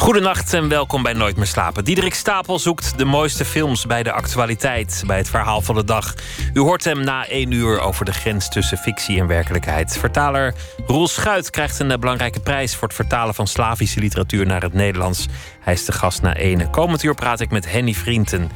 [0.00, 1.84] Goedenacht en welkom bij Nooit meer slapen.
[1.84, 6.14] Diederik Stapel zoekt de mooiste films bij de actualiteit, bij het verhaal van de dag.
[6.52, 9.98] U hoort hem na één uur over de grens tussen fictie en werkelijkheid.
[9.98, 10.54] Vertaler
[10.86, 14.72] Roel Schuit krijgt een eh, belangrijke prijs voor het vertalen van Slavische literatuur naar het
[14.72, 15.26] Nederlands.
[15.60, 16.70] Hij is de gast na ene.
[16.70, 18.50] Komend uur praat ik met Henny Vrienden.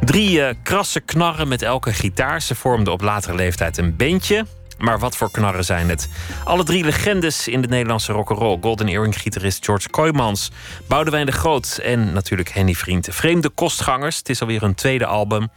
[0.00, 2.42] Drie uh, krasse knarren met elke gitaar.
[2.42, 4.44] Ze vormden op latere leeftijd een bandje.
[4.82, 6.08] Maar wat voor knarren zijn het?
[6.44, 8.58] Alle drie legendes in de Nederlandse rock'n'roll.
[8.60, 10.50] Golden Earring-gitarist George Kooijmans,
[10.88, 13.08] Boudewijn de Groot en natuurlijk Henny Vriend.
[13.10, 14.16] Vreemde kostgangers.
[14.16, 15.48] Het is alweer een tweede album.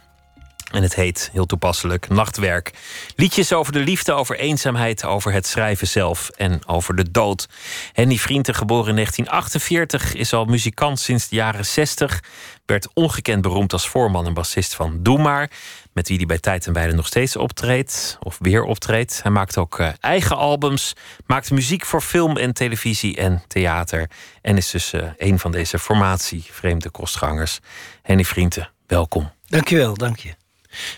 [0.70, 2.72] En het heet, heel toepasselijk, Nachtwerk.
[3.16, 7.48] Liedjes over de liefde, over eenzaamheid, over het schrijven zelf en over de dood.
[7.92, 12.22] Henny Vrienden, geboren in 1948, is al muzikant sinds de jaren 60.
[12.66, 15.50] Werd ongekend beroemd als voorman en bassist van Doe Maar
[15.92, 19.22] met wie hij bij Tijd en Weide nog steeds optreedt, of weer optreedt.
[19.22, 20.92] Hij maakt ook uh, eigen albums,
[21.26, 24.10] maakt muziek voor film en televisie en theater.
[24.42, 27.58] En is dus uh, een van deze formatie vreemde kostgangers.
[28.02, 29.30] Henny Vrienden, welkom.
[29.46, 30.34] Dankjewel, dank je.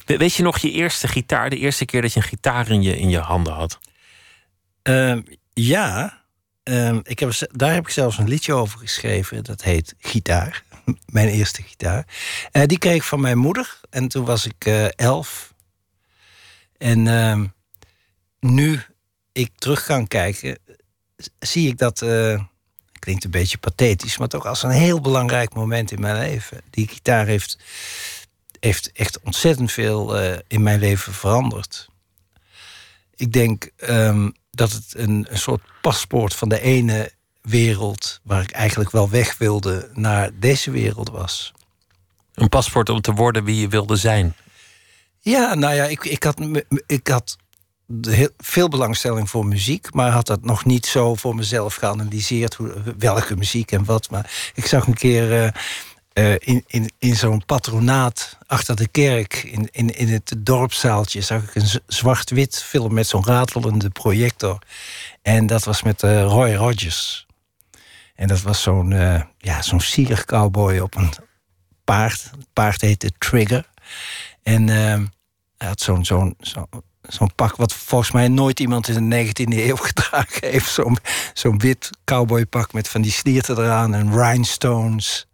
[0.04, 2.82] We, weet je nog je eerste gitaar, de eerste keer dat je een gitaar in
[2.82, 3.78] je, in je handen had?
[4.82, 5.16] Uh,
[5.52, 6.18] ja,
[6.62, 9.44] ehm, ik heb, daar heb ik zelfs een liedje over geschreven.
[9.44, 10.62] Dat heet Gitaar.
[11.06, 12.06] mijn eerste gitaar.
[12.52, 13.80] Uh, die kreeg ik van mijn moeder.
[13.90, 15.54] En toen was ik uh, elf.
[16.78, 17.42] En uh,
[18.40, 18.82] nu
[19.32, 20.58] ik terug kan kijken,
[21.38, 22.02] zie ik dat.
[22.02, 22.42] Uh,
[22.98, 26.60] klinkt een beetje pathetisch, maar toch als een heel belangrijk moment in mijn leven.
[26.70, 27.58] Die gitaar heeft,
[28.60, 31.88] heeft echt ontzettend veel in mijn leven veranderd.
[33.14, 37.12] Ik denk um, dat het een, een soort paspoort van de ene
[37.48, 41.52] wereld waar ik eigenlijk wel weg wilde naar deze wereld was.
[42.34, 44.34] Een paspoort om te worden wie je wilde zijn.
[45.20, 46.40] Ja, nou ja, ik, ik had,
[46.86, 47.36] ik had
[48.00, 52.74] heel, veel belangstelling voor muziek, maar had dat nog niet zo voor mezelf geanalyseerd hoe,
[52.98, 54.10] welke muziek en wat.
[54.10, 55.50] Maar ik zag een keer uh,
[56.14, 61.42] uh, in, in, in zo'n patronaat achter de kerk, in, in, in het dorpszaaltje, zag
[61.42, 64.58] ik een zwart-wit film met zo'n ratelende projector.
[65.22, 67.26] En dat was met uh, Roy Rogers.
[68.18, 71.10] En dat was zo'n uh, ja, zo'n zielig cowboy op een
[71.84, 72.30] paard.
[72.30, 73.68] Het paard heette Trigger.
[74.42, 74.76] En uh,
[75.56, 76.68] hij had zo'n zo'n zo,
[77.02, 80.70] zo'n pak wat volgens mij nooit iemand in de 19e eeuw gedragen heeft.
[80.70, 80.98] Zo'n
[81.32, 85.26] zo'n wit cowboypak met van die slierten eraan en rhinestones.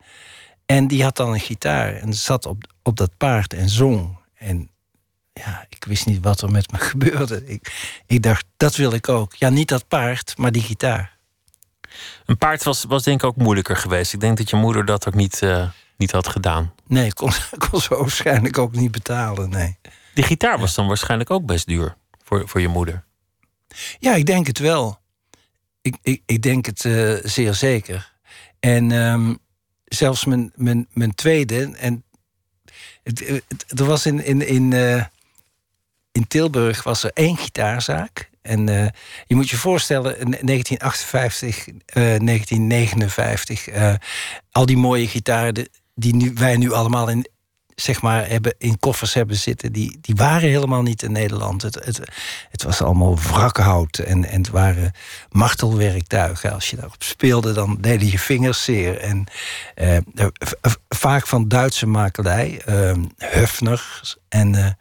[0.67, 4.19] En die had dan een gitaar en zat op, op dat paard en zong.
[4.35, 4.71] En
[5.33, 7.47] ja, ik wist niet wat er met me gebeurde.
[7.47, 7.73] Ik,
[8.07, 9.35] ik dacht, dat wil ik ook.
[9.35, 11.14] Ja, niet dat paard, maar die gitaar.
[12.27, 14.13] Een paard was, was denk ik ook moeilijker geweest.
[14.13, 16.75] Ik denk dat je moeder dat ook niet, uh, niet had gedaan.
[16.87, 17.31] Nee, kon,
[17.71, 19.79] kon ze waarschijnlijk ook niet betalen, nee.
[20.15, 23.05] Die gitaar was dan waarschijnlijk ook best duur voor, voor je moeder.
[23.99, 24.99] Ja, ik denk het wel.
[25.83, 28.13] Ik, ik, ik denk het uh, zeer zeker.
[28.61, 29.39] En um,
[29.85, 31.77] zelfs mijn, mijn, mijn tweede...
[31.77, 32.05] En
[33.03, 35.05] het, het, er was in, in, in, uh,
[36.13, 38.31] in Tilburg was er één gitaarzaak.
[38.45, 38.87] En uh,
[39.27, 43.95] je moet je voorstellen, in 1958, uh, 1959, uh,
[44.51, 47.29] al die mooie gitaren die wij nu allemaal in,
[47.75, 51.63] zeg maar, hebben, in koffers hebben zitten, die, die waren helemaal niet in Nederland.
[51.63, 52.01] Het, het,
[52.51, 54.93] het was allemaal wrakhout en, en het waren
[55.31, 56.53] martelwerktuigen.
[56.53, 58.99] Als je daarop speelde, dan deden je vingers zeer.
[58.99, 59.27] En
[60.89, 62.63] vaak van Duitse makelij,
[63.19, 63.83] Höfner.
[64.29, 64.79] En,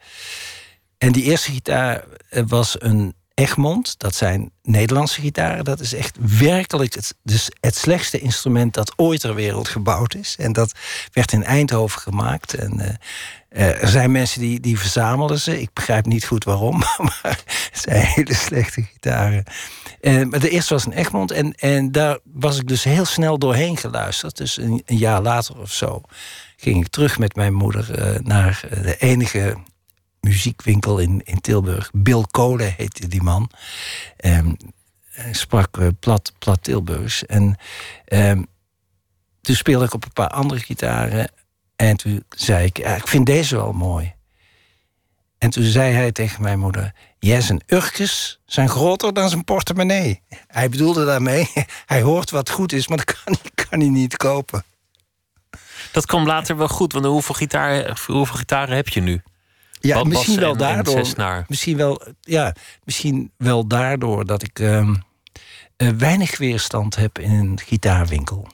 [0.98, 2.04] en die eerste gitaar
[2.46, 5.64] was een Egmond, dat zijn Nederlandse gitaren.
[5.64, 10.36] Dat is echt werkelijk het, dus het slechtste instrument dat ooit ter wereld gebouwd is.
[10.38, 10.72] En dat
[11.12, 12.54] werd in Eindhoven gemaakt.
[12.54, 12.86] En uh,
[13.50, 15.60] uh, er zijn mensen die, die verzamelden ze.
[15.60, 16.78] Ik begrijp niet goed waarom,
[17.22, 19.44] maar het zijn hele slechte gitaren.
[20.00, 21.30] Uh, maar de eerste was een Egmond.
[21.30, 24.36] En, en daar was ik dus heel snel doorheen geluisterd.
[24.36, 26.00] Dus een, een jaar later of zo
[26.56, 29.56] ging ik terug met mijn moeder naar de enige
[30.24, 31.90] muziekwinkel in, in Tilburg.
[31.92, 33.50] Bill Kolen heette die man.
[34.24, 34.56] Um,
[35.32, 37.26] sprak uh, plat, plat Tilburgs.
[37.26, 37.56] En
[38.06, 38.46] um,
[39.40, 41.30] toen speelde ik op een paar andere gitaren.
[41.76, 44.14] En toen zei ik, ja, ik vind deze wel mooi.
[45.38, 46.92] En toen zei hij tegen mijn moeder...
[47.18, 50.22] Ja, zijn urkjes zijn groter dan zijn portemonnee.
[50.46, 51.52] Hij bedoelde daarmee,
[51.86, 52.88] hij hoort wat goed is...
[52.88, 54.64] maar dat kan, kan hij niet kopen.
[55.92, 59.22] Dat kwam later wel goed, want hoeveel, gitaar, hoeveel gitaren heb je nu?
[59.86, 61.44] Ja, misschien wel daardoor.
[61.48, 62.54] Misschien wel, ja,
[62.84, 64.58] misschien wel daardoor dat ik.
[64.58, 65.02] Um,
[65.76, 68.46] eh, weinig weerstand heb in een gitaarwinkel.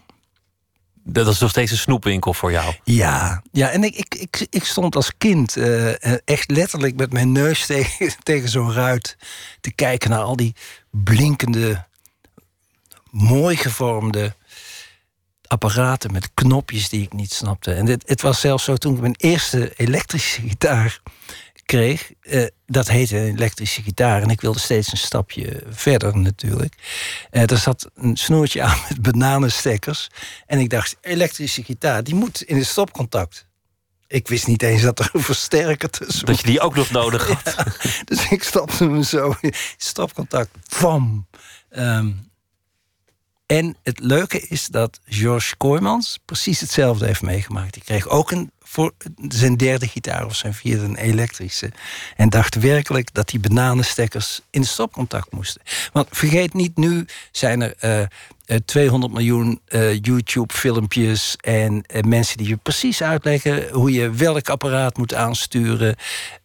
[1.04, 2.74] Dat is nog steeds een snoepwinkel voor jou.
[2.84, 7.32] Ja, ja en ik, ik, ik, ik stond als kind eh, echt letterlijk met mijn
[7.32, 9.16] neus tegen, tegen zo'n ruit
[9.60, 10.54] te kijken naar al die
[10.90, 11.86] blinkende,
[13.10, 14.34] mooi gevormde
[15.50, 17.72] apparaten met knopjes die ik niet snapte.
[17.72, 21.00] En dit, het was zelfs zo toen ik mijn eerste elektrische gitaar
[21.64, 22.12] kreeg.
[22.22, 24.22] Uh, dat heette een elektrische gitaar.
[24.22, 26.74] En ik wilde steeds een stapje verder natuurlijk.
[27.30, 30.08] Uh, er zat een snoertje aan met bananenstekkers.
[30.46, 33.46] En ik dacht, elektrische gitaar, die moet in het stopcontact.
[34.06, 37.28] Ik wist niet eens dat er een versterker tussen Dat je die ook nog nodig
[37.28, 37.76] had.
[38.08, 40.50] dus ik stapte hem zo in stopcontact.
[40.62, 41.26] Vam.
[41.70, 42.29] Um,
[43.50, 47.74] en het leuke is dat George Kooijmans precies hetzelfde heeft meegemaakt.
[47.74, 48.92] Die kreeg ook een, voor
[49.28, 51.70] zijn derde gitaar of zijn vierde een elektrische.
[52.16, 55.62] En dacht werkelijk dat die bananenstekkers in stopcontact moesten.
[55.92, 58.08] Want vergeet niet, nu zijn er
[58.46, 64.96] uh, 200 miljoen uh, YouTube-filmpjes en mensen die je precies uitleggen hoe je welk apparaat
[64.96, 65.96] moet aansturen.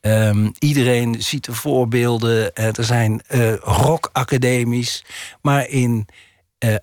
[0.02, 2.56] Um, iedereen ziet de voorbeelden.
[2.56, 3.22] er zijn
[3.62, 5.04] rockacademies.
[5.42, 6.08] Maar in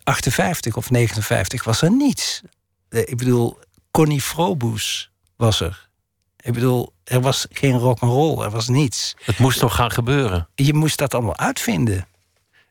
[0.05, 2.43] 58 eh, of 59 was er niets.
[2.88, 3.58] Eh, ik bedoel,
[3.90, 5.88] Connie Frobus was er.
[6.40, 9.14] Ik bedoel, er was geen rock and roll, er was niets.
[9.25, 10.49] Het moest nog gaan gebeuren.
[10.55, 12.06] Je moest dat allemaal uitvinden.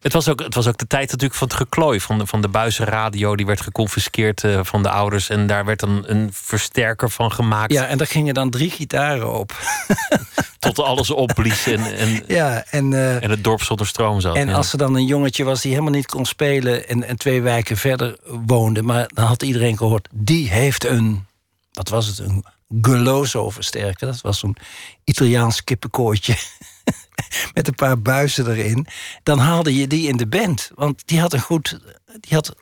[0.02, 2.00] Het was, ook, het was ook de tijd natuurlijk van het geklooi.
[2.00, 5.30] Van de, van de buizenradio, die werd geconfiskeerd uh, van de ouders.
[5.30, 7.74] En daar werd dan een versterker van gemaakt.
[7.74, 9.60] Ja, en daar gingen dan drie gitaren op.
[10.60, 14.36] Tot alles opblies en, en, ja, en, uh, en het dorp zonder stroom zat.
[14.36, 16.88] En als er dan een jongetje was die helemaal niet kon spelen...
[16.88, 18.82] en, en twee wijken verder woonde...
[18.82, 21.26] maar dan had iedereen gehoord, die heeft een...
[21.72, 22.46] wat was het, een
[22.82, 24.08] Geloso-versterker.
[24.08, 24.58] Dat was zo'n
[25.04, 26.36] Italiaans kippenkooitje
[27.54, 28.88] met een paar buizen erin.
[29.24, 30.72] Dan haalde je die in de band.
[30.76, 31.80] Want die had een goed.
[32.20, 32.56] Die had,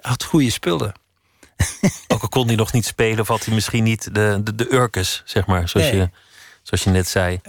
[0.00, 0.92] had goede spullen.
[2.08, 4.72] Ook al kon hij nog niet spelen, of had hij misschien niet de, de, de
[4.72, 6.10] urkes, zeg maar, zoals, je,
[6.62, 7.40] zoals je net zei.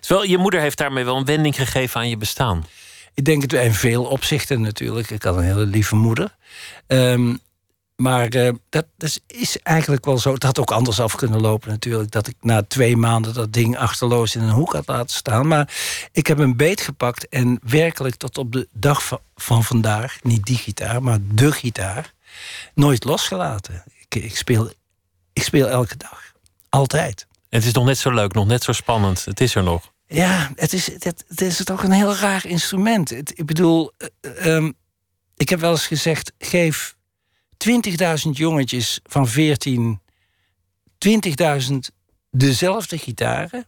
[0.00, 2.66] Terwijl je moeder heeft daarmee wel een wending gegeven aan je bestaan.
[3.14, 5.10] Ik denk het in veel opzichten natuurlijk.
[5.10, 6.36] Ik had een hele lieve moeder.
[6.86, 7.40] Um,
[8.02, 10.32] maar uh, dat, dat, is eigenlijk wel zo.
[10.32, 12.10] Het had ook anders af kunnen lopen natuurlijk.
[12.10, 15.48] Dat ik na twee maanden dat ding achterloos in een hoek had laten staan.
[15.48, 15.74] Maar
[16.12, 20.18] ik heb een beet gepakt en werkelijk tot op de dag van, van vandaag...
[20.22, 22.14] niet die gitaar, maar de gitaar...
[22.74, 23.84] nooit losgelaten.
[24.08, 24.72] Ik, ik, speel,
[25.32, 26.32] ik speel elke dag.
[26.68, 27.26] Altijd.
[27.48, 29.24] Het is nog net zo leuk, nog net zo spannend.
[29.24, 29.92] Het is er nog.
[30.06, 33.10] Ja, het is, het, het is toch een heel raar instrument.
[33.10, 34.74] Het, ik bedoel, uh, um,
[35.36, 36.32] ik heb wel eens gezegd...
[36.38, 36.96] geef
[37.66, 40.00] 20.000 jongetjes van 14,
[40.98, 41.76] 20.000
[42.30, 43.66] dezelfde gitaren.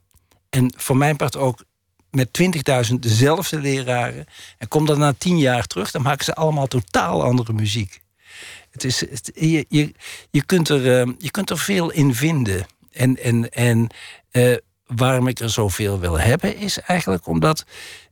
[0.51, 1.65] En voor mijn part ook
[2.11, 2.29] met
[2.91, 4.25] 20.000 dezelfde leraren.
[4.59, 8.01] En kom dan na tien jaar terug, dan maken ze allemaal totaal andere muziek.
[8.71, 8.99] Het is,
[9.35, 9.93] je, je,
[10.31, 12.67] je, kunt er, uh, je kunt er veel in vinden.
[12.91, 13.89] En, en, en
[14.33, 14.57] uh,
[14.87, 17.65] waarom ik er zoveel wil hebben, is eigenlijk omdat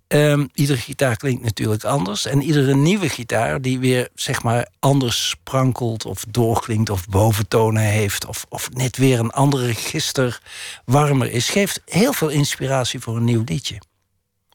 [0.08, 2.26] Um, iedere gitaar klinkt natuurlijk anders.
[2.26, 8.26] En iedere nieuwe gitaar die weer zeg maar anders sprankelt of doorklinkt of boventonen heeft.
[8.26, 10.40] Of, of net weer een andere register
[10.84, 11.50] warmer is.
[11.50, 13.80] Geeft heel veel inspiratie voor een nieuw liedje.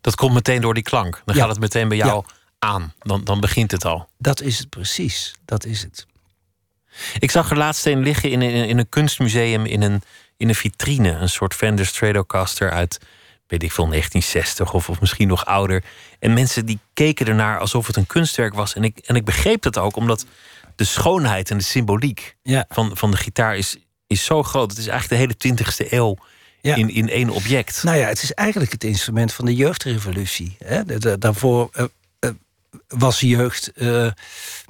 [0.02, 1.22] Dat komt meteen door die klank.
[1.26, 2.26] Dan gaat het meteen bij jou
[2.60, 2.94] aan.
[3.00, 4.10] Dan, dan begint het al.
[4.18, 5.34] Dat is het precies.
[5.46, 6.06] Dat is het.
[7.20, 10.02] Ik zag er laatst een liggen in een, in een kunstmuseum in een,
[10.38, 11.12] in een vitrine.
[11.12, 13.00] Een soort Fender Stratocaster uit
[13.54, 15.84] weet ik veel, 1960 of, of misschien nog ouder.
[16.20, 18.74] En mensen die keken ernaar alsof het een kunstwerk was.
[18.74, 20.26] En ik, en ik begreep dat ook, omdat
[20.76, 22.66] de schoonheid en de symboliek ja.
[22.70, 24.70] van, van de gitaar is, is zo groot.
[24.70, 26.18] Het is eigenlijk de hele 20e eeuw
[26.62, 26.76] ja.
[26.76, 27.84] in, in één object.
[27.84, 30.58] Nou ja, het is eigenlijk het instrument van de jeugdrevolutie.
[30.66, 30.84] Hè?
[31.18, 31.86] daarvoor uh,
[32.20, 32.32] uh,
[32.88, 33.72] was jeugd.
[33.76, 34.12] Uh,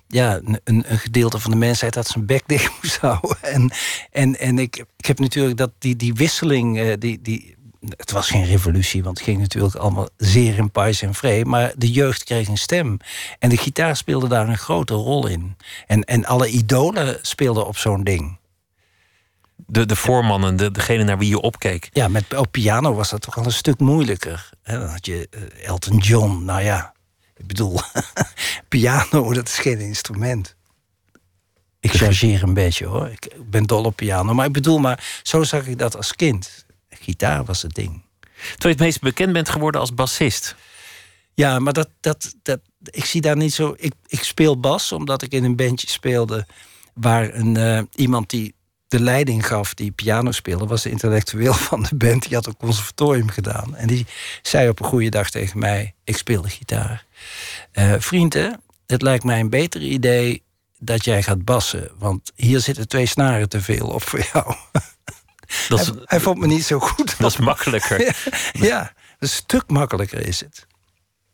[0.07, 3.37] ja, een, een, gedeelte van de mensheid dat zijn bek dicht moest houden.
[3.41, 3.71] En,
[4.11, 7.55] en, en ik, ik heb natuurlijk dat die, die wisseling, die, die,
[7.89, 11.45] het was geen revolutie, want het ging natuurlijk allemaal zeer in pais en vree.
[11.45, 12.97] Maar de jeugd kreeg een stem.
[13.39, 15.57] En de gitaar speelde daar een grote rol in.
[15.87, 18.37] En, en alle idolen speelden op zo'n ding.
[19.55, 21.89] De, de voormannen, de, degene naar wie je opkeek.
[21.93, 24.49] Ja, met, op piano was dat toch al een stuk moeilijker.
[24.63, 26.93] dan had je uh, Elton John, nou ja.
[27.35, 27.79] Ik bedoel,
[28.69, 30.55] piano, dat is geen instrument.
[31.79, 33.09] Ik chargeer een beetje hoor.
[33.09, 34.33] Ik ben dol op piano.
[34.33, 36.62] Maar ik bedoel, maar zo zag ik dat als kind
[37.03, 38.01] gitaar was het ding.
[38.33, 40.55] Terwijl je het meest bekend bent geworden als bassist.
[41.33, 43.73] Ja, maar dat, dat, dat, ik zie daar niet zo.
[43.77, 46.45] Ik, ik speel bas omdat ik in een bandje speelde.
[46.93, 48.55] waar een, uh, iemand die
[48.87, 52.23] de leiding gaf, die piano speelde, was de intellectueel van de band.
[52.23, 53.75] Die had een conservatorium gedaan.
[53.75, 54.05] En die
[54.41, 57.05] zei op een goede dag tegen mij: Ik speel de gitaar.
[57.73, 60.43] Uh, vrienden, het lijkt mij een beter idee
[60.79, 61.91] dat jij gaat bassen.
[61.97, 64.55] Want hier zitten twee snaren te veel op voor jou.
[65.69, 67.15] Dat is, hij, hij, vond me niet zo goed.
[67.19, 68.15] Dat is makkelijker.
[68.51, 70.65] ja, een stuk makkelijker is het.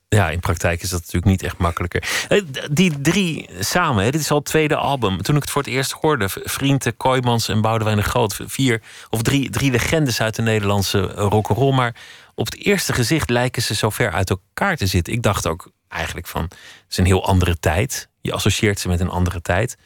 [0.10, 2.26] Ja, in praktijk is dat natuurlijk niet echt makkelijker.
[2.30, 5.22] Eh, die drie samen, dit is al het tweede album.
[5.22, 8.40] Toen ik het voor het eerst hoorde, Vrienden, Kooijmans en Boudewijn de Groot.
[8.46, 11.74] Vier of drie, drie legendes uit de Nederlandse rock'n'roll.
[11.74, 11.96] Maar
[12.36, 15.14] op het eerste gezicht lijken ze zo ver uit elkaar te zitten.
[15.14, 18.10] Ik dacht ook eigenlijk van, het is een heel andere tijd.
[18.22, 19.78] Je associeert ze met een andere tijd.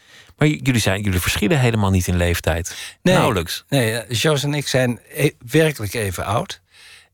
[0.43, 2.75] Maar jullie, zijn, jullie verschillen helemaal niet in leeftijd.
[3.01, 3.65] Nee, Nauwelijks.
[3.69, 6.61] Nee, eh, Jos en ik zijn e werkelijk even oud.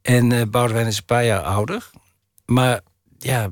[0.01, 1.89] En uh, Boudewijn is een paar jaar ouder.
[2.45, 2.81] Maar
[3.17, 3.51] ja,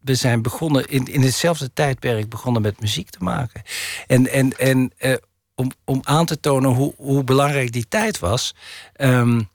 [0.00, 3.62] we zijn begonnen in, in hetzelfde tijdperk begonnen met muziek te maken.
[4.06, 5.14] En, en, en uh,
[5.54, 8.54] om, om aan te tonen hoe, hoe belangrijk die tijd was.
[8.96, 9.48] Um,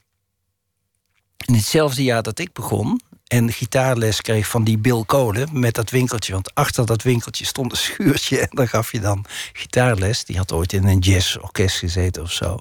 [1.46, 3.01] in hetzelfde jaar dat ik begon,
[3.32, 6.34] en gitaarles kreeg van die Bill Kolen met dat winkeltje.
[6.34, 10.26] Want achter dat winkeltje stond een schuurtje en daar gaf je dan gitaarles.
[10.26, 12.60] Die had ooit in een jazzorkest gezeten of zo.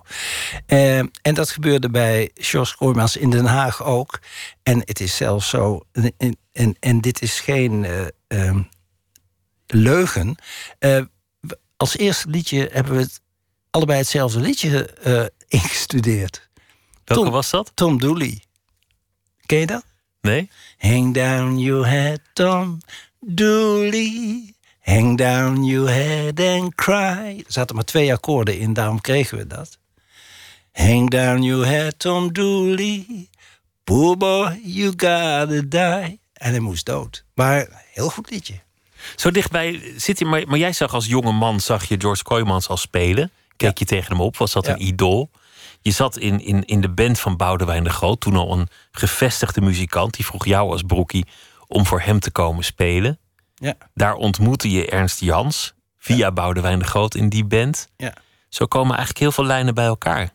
[0.67, 4.21] Uh, en dat gebeurde bij Jos Kooijmans in Den Haag ook.
[4.63, 5.81] En het is zelfs zo,
[6.17, 8.57] en, en, en dit is geen uh, uh,
[9.67, 10.37] leugen.
[10.79, 11.03] Eh,
[11.77, 13.21] als eerste liedje hebben we het
[13.71, 14.95] allebei hetzelfde liedje
[15.49, 16.49] ingestudeerd.
[17.05, 17.73] Welke Tom, was dat?
[17.75, 18.43] Tom Dooley.
[19.47, 19.89] Ken je dat?
[20.21, 20.51] Nee?
[20.79, 22.79] Hang down your head, Tom
[23.21, 24.55] Dooley.
[24.81, 27.37] Hang down your head and cry.
[27.47, 29.79] Er zaten maar twee akkoorden in, daarom kregen we dat.
[30.73, 33.29] Hang down your head, Tom Dooley.
[33.85, 36.21] Poor boy, you gotta die.
[36.33, 37.25] En hij moest dood.
[37.35, 38.61] Maar heel goed liedje.
[39.17, 42.69] Zo dichtbij zit hij, maar, maar jij zag als jonge man, zag je George Kooijmans
[42.69, 43.31] al spelen.
[43.57, 45.31] Keek je tegen hem op, was dat een idool?
[45.81, 49.61] Je zat in, in, in de band van Boudewijn de Groot, toen al een gevestigde
[49.61, 50.15] muzikant.
[50.15, 51.27] Die vroeg jou als broekie
[51.67, 53.19] om voor hem te komen spelen.
[53.55, 53.75] Ja.
[53.95, 56.33] Daar ontmoette je Ernst Jans via ja.
[56.33, 57.89] Boudewijn de Groot in die band.
[57.97, 58.15] Ja.
[58.49, 60.33] Zo komen eigenlijk heel veel lijnen bij elkaar.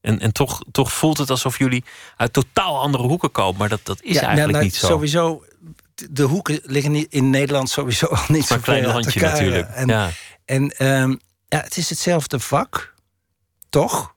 [0.00, 1.84] En, en toch, toch voelt het alsof jullie
[2.16, 3.58] uit totaal andere hoeken komen.
[3.58, 4.86] Maar dat, dat is eigenlijk nou, niet zo.
[4.86, 5.44] Sowieso,
[6.10, 9.68] de hoeken liggen niet in Nederland sowieso al niet zo klein landje natuurlijk.
[9.68, 10.10] En, ja.
[10.44, 12.94] en um, ja, het is hetzelfde vak,
[13.68, 14.13] toch?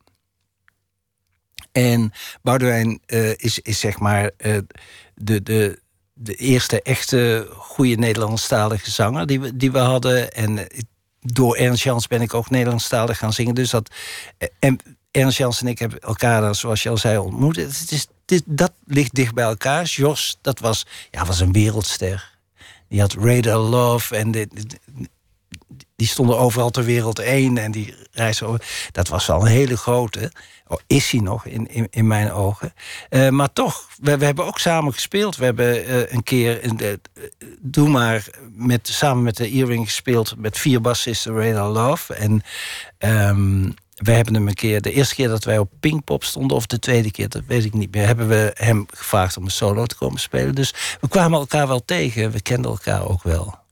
[1.77, 4.57] En Boudewijn uh, is, is zeg maar uh,
[5.15, 5.79] de, de,
[6.13, 10.31] de eerste echte goede Nederlandstalige zanger die we, die we hadden.
[10.31, 10.63] En uh,
[11.19, 13.55] door Ernst Jans ben ik ook Nederlandstalig gaan zingen.
[13.55, 13.91] Dus dat.
[14.60, 14.79] En
[15.12, 17.55] Ernst Jans en ik hebben elkaar zoals je al zei, ontmoet.
[17.55, 19.86] Het is, dit, dat ligt dicht bij elkaar.
[19.86, 22.38] Jos, dat was, ja, was een wereldster.
[22.89, 24.31] Die had Radar Love en
[25.98, 27.58] die stonden overal ter wereld één.
[27.58, 28.66] En die reisden over.
[28.92, 30.32] Dat was wel een hele grote.
[30.68, 32.74] Oh, is hij nog in, in, in mijn ogen.
[33.10, 35.36] Uh, maar toch, we, we, hebben ook samen gespeeld.
[35.36, 37.24] We hebben uh, een keer, in de, uh,
[37.60, 40.34] doe maar, met, samen met de Earring gespeeld.
[40.38, 42.13] Met vier bassisten, Radar Love.
[42.13, 42.42] En
[43.00, 46.66] um, we hebben hem een keer, de eerste keer dat wij op Pinkpop stonden, of
[46.66, 49.86] de tweede keer, dat weet ik niet meer, hebben we hem gevraagd om een solo
[49.86, 50.56] te komen spelen.
[50.56, 53.66] Dus we kwamen elkaar wel tegen, we kenden elkaar ook wel.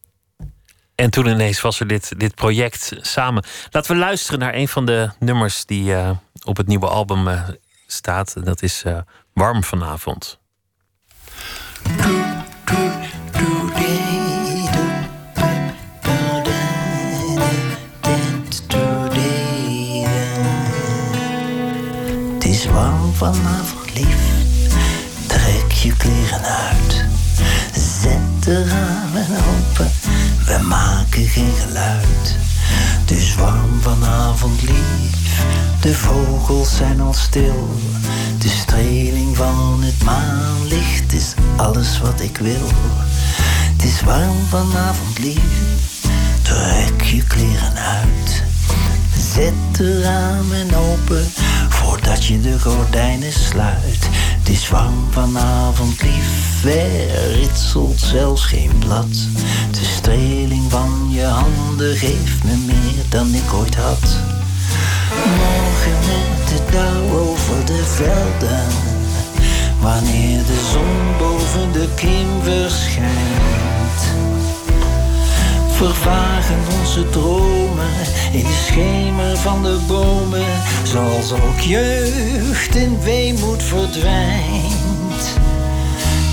[0.96, 3.44] En toen ineens was er dit, dit project samen.
[3.72, 6.10] Laten we luisteren naar een van de nummers die uh,
[6.44, 7.42] op het nieuwe album uh,
[7.88, 8.46] staat.
[8.46, 8.98] Dat is uh,
[9.34, 10.40] Warm vanavond.
[22.34, 24.18] Het is warm vanavond, lief.
[25.28, 27.06] Trek je kleren uit.
[27.74, 29.26] Zet de ramen
[30.46, 32.36] we maken geen geluid.
[33.02, 35.42] Het is warm vanavond lief,
[35.82, 37.76] de vogels zijn al stil.
[38.40, 42.70] De streling van het maanlicht is alles wat ik wil.
[43.74, 46.02] Het is warm vanavond lief,
[46.42, 48.55] trek je kleren uit.
[49.36, 51.26] Zet de ramen open
[51.70, 54.10] voordat je de gordijnen sluit.
[54.12, 59.08] Het is warm vanavond lief, er ritselt zelfs geen blad.
[59.72, 64.18] De streling van je handen geeft me meer dan ik ooit had.
[65.26, 68.68] Morgen met het dauw over de velden,
[69.82, 73.75] wanneer de zon boven de kim verschijnt.
[75.76, 77.94] Vervagen onze dromen
[78.32, 80.46] in de schemer van de bomen,
[80.84, 85.40] zoals ook jeugd in weemoed verdwijnt.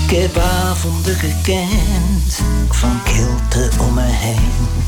[0.07, 4.83] Ik heb avonden gekend van kilte om me heen,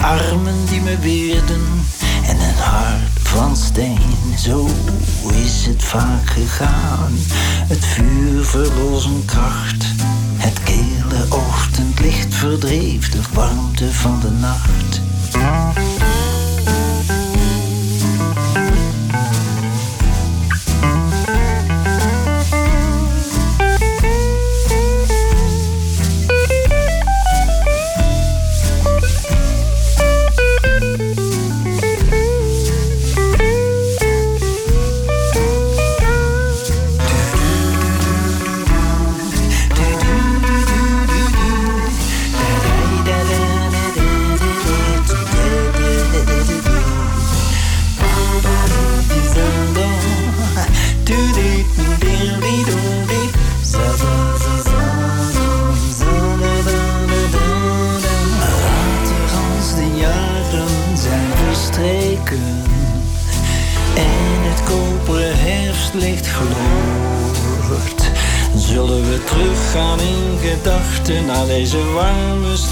[0.00, 1.84] armen die me weerden
[2.26, 4.34] en een hart van steen.
[4.38, 4.68] Zo
[5.44, 7.12] is het vaak gegaan,
[7.68, 9.84] het vuur verloor zijn kracht
[10.42, 15.00] Het kele ochtendlicht verdreef de warmte van de nacht.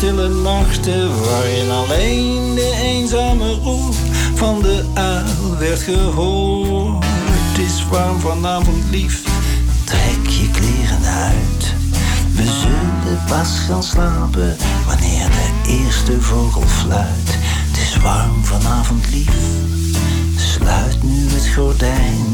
[0.00, 3.95] Stille nachten waarin alleen de eenzame roep
[4.35, 7.04] van de uil werd gehoord.
[7.04, 9.23] Het is warm vanavond, lief.
[9.85, 11.75] Trek je kleren uit.
[12.35, 17.38] We zullen pas gaan slapen wanneer de eerste vogel fluit.
[17.69, 19.35] Het is warm vanavond, lief.
[20.37, 22.26] Sluit nu het gordijn.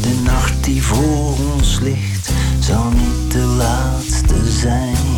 [0.00, 5.09] De nacht die voor ons ligt, zal niet de laatste zijn.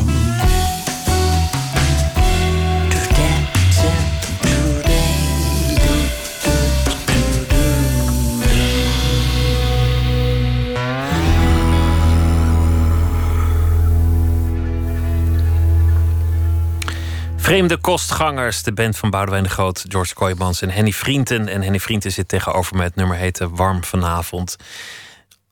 [17.42, 21.49] Vreemde kostgangers, de band van Boudewijn de Groot, George Kooijmans en Henny Vrienden.
[21.49, 22.82] En Henny Vrienden zit tegenover me.
[22.82, 24.56] Het nummer heette Warm vanavond.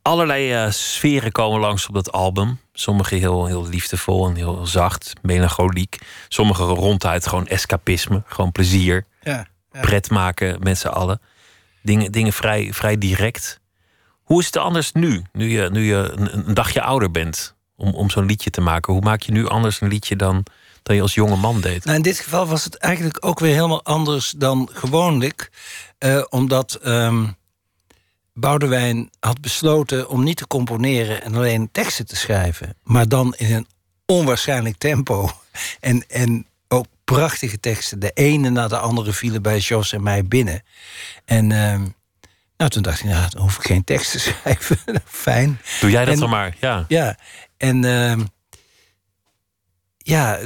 [0.02, 2.60] Allerlei eh, sferen komen langs op dat album.
[2.72, 5.98] Sommige heel, heel liefdevol en heel zacht, melancholiek.
[6.28, 9.06] Sommige ronduit gewoon escapisme, gewoon plezier.
[9.22, 9.80] Ja, ja.
[9.80, 11.20] Pret maken met z'n allen.
[11.82, 13.60] Dingen, dingen vrij, vrij direct.
[14.22, 17.94] Hoe is het anders nu, nu je, nu je een, een dagje ouder bent, om,
[17.94, 18.92] om zo'n liedje te maken?
[18.92, 20.44] Hoe maak je nu anders een liedje dan,
[20.82, 21.84] dan je als jonge man deed?
[21.84, 25.50] Nou, in dit geval was het eigenlijk ook weer helemaal anders dan gewoonlijk.
[25.98, 27.26] eh, omdat ehm
[28.34, 32.76] Boudewijn had besloten om niet te componeren en alleen teksten te schrijven.
[32.82, 33.66] Maar dan in een
[34.06, 35.30] onwaarschijnlijk tempo.
[35.80, 37.98] En, en ook prachtige teksten.
[38.00, 40.62] De ene na de andere vielen bij Jos en mij binnen.
[41.24, 41.86] En ehm,
[42.56, 44.78] nou, toen dacht ik, nou, dan hoef ik geen tekst te schrijven.
[45.04, 45.60] Fijn.
[45.80, 46.56] Doe jij dat En- dan maar?
[46.60, 46.84] Ja.
[46.88, 47.16] Ja,
[47.56, 48.24] en ehm,
[50.10, 50.38] ja,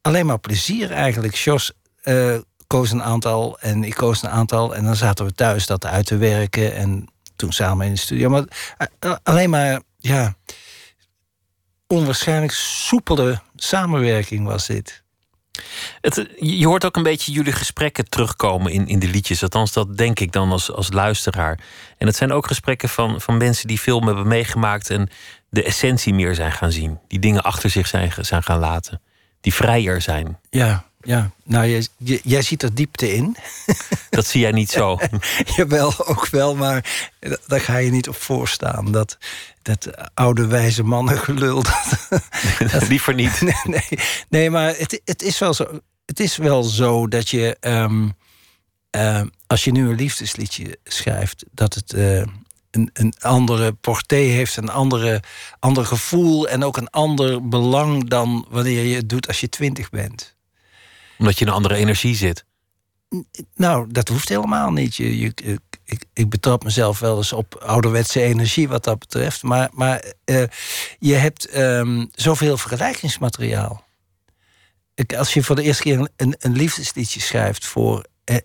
[0.00, 1.34] alleen maar plezier eigenlijk.
[1.34, 1.72] Jos
[2.02, 4.74] eh, koos een aantal en ik koos een aantal.
[4.74, 6.74] En dan zaten we thuis dat uit te werken.
[6.74, 8.28] En toen samen in de studio.
[8.28, 8.44] Maar
[8.98, 10.34] eh, alleen maar, ja,
[11.86, 15.04] onwaarschijnlijk soepele samenwerking was dit.
[16.00, 19.42] Het, je hoort ook een beetje jullie gesprekken terugkomen in, in de liedjes.
[19.42, 21.60] Althans, dat denk ik dan als, als luisteraar.
[21.98, 25.08] En het zijn ook gesprekken van, van mensen die film hebben meegemaakt en
[25.56, 26.98] de essentie meer zijn gaan zien.
[27.08, 29.00] Die dingen achter zich zijn, zijn gaan laten.
[29.40, 30.38] Die vrijer zijn.
[30.50, 31.30] Ja, ja.
[31.44, 31.86] Nou, jij,
[32.22, 33.36] jij- ziet er diepte in.
[34.10, 34.98] Dat zie jij niet zo.
[35.56, 38.92] Jawel, ook wel, maar da- daar ga je niet op voorstaan.
[38.92, 39.18] Dat,
[39.62, 41.62] dat oude wijze mannen gelul.
[42.72, 43.40] Dat, Liever niet.
[43.40, 47.56] nee, nee, nee, maar het, het, is wel zo, het is wel zo dat je...
[47.60, 48.08] ehm,
[48.90, 51.44] ehm, als je nu een liefdesliedje schrijft...
[51.52, 52.22] dat het eh,
[52.76, 55.22] een, een andere porté heeft, een andere,
[55.58, 56.48] ander gevoel...
[56.48, 60.36] en ook een ander belang dan wanneer je het doet als je twintig bent.
[61.18, 62.44] Omdat je in een andere energie zit.
[63.54, 64.96] Nou, dat hoeft helemaal niet.
[64.96, 65.32] Je, je,
[65.84, 69.42] ik, ik, betrap mezelf wel eens op ouderwetse energie wat dat betreft.
[69.42, 70.42] Maar, maar eh,
[70.98, 73.84] je hebt ehm, zoveel vergelijkingsmateriaal.
[74.94, 78.36] Ik, als je voor de eerste keer een, een, een liefdesliedje schrijft voor eh,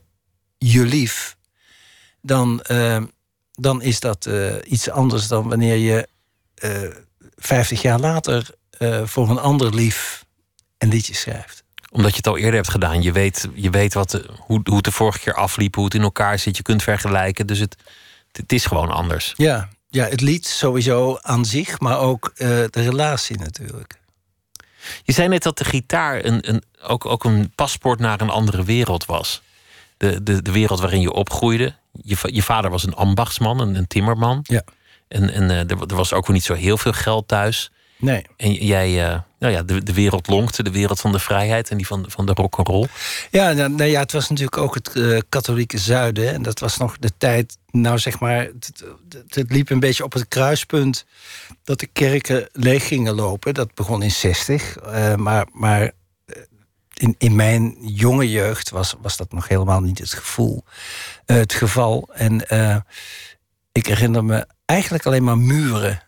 [0.57, 1.37] je lief,
[2.21, 3.05] dan, ehm,
[3.61, 6.07] dan is dat eh, iets anders dan wanneer je
[7.35, 8.47] vijftig jaar later
[8.81, 10.25] eh, voor een ander lief
[10.77, 11.63] een liedje schrijft.
[11.91, 13.01] Omdat je het al eerder hebt gedaan.
[13.01, 16.01] Je weet, je weet wat hoe, hoe het de vorige keer afliep, hoe het in
[16.01, 16.57] elkaar zit.
[16.57, 17.47] Je kunt vergelijken.
[17.47, 17.75] Dus het,
[18.31, 19.33] het is gewoon anders.
[19.37, 23.99] Ja, ja, het lied sowieso aan zich, maar ook eh, de relatie natuurlijk.
[25.03, 28.63] Je zei net dat de gitaar een, een, ook, ook een paspoort naar een andere
[28.63, 29.41] wereld was.
[29.97, 31.75] De, de, de wereld waarin je opgroeide.
[31.91, 34.39] Je, je vader was een ambachtsman, een, een timmerman.
[34.43, 34.63] Ja.
[35.07, 37.71] En, en eh, er, er was ook niet zo heel veel geld thuis.
[38.01, 38.25] Nee.
[38.37, 41.77] En jij, uh, nou ja, de, de wereld lonkte, de wereld van de vrijheid en
[41.77, 42.87] die van, van de rock and roll.
[43.31, 46.33] Ja, nou, nou ja, het was natuurlijk ook het uh, katholieke zuiden.
[46.33, 48.83] En dat was nog de tijd, nou zeg maar, het,
[49.27, 51.05] het, liep een beetje op het kruispunt
[51.63, 53.53] dat de kerken leeg gingen lopen.
[53.53, 54.77] Dat begon in 60.
[54.85, 55.91] Uh, maar maar
[57.01, 60.63] in, in mijn jonge jeugd was, was dat nog helemaal niet het gevoel,
[61.31, 62.09] het geval.
[62.13, 62.35] En
[63.71, 66.03] ik herinner me eigenlijk alleen maar muren.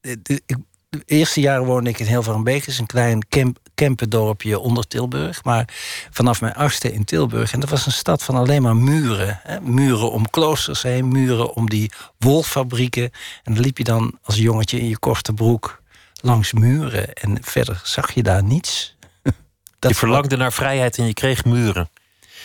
[0.00, 0.56] ik,
[0.92, 5.44] de eerste jaren woonde ik in Hilverenbeek, is een klein camp, campendorpje onder Tilburg.
[5.44, 5.68] Maar
[6.10, 7.52] vanaf mijn achtste in Tilburg.
[7.52, 9.40] En dat was een stad van alleen maar muren.
[9.42, 9.60] Hè?
[9.60, 13.10] Muren om kloosters heen, muren om die wolfabrieken.
[13.42, 15.82] En dan liep je dan als jongetje in je korte broek
[16.20, 17.12] langs muren.
[17.12, 18.96] En verder zag je daar niets.
[19.78, 21.90] je verlangde naar vrijheid en je kreeg muren.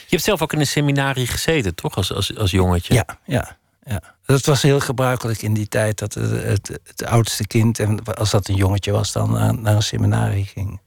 [0.09, 1.95] Je hebt zelf ook in een seminarie gezeten, toch?
[1.95, 2.93] Als, als, als jongetje.
[2.93, 4.01] Ja, ja ja.
[4.25, 8.31] Dat was heel gebruikelijk in die tijd dat het, het, het, oudste kind, en als
[8.31, 10.81] dat een jongetje was, dan naar, naar een seminarie ging.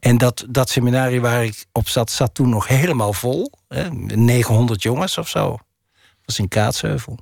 [0.00, 3.52] En dat, dat seminarie waar ik op zat, zat toen nog helemaal vol.
[3.68, 5.48] Hè, 900 jongens of zo.
[5.50, 7.18] Dat was in Kaatsheuvel.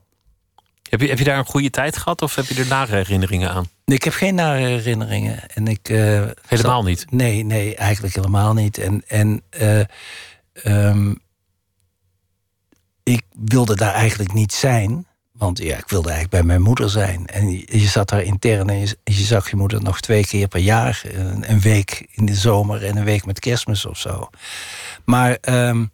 [0.90, 3.50] Heb je, heb je daar een goede tijd gehad of heb je er nare herinneringen
[3.50, 3.68] aan?
[3.85, 5.48] Nee, ik heb geen nare herinneringen.
[5.48, 7.11] En ik, uh, helemaal niet?
[7.11, 8.79] Nee, nee, eigenlijk helemaal niet.
[8.79, 9.81] En, en uh,
[10.62, 11.23] um,
[13.03, 15.07] ik wilde daar eigenlijk niet zijn.
[15.33, 17.27] Want ja, ik wilde eigenlijk bij mijn moeder zijn.
[17.27, 21.03] En je, zat daar intern en je, zag je moeder nog twee keer per jaar.
[21.12, 24.31] Een, week in de zomer en een week met kerstmis of zo.
[25.05, 25.93] Maar um,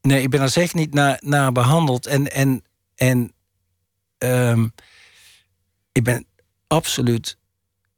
[0.00, 2.06] nee, ik ben er zeker niet naar, behandeld.
[2.06, 3.32] En, en, en
[4.18, 4.74] um,
[5.92, 6.26] ik ben
[6.66, 7.38] absoluut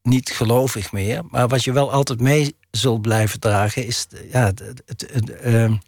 [0.02, 1.22] niet gelovig meer.
[1.30, 5.80] Maar wat je wel altijd mee zult blijven dragen, is ja, het, het, het, um,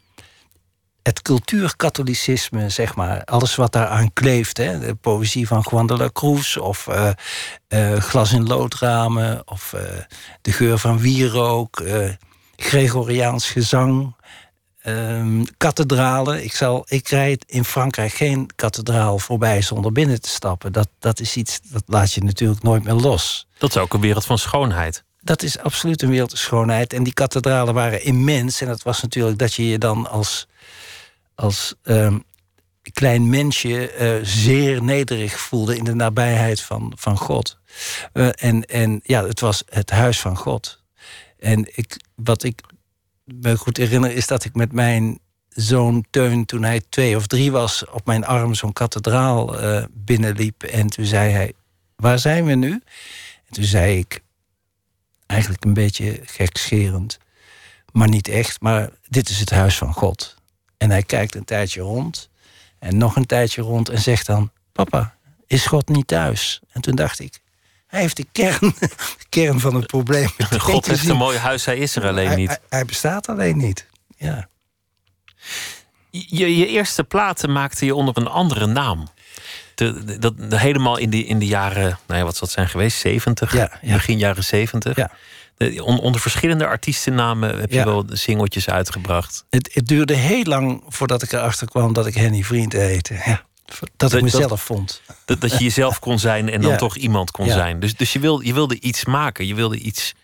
[1.03, 3.25] het cultuurkatholicisme, zeg maar.
[3.25, 4.57] Alles wat daaraan kleeft.
[4.57, 4.79] Hè?
[4.79, 6.57] De poëzie van Juan de la Cruz.
[6.57, 7.11] Of uh,
[7.69, 9.43] uh, glas in loodramen.
[9.45, 9.81] Of uh,
[10.43, 11.83] de geur van wierook.
[12.57, 14.17] Gregoriaans gezang.
[14.85, 16.45] Um, kathedralen.
[16.45, 20.73] Ik, zal, ik rijd in Frankrijk geen kathedraal voorbij zonder binnen te stappen.
[20.73, 23.47] Dat, dat is iets, dat laat je natuurlijk nooit meer los.
[23.59, 25.05] Dat is ook een wereld van schoonheid.
[25.29, 26.93] Dat is absoluut een wereld van schoonheid.
[26.93, 28.61] En die kathedralen waren immens.
[28.61, 30.49] En dat was natuurlijk dat je je dan als
[31.35, 32.25] als um,
[32.93, 37.59] klein mensje uh, zeer nederig voelde in de nabijheid van, van God.
[38.13, 40.83] Uh, en, en ja, het was het huis van God.
[41.39, 42.61] En ik, wat ik
[43.25, 47.53] me goed herinner is dat ik met mijn zoon Teun, toen hij twee of drie
[47.53, 50.63] was, op mijn arm zo'n kathedraal uh, binnenliep.
[50.63, 51.53] En toen zei hij:
[51.97, 52.71] Waar zijn we nu?
[53.47, 54.23] En toen zei ik,
[55.29, 57.19] eigenlijk een beetje gekscherend,
[57.93, 60.37] maar niet echt, maar dit is het huis van God.
[60.77, 62.31] En hij kijkt een tijdje rond.
[62.79, 65.15] En nog een tijdje rond en zegt dan: Papa,
[65.47, 66.61] is God niet thuis?
[66.71, 67.41] En toen dacht ik:
[67.87, 68.91] Hij heeft de kern, de
[69.29, 70.29] kern van het probleem.
[70.59, 72.61] God heeft een mooi huis, hij is er alleen niet.
[72.69, 73.87] Hij, bestaat alleen niet.
[74.17, 74.49] Ja.
[76.11, 79.09] Je, je eerste platen maakte je onder een andere naam.
[79.79, 82.99] De, dat, helemaal in, die, in de jaren, nou ja, wat zal het zijn geweest?
[82.99, 84.97] 70, ja, begin jaren 70.
[84.97, 85.11] Ja
[85.77, 89.45] onder verschillende artiestennamen heb je wel singeltjes uitgebracht.
[89.51, 93.15] Het, het, duurde heel lang voordat ik erachter kwam dat ik Henny Vriend heette.
[93.25, 93.43] Ja,
[93.97, 95.03] dat, ik mezelf vond.
[95.25, 97.81] Dat, dat je jezelf kon zijn en dan toch iemand kon zijn.
[97.81, 100.15] Dus, dus je, wilde, je wilde iets maken, je wilde iets,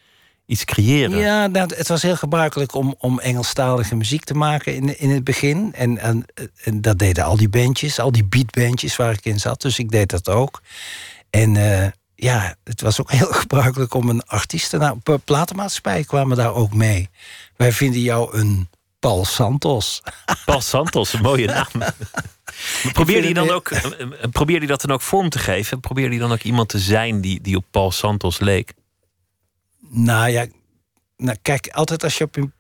[0.47, 1.19] iets creëren.
[1.19, 5.25] Ja, nou, het was heel gebruikelijk om, om Engelstalige muziek te maken in, in het
[5.25, 5.73] begin.
[5.75, 6.25] En, en,
[6.65, 9.61] en dat deden al die bandjes, al die beatbandjes waar ik in zat.
[9.61, 10.63] Dus ik deed dat ook.
[11.31, 11.55] En...
[11.55, 15.03] Uh, ja, het was ook heel gebruikelijk om een artiest te naam.
[15.25, 17.09] Platenmaatschappij kwamen daar ook mee.
[17.57, 20.03] Wij vinden jou een Paul Santos.
[20.47, 21.93] Paul Santos, een mooie naam.
[22.93, 25.81] probeer die dan ook, eh, eh, probeer die dat dan ook vorm te geven?
[25.81, 28.73] Probeer die dan ook iemand te zijn die, die op Paul Santos leek?
[29.89, 30.47] Nou ja,
[31.17, 32.53] nou kijk, altijd als je op een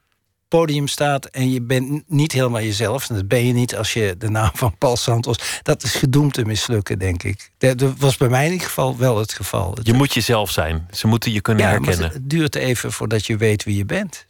[0.48, 4.14] podium staat en je bent niet helemaal jezelf, en dat ben je niet als je
[4.18, 7.50] de naam van Paul Santos, dat is gedoemd te mislukken, denk ik.
[7.58, 9.76] Dat was bij mij in ieder geval wel het geval.
[9.82, 10.88] Je moet jezelf zijn.
[10.90, 12.10] Ze moeten je kunnen ja, herkennen.
[12.10, 14.26] het duurt even voordat je weet wie je bent.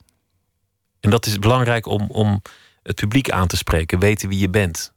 [1.00, 2.42] En dat is belangrijk om, om
[2.82, 4.92] het publiek aan te spreken, weten wie je bent.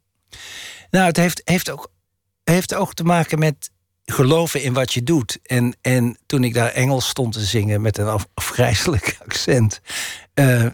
[0.89, 1.91] Nou, het heeft, heeft, ook,
[2.43, 3.71] heeft ook te maken met
[4.11, 5.39] geloven in wat je doet.
[5.43, 9.81] En, en toen ik daar Engels stond te zingen met een afgrijzelijk accent.
[10.35, 10.65] Uh,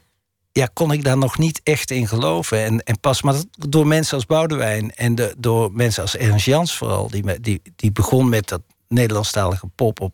[0.52, 2.64] ja, kon ik daar nog niet echt in geloven.
[2.64, 6.78] En, en pas maar door mensen als Boudewijn en de, door mensen als Ernst Jans
[6.78, 10.14] vooral, die, die, die begon met dat Nederlandstalige pop op,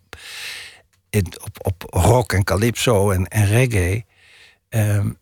[1.10, 4.06] in, op, op rock en calypso en, en reggae.
[4.70, 5.19] Um,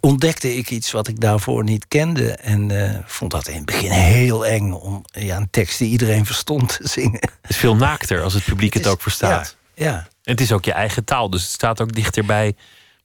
[0.00, 2.32] ontdekte ik iets wat ik daarvoor niet kende.
[2.32, 6.26] En uh, vond dat in het begin heel eng om ja, een tekst die iedereen
[6.26, 7.20] verstond te zingen.
[7.20, 9.56] Het is veel naakter als het publiek het, ook verstaat.
[9.74, 9.96] Ja, ja.
[9.96, 12.54] En het is ook je eigen taal, dus het staat ook dichterbij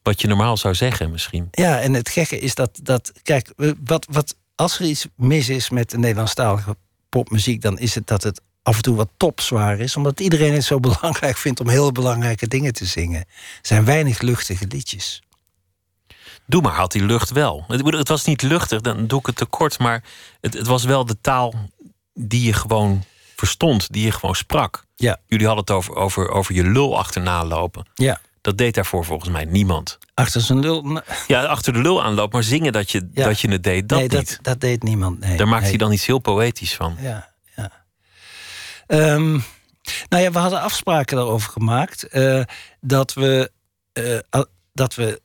[0.04, 1.48] wat je normaal zou zeggen misschien.
[1.52, 5.70] Ja, en het gekke is dat, dat kijk, wat, wat, als er iets mis is
[5.70, 6.76] met de Nederlandstalige
[7.10, 10.64] popmuziek, dan is het dat het af en toe wat topzwaar is, omdat iedereen het
[10.64, 13.20] zo belangrijk vindt om heel belangrijke dingen te zingen.
[13.20, 13.28] Er
[13.62, 15.22] zijn weinig luchtige liedjes.
[16.46, 17.66] Doe maar had die lucht wel.
[17.68, 20.04] Het, het was niet luchtig, dan doe ik het tekort, maar
[20.42, 21.54] het, het was wel de taal
[22.14, 23.04] die je gewoon
[23.36, 24.86] verstond, die je gewoon sprak.
[24.96, 25.18] Ja.
[25.28, 27.86] Jullie hadden het over, over, over je lul achterna lopen.
[27.94, 28.22] Ja.
[28.42, 29.98] Dat deed daarvoor volgens mij niemand.
[30.14, 31.02] Achter zijn lul.
[31.28, 34.08] Ja, achter de lul aanloop, maar zingen dat je, dat je het deed, dat nee,
[34.08, 34.30] niet.
[34.30, 35.20] Dat, dat deed niemand.
[35.20, 35.70] Nee, Daar maakt nee.
[35.70, 36.98] hij dan iets heel poëtisch van.
[37.00, 37.72] Ja, ja.
[38.88, 39.44] Um,
[40.10, 42.08] nou ja, we hadden afspraken daarover gemaakt.
[42.12, 42.44] Uh,
[42.82, 43.52] dat, we,
[43.94, 44.42] uh,
[44.74, 45.22] dat we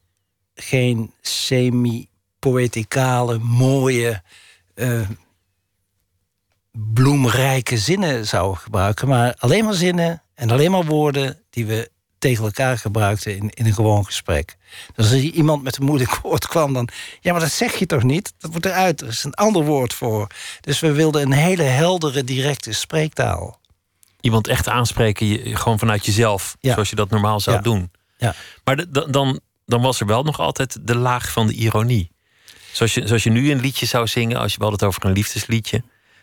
[0.60, 4.22] geen semi-poëticale, mooie,
[4.74, 5.08] uh,
[6.72, 9.08] bloemrijke zinnen zouden gebruiken.
[9.08, 13.66] Maar alleen maar zinnen en alleen maar woorden die we tegen elkaar gebruikten in, in
[13.66, 14.56] een gewoon gesprek.
[14.94, 16.88] Dus als iemand met een moeilijk woord kwam, dan...
[17.20, 18.32] Ja, maar dat zeg je toch niet?
[18.38, 19.00] Dat moet eruit.
[19.00, 20.26] Er is een ander woord voor.
[20.60, 23.60] Dus we wilden een hele heldere, directe spreektaal.
[24.20, 26.56] Iemand echt aanspreken, je, gewoon vanuit jezelf.
[26.60, 26.72] Ja.
[26.72, 27.62] Zoals je dat normaal zou Ja.
[27.62, 27.90] doen.
[28.16, 28.34] Ja.
[28.64, 32.10] Maar dan, dan was er wel nog altijd de laag van de ironie.
[32.72, 35.08] Zoals je, zoals je nu een liedje zou zingen, als je we hadden het over
[35.08, 35.82] een liefdesliedje.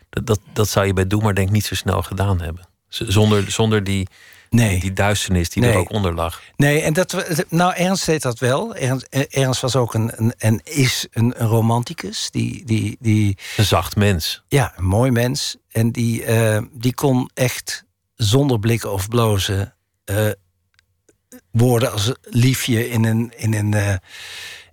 [0.10, 2.67] Dat, dat, dat zou je bij Doe maar denk ik niet zo snel gedaan hebben.
[2.88, 4.08] Zonder, zonder die,
[4.49, 4.79] Nee.
[4.79, 6.41] die duisternis die er ook onder lag.
[6.55, 8.75] Nee, en dat, we- nou, Ernst deed dat wel.
[8.75, 12.27] Ernst, Ernst was ook een, een, en is een, een romanticus.
[12.31, 14.43] Die, die, die, Een zacht mens.
[14.47, 15.58] ja, een mooi mens.
[15.71, 17.84] En die, eh, die kon echt
[18.15, 20.27] zonder blikken of blozen eh,
[21.55, 23.33] woorden als liefje in een.
[23.37, 23.95] In een eh,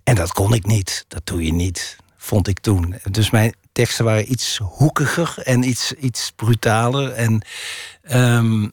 [0.03, 1.05] en dat kon ik niet.
[1.07, 2.95] Dat doe je niet, vond ik toen.
[3.11, 7.11] Dus mijn teksten waren iets hoekiger en iets, iets brutaler.
[7.11, 7.41] En
[8.01, 8.69] ehm,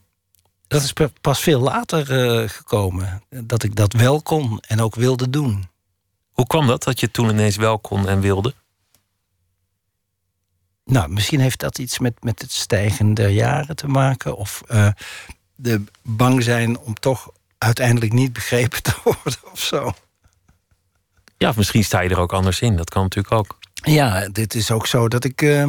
[0.66, 3.22] dat is pa- pas veel later eh, gekomen.
[3.28, 5.68] Dat ik dat wel kon en ook wilde doen.
[6.30, 8.54] Hoe kwam dat, dat je toen ineens wel kon en wilde?
[10.84, 14.36] Nou, misschien heeft dat iets met, met het stijgen der jaren te maken.
[14.36, 14.88] Of eh,
[15.54, 17.30] de bang zijn om toch
[17.64, 19.92] uiteindelijk niet begrepen te worden of zo.
[21.36, 22.76] Ja, of misschien sta je er ook anders in.
[22.76, 23.58] Dat kan natuurlijk ook.
[23.72, 25.66] Ja, dit is ook zo dat ik eh,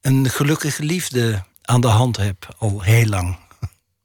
[0.00, 3.36] een gelukkige liefde aan de hand heb al heel lang.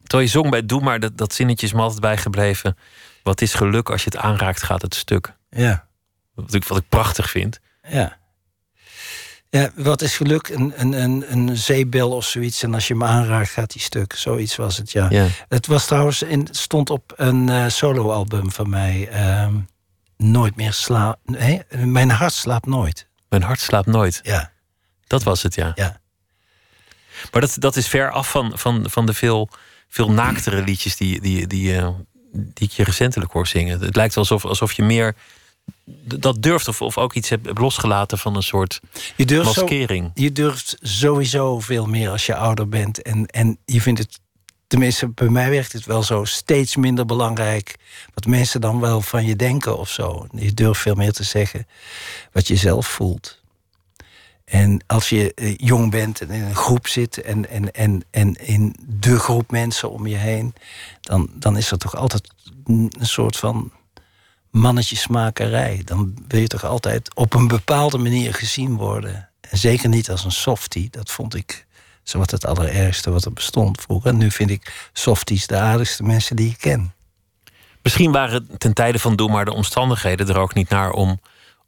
[0.03, 2.77] Terwijl je zong bij Doe maar, dat, dat zinnetje is me altijd bijgebleven.
[3.23, 5.33] Wat is geluk als je het aanraakt, gaat het stuk.
[5.49, 5.87] Ja,
[6.33, 7.59] Wat ik, wat ik prachtig vind.
[7.89, 8.17] ja.
[9.49, 10.47] Ja, wat is geluk?
[10.49, 12.63] Een, een, een, een zeebel of zoiets.
[12.63, 14.13] En als je hem aanraakt, gaat die stuk.
[14.13, 15.07] Zoiets was het, ja.
[15.09, 15.27] Ja.
[15.47, 19.07] Het was trouwens in, stond op een eh, soloalbum van mij.
[19.09, 19.53] ehm,
[20.17, 21.19] nooit meer slaap.
[21.25, 23.07] Nee, mijn hart slaapt nooit.
[23.29, 24.19] Mijn hart slaapt nooit.
[24.23, 24.51] Ja,
[25.07, 25.71] Dat was het, ja.
[25.75, 25.99] ja.
[27.31, 29.49] Maar dat, dat is ver af van, van, van de veel,
[29.87, 31.89] veel naaktere liedjes die, die, die, eh,
[32.31, 33.79] die ik je recentelijk hoor zingen.
[33.81, 35.15] Het lijkt alsof, alsof je meer
[36.03, 38.79] dat durft of, of ook iets hebt losgelaten van een soort
[39.15, 40.11] Je durft, zo, maskering.
[40.13, 43.01] je durft sowieso veel meer als je ouder bent.
[43.01, 44.19] En, en je vindt het,
[44.67, 47.75] tenminste bij mij werkt het wel zo, steeds minder belangrijk
[48.13, 50.27] wat mensen dan wel van je denken of zo.
[50.31, 51.67] Je durft veel meer te zeggen
[52.31, 53.41] wat je zelf voelt.
[54.45, 58.33] En als je eh, jong bent en in een groep zit en, en, en, en
[58.35, 60.53] in de groep mensen om je heen,
[61.01, 62.29] dan, dan is er toch altijd
[62.65, 63.71] een soort van
[64.51, 65.81] mannetjesmakerij.
[65.85, 69.29] Dan wil je toch altijd op een bepaalde manier gezien worden.
[69.41, 70.89] En zeker niet als een softie.
[70.89, 71.65] Dat vond ik
[72.03, 74.11] zowat het allerergste wat er bestond vroeger.
[74.11, 76.93] En nu vind ik softies de aardigste mensen die ik ken.
[77.81, 81.19] Misschien waren ten tijde van Doe maar de omstandigheden er ook niet naar om,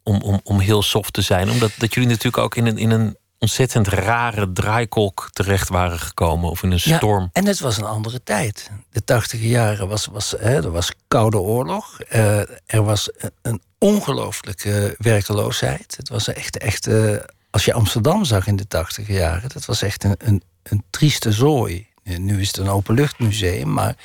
[0.03, 1.49] om, om, om heel soft te zijn.
[1.49, 6.49] Omdat dat jullie natuurlijk ook in een, in een ontzettend rare draaikolk terecht waren gekomen.
[6.49, 7.29] Of in een storm.
[7.31, 8.71] en het was een andere tijd.
[8.91, 12.01] De tachtige jaren was, was, hè, er was koude oorlog.
[12.01, 13.09] Eh, er was
[13.41, 15.95] een, ongelooflijke werkeloosheid.
[15.97, 17.15] Het was echt, echt eh,
[17.49, 21.31] als je Amsterdam zag in de tachtige jaren, dat was echt een, een, een trieste
[21.31, 21.87] zooi.
[22.03, 23.95] Nu is het een openluchtmuseum, maar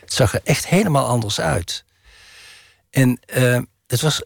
[0.00, 1.84] het zag er echt helemaal anders uit.
[2.90, 4.22] En eh, het was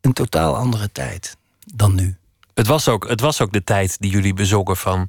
[0.00, 1.36] een totaal andere tijd
[1.74, 2.17] dan nu.
[2.58, 5.08] Het was, ook, het was ook de tijd die jullie bezongen van...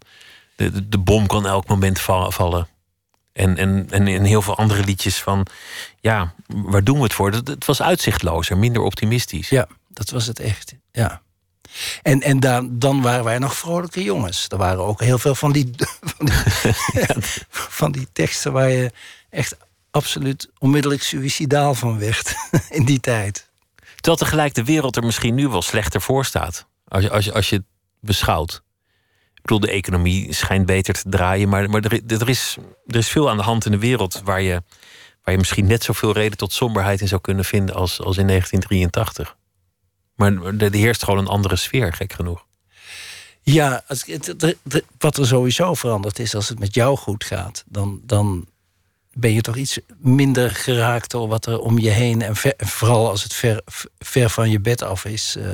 [0.56, 2.68] de, de, de bom kan elk moment va- vallen.
[3.34, 5.46] En, en, en in heel veel andere liedjes van...
[6.00, 7.32] ja, waar doen we het voor?
[7.32, 9.50] Het, was uitzichtlozer, minder optimistisch.
[9.50, 10.76] Ja, dat was het echt.
[10.92, 11.22] Ja.
[12.02, 14.46] En, en dan, dan waren wij nog vrolijke jongens.
[14.48, 15.72] Er waren ook heel veel van die,
[16.18, 16.36] van die,
[17.80, 18.92] van die teksten waar je
[19.30, 19.58] echt
[19.92, 22.36] absoluut onmiddellijk suïcidaal van werd
[22.70, 23.50] in die tijd.
[23.96, 26.68] Terwijl tegelijk de wereld er misschien nu wel slechter voor staat.
[26.90, 27.66] Als je, als je, als je het
[28.00, 28.64] beschouwt.
[29.34, 31.50] Ik bedoel, de economie schijnt beter te draaien.
[31.50, 34.42] Maar, maar er, er, is, er is veel aan de hand in de wereld waar
[34.42, 34.64] je,
[35.24, 38.28] waar je misschien net zoveel reden tot somberheid in zou kunnen vinden als, als in
[38.28, 39.38] 1983.
[40.16, 42.46] Maar er heerst gewoon een andere sfeer, gek genoeg.
[43.42, 43.84] Ja,
[44.98, 48.48] wat er sowieso veranderd is, als het met jou goed gaat, dan, dan
[49.14, 52.22] ben je toch iets minder geraakt door wat er om je heen.
[52.22, 53.62] En vooral als het ver,
[54.00, 55.36] ver van je bed af is.
[55.38, 55.46] Uh,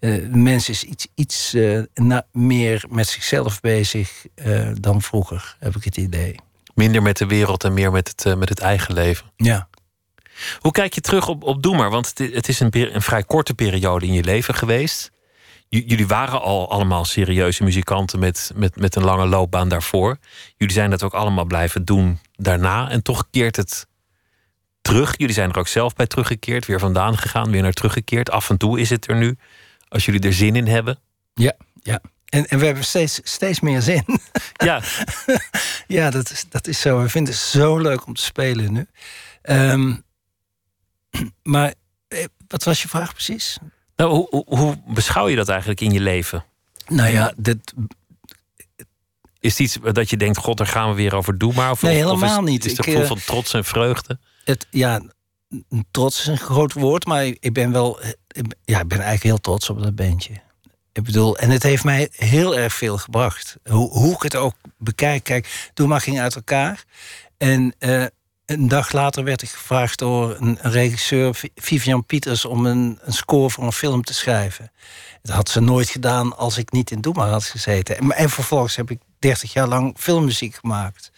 [0.00, 1.82] uh, mens is iets, iets uh,
[2.32, 4.26] meer met zichzelf bezig
[4.74, 6.34] dan vroeger, heb ik het idee.
[6.74, 9.32] Minder met de wereld en meer met het, met het eigen leven.
[9.36, 9.68] Ja.
[10.58, 11.90] Hoe kijk je terug op, op Doe maar?
[11.90, 15.10] Want het, het is een, een vrij korte periode in je leven geweest
[15.70, 20.18] jullie waren al allemaal serieuze muzikanten met, met, met een lange loopbaan daarvoor.
[20.56, 22.90] Jullie zijn dat ook allemaal blijven doen daarna.
[22.90, 23.86] En toch keert het
[24.80, 25.14] terug.
[25.16, 28.30] Jullie zijn er ook zelf bij teruggekeerd, weer vandaan gegaan, weer naar teruggekeerd.
[28.30, 29.38] Af en toe is het er nu,
[29.88, 30.98] als jullie er zin in hebben.
[31.34, 32.00] Ja, ja.
[32.24, 34.04] En, en we hebben steeds, steeds meer zin.
[34.64, 34.82] Ja,
[35.86, 37.02] ja dat, is, dat is zo.
[37.02, 38.86] We vinden het zo leuk om te spelen nu.
[39.42, 40.02] Um,
[41.42, 41.74] maar
[42.08, 43.58] eh, wat was je vraag precies?
[43.96, 46.44] Nou, hoe, hoe, beschouw je dat eigenlijk in je leven?
[46.86, 47.74] Nou ja, dit.
[49.40, 51.70] Is het iets dat je denkt, god, daar gaan we weer over doen, maar?
[51.70, 52.64] Of, nee, helemaal of is, niet.
[52.64, 54.18] Is het gevoel eh, van trots en vreugde?
[54.44, 55.02] Het, ja,
[55.90, 58.00] trots is een groot woord, maar ik ben wel...
[58.64, 60.32] Ja, ik ben eigenlijk heel trots op dat bandje.
[60.92, 63.56] Ik bedoel, en het heeft mij heel erg veel gebracht.
[63.70, 65.24] Hoe, hoe ik het ook bekijk.
[65.24, 66.84] Kijk, Doe maar ging uit elkaar.
[67.38, 68.04] En uh,
[68.46, 73.50] een dag later werd ik gevraagd door een, regisseur, Vivian Pieters, om een, een, score
[73.50, 74.72] voor een film te schrijven.
[75.22, 77.98] Dat had ze nooit gedaan als ik niet in Doema had gezeten.
[77.98, 81.10] En, en, vervolgens heb ik 30 jaar lang filmmuziek gemaakt.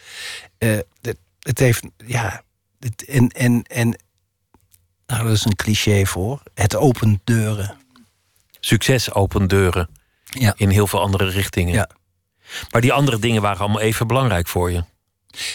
[0.59, 2.43] Uh, het, het, heeft, ja,
[2.79, 3.97] het, en, en, en
[5.07, 6.43] nou, dat is een cliché voor.
[6.55, 7.77] Het opent deuren.
[8.61, 9.89] Succes opent deuren.
[10.25, 10.55] Ja.
[10.57, 11.75] In heel veel andere richtingen.
[11.75, 11.89] Ja.
[12.71, 14.85] Maar die andere dingen waren allemaal even belangrijk voor je.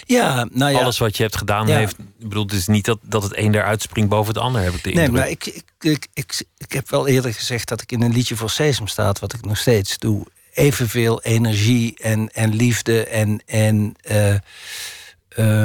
[0.06, 0.80] Ja, nou ja.
[0.80, 1.98] Alles wat je hebt gedaan heeft.
[2.00, 4.74] Ik bedoel, het is niet dat, dat het een eruit springt boven het ander, heb
[4.74, 7.92] ik de Nee, maar ik, ik, ik, ik, ik heb wel eerder gezegd dat ik
[7.92, 13.06] in een liedje voor Sesamstraat, wat ik nog steeds doe, evenveel energie en, en liefde
[13.06, 14.36] en, en uh,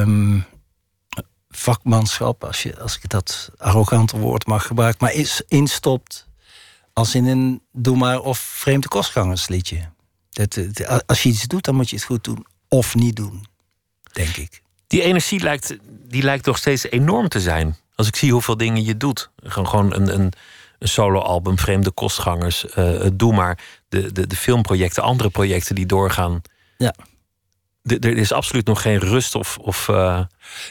[0.01, 0.45] um,
[1.51, 6.27] vakmanschap, als, je, als ik dat arrogante woord mag gebruiken, maar is, instopt
[6.93, 9.91] als in een Doe maar of Vreemde Kostgangersliedje.
[10.31, 10.59] Dat,
[11.07, 13.51] als je iets doet, dan moet je het goed doen of niet doen
[14.13, 14.63] denk ik.
[14.87, 15.77] Die energie lijkt,
[16.09, 17.77] die lijkt toch steeds enorm te zijn.
[17.95, 19.31] Als ik zie hoeveel dingen je doet.
[19.43, 20.33] Gewoon een, een,
[20.79, 23.59] een soloalbum, Vreemde Kostgangers, uh, Doe maar.
[23.89, 26.43] De, de, de filmprojecten, andere projecten die doorgaan.
[26.79, 26.95] Ja.
[27.83, 30.21] er is absoluut nog geen rust of, of uh,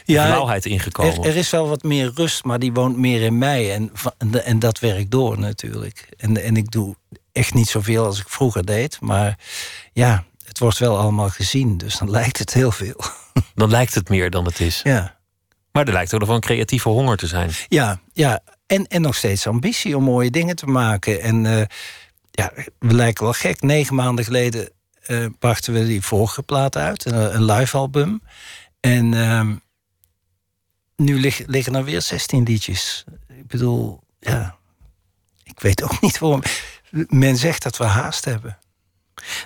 [0.04, 1.12] ja, ingekomen.
[1.12, 3.74] Er, er, is wel wat meer rust, maar die woont meer in mij.
[3.74, 3.92] En,
[4.44, 6.08] en dat werkt door natuurlijk.
[6.16, 6.96] En, en ik doe
[7.32, 9.00] echt niet zoveel als ik vroeger deed.
[9.00, 9.38] Maar
[9.92, 11.78] ja, het wordt wel allemaal gezien.
[11.78, 13.00] Dus dan lijkt het heel veel.
[13.54, 14.80] Dan lijkt het meer dan het is.
[14.82, 15.20] Ja.
[15.72, 17.50] Maar er lijkt ook nog wel een creatieve honger te zijn.
[17.68, 18.40] Ja, ja.
[18.66, 21.20] En, en nog steeds ambitie om mooie dingen te maken.
[21.20, 21.62] En uh,
[22.30, 23.60] ja, we lijken wel gek.
[23.60, 24.70] Negen maanden geleden
[25.06, 27.04] uh, brachten we die vorige plaat uit.
[27.04, 28.22] Een, een live album.
[28.80, 29.50] En uh,
[30.96, 33.04] nu lig, liggen er weer 16 liedjes.
[33.28, 34.56] Ik bedoel, ja.
[35.44, 36.42] Ik weet ook niet waarom.
[36.90, 38.58] Men zegt dat we haast hebben.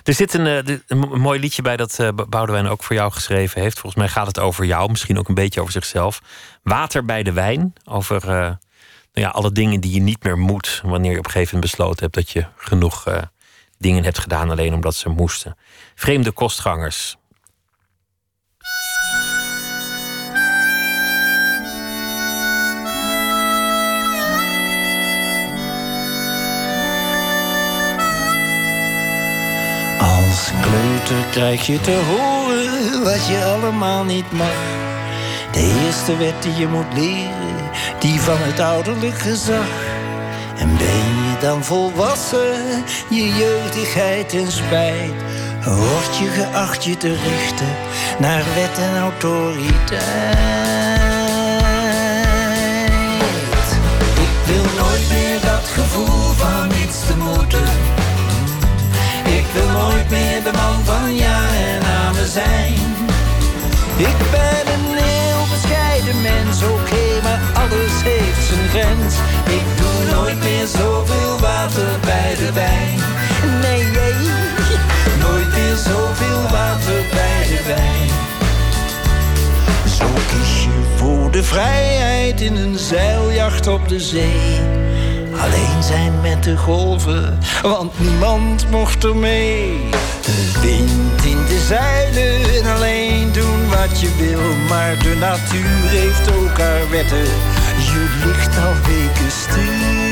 [0.03, 3.61] Er zit een, eh, een, mooi liedje bij dat uh, Boudewijn ook voor jou geschreven
[3.61, 3.79] heeft.
[3.79, 6.21] Volgens mij gaat het over jou, misschien ook een beetje over zichzelf.
[6.63, 7.73] Water bij de wijn.
[7.85, 8.57] Over uh, nou
[9.13, 10.81] ja, alle dingen die je niet meer moet.
[10.83, 13.03] Wanneer je op een gegeven moment besloten hebt dat je genoeg
[13.77, 15.57] dingen hebt gedaan alleen omdat ze moesten.
[15.95, 17.17] Vreemde kostgangers.
[30.37, 34.57] Als kleuter krijg je te horen wat je allemaal niet mag.
[35.51, 37.69] De eerste wet die je moet leren,
[37.99, 39.67] die van het ouderlijk gezag.
[40.57, 45.13] En ben je dan volwassen, je jeugdigheid en spijt,
[45.65, 47.75] word je geacht je te richten
[48.19, 50.01] naar wet en autoriteit.
[54.27, 58.06] Ik wil nooit meer dat gevoel van iets te moeten
[59.57, 61.39] wil nooit meer de man van ja
[61.69, 62.73] en amen zijn.
[63.97, 69.15] Ik ben een heel bescheiden mens, oké, maar alles heeft zijn grens.
[69.59, 72.99] Ik doe nooit meer zoveel water bij de wijn.
[73.61, 74.15] Nee, nee,
[75.25, 78.09] nooit meer zoveel water bij de wijn.
[79.97, 84.59] Zo kies je voor de vrijheid in een zeiljacht op de zee.
[85.41, 89.89] Alleen zijn met de golven, want niemand mocht er mee.
[90.21, 94.55] De wind in de zeilen en alleen doen wat je wil.
[94.69, 97.27] Maar de natuur heeft ook haar wetten,
[97.89, 100.05] je ligt al weken stil.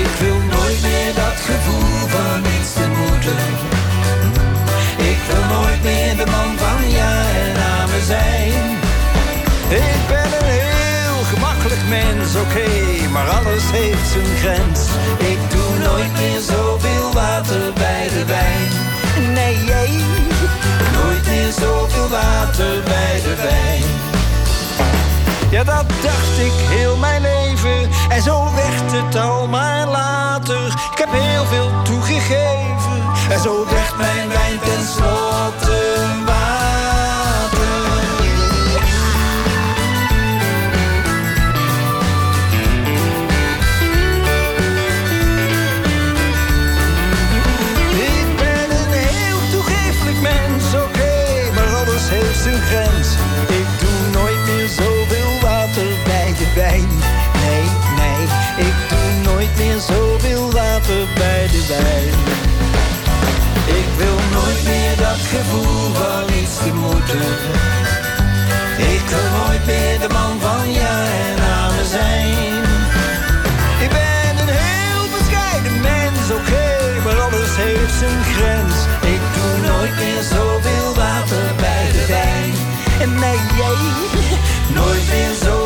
[0.00, 3.36] Ik wil nooit meer dat gevoel van niets te moeten.
[5.10, 8.52] Ik wil nooit meer de man van ja en amen zijn.
[9.68, 10.71] Ik ben een heel
[11.32, 12.68] gemakkelijk mens, oké,
[13.12, 14.80] maar alles heeft zijn grens.
[15.18, 18.70] Ik doe nooit meer zoveel water bij de wijn.
[19.32, 19.90] Nee, jij.
[20.92, 23.84] Nooit meer zoveel water bij de wijn.
[25.50, 27.90] Ja, dat dacht ik heel mijn leven.
[28.08, 30.66] En zo werd het al maar later.
[30.66, 33.00] Ik heb heel veel toegegeven.
[33.30, 35.80] En zo werd mijn wijn tenslotte
[36.26, 36.41] water.
[63.66, 67.26] Ik wil nooit meer dat gevoel van iets te moeten.
[68.94, 72.62] Ik wil nooit meer de man van ja en amen zijn.
[73.80, 76.66] Ik ben een heel bescheiden mens, oké,
[77.04, 78.76] maar alles heeft zijn grens.
[79.14, 82.54] Ik doe nooit meer zoveel water bij de wijn.
[83.00, 83.76] En nee, jij,
[84.78, 85.61] nooit meer zoveel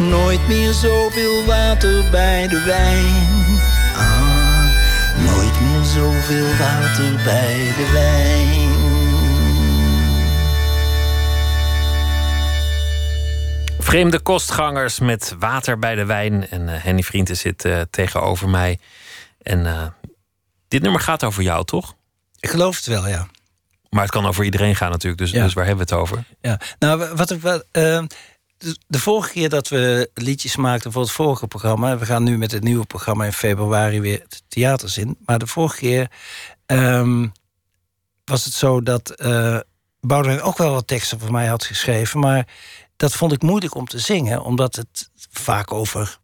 [0.00, 3.60] nooit meer zoveel water bij de wijn.
[3.96, 4.64] Ah,
[5.34, 8.68] nooit meer zoveel water bij de wijn.
[13.78, 16.48] Vreemde kostgangers met water bij de wijn.
[16.50, 18.78] En eh, Henny Vrienden zit eh, tegenover mij.
[19.42, 19.86] En eh,
[20.68, 21.94] dit nummer gaat over jou, toch?
[22.40, 23.26] Ik geloof het wel, ja.
[23.90, 25.20] Maar het kan over iedereen gaan natuurlijk.
[25.22, 25.44] Dus, Ja.
[25.44, 26.24] dus waar hebben we het over?
[26.40, 26.60] ja.
[26.78, 27.62] Nou, wat ik wel.
[28.62, 31.98] Eh, de, de vorige keer dat we liedjes maakten voor het vorige programma.
[31.98, 35.16] We gaan nu met het nieuwe programma in februari weer het theaters in.
[35.24, 36.10] Maar de vorige keer
[36.66, 37.28] ehm,
[38.24, 39.58] was het zo dat eh
[40.00, 42.20] Boudewijn ook wel wat teksten voor mij had geschreven.
[42.20, 42.46] Maar
[42.96, 46.18] dat vond ik moeilijk om te zingen, omdat het vaak over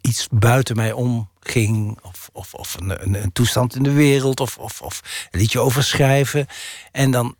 [0.00, 1.98] iets buiten mij omging.
[2.02, 4.40] Of, of, of een, een, een toestand in de wereld.
[4.40, 6.46] Of, of, of een liedje over schrijven.
[6.92, 7.36] En dan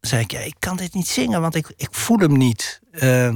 [0.00, 2.80] zei ik, ja, ik kan dit niet zingen, want ik, ik voel hem niet.
[3.00, 3.28] Eh,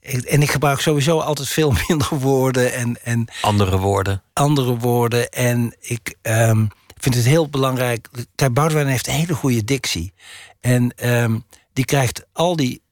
[0.00, 4.22] ik- en ik gebruik sowieso altijd veel minder woorden en, en Andere woorden.
[4.32, 5.30] andere woorden.
[5.30, 6.66] En ik ehm,
[6.98, 8.08] vind het heel belangrijk.
[8.34, 10.12] Kijk, Boudewijn heeft een hele goede dictie.
[10.60, 11.38] En ehm,
[11.72, 12.82] die krijgt al die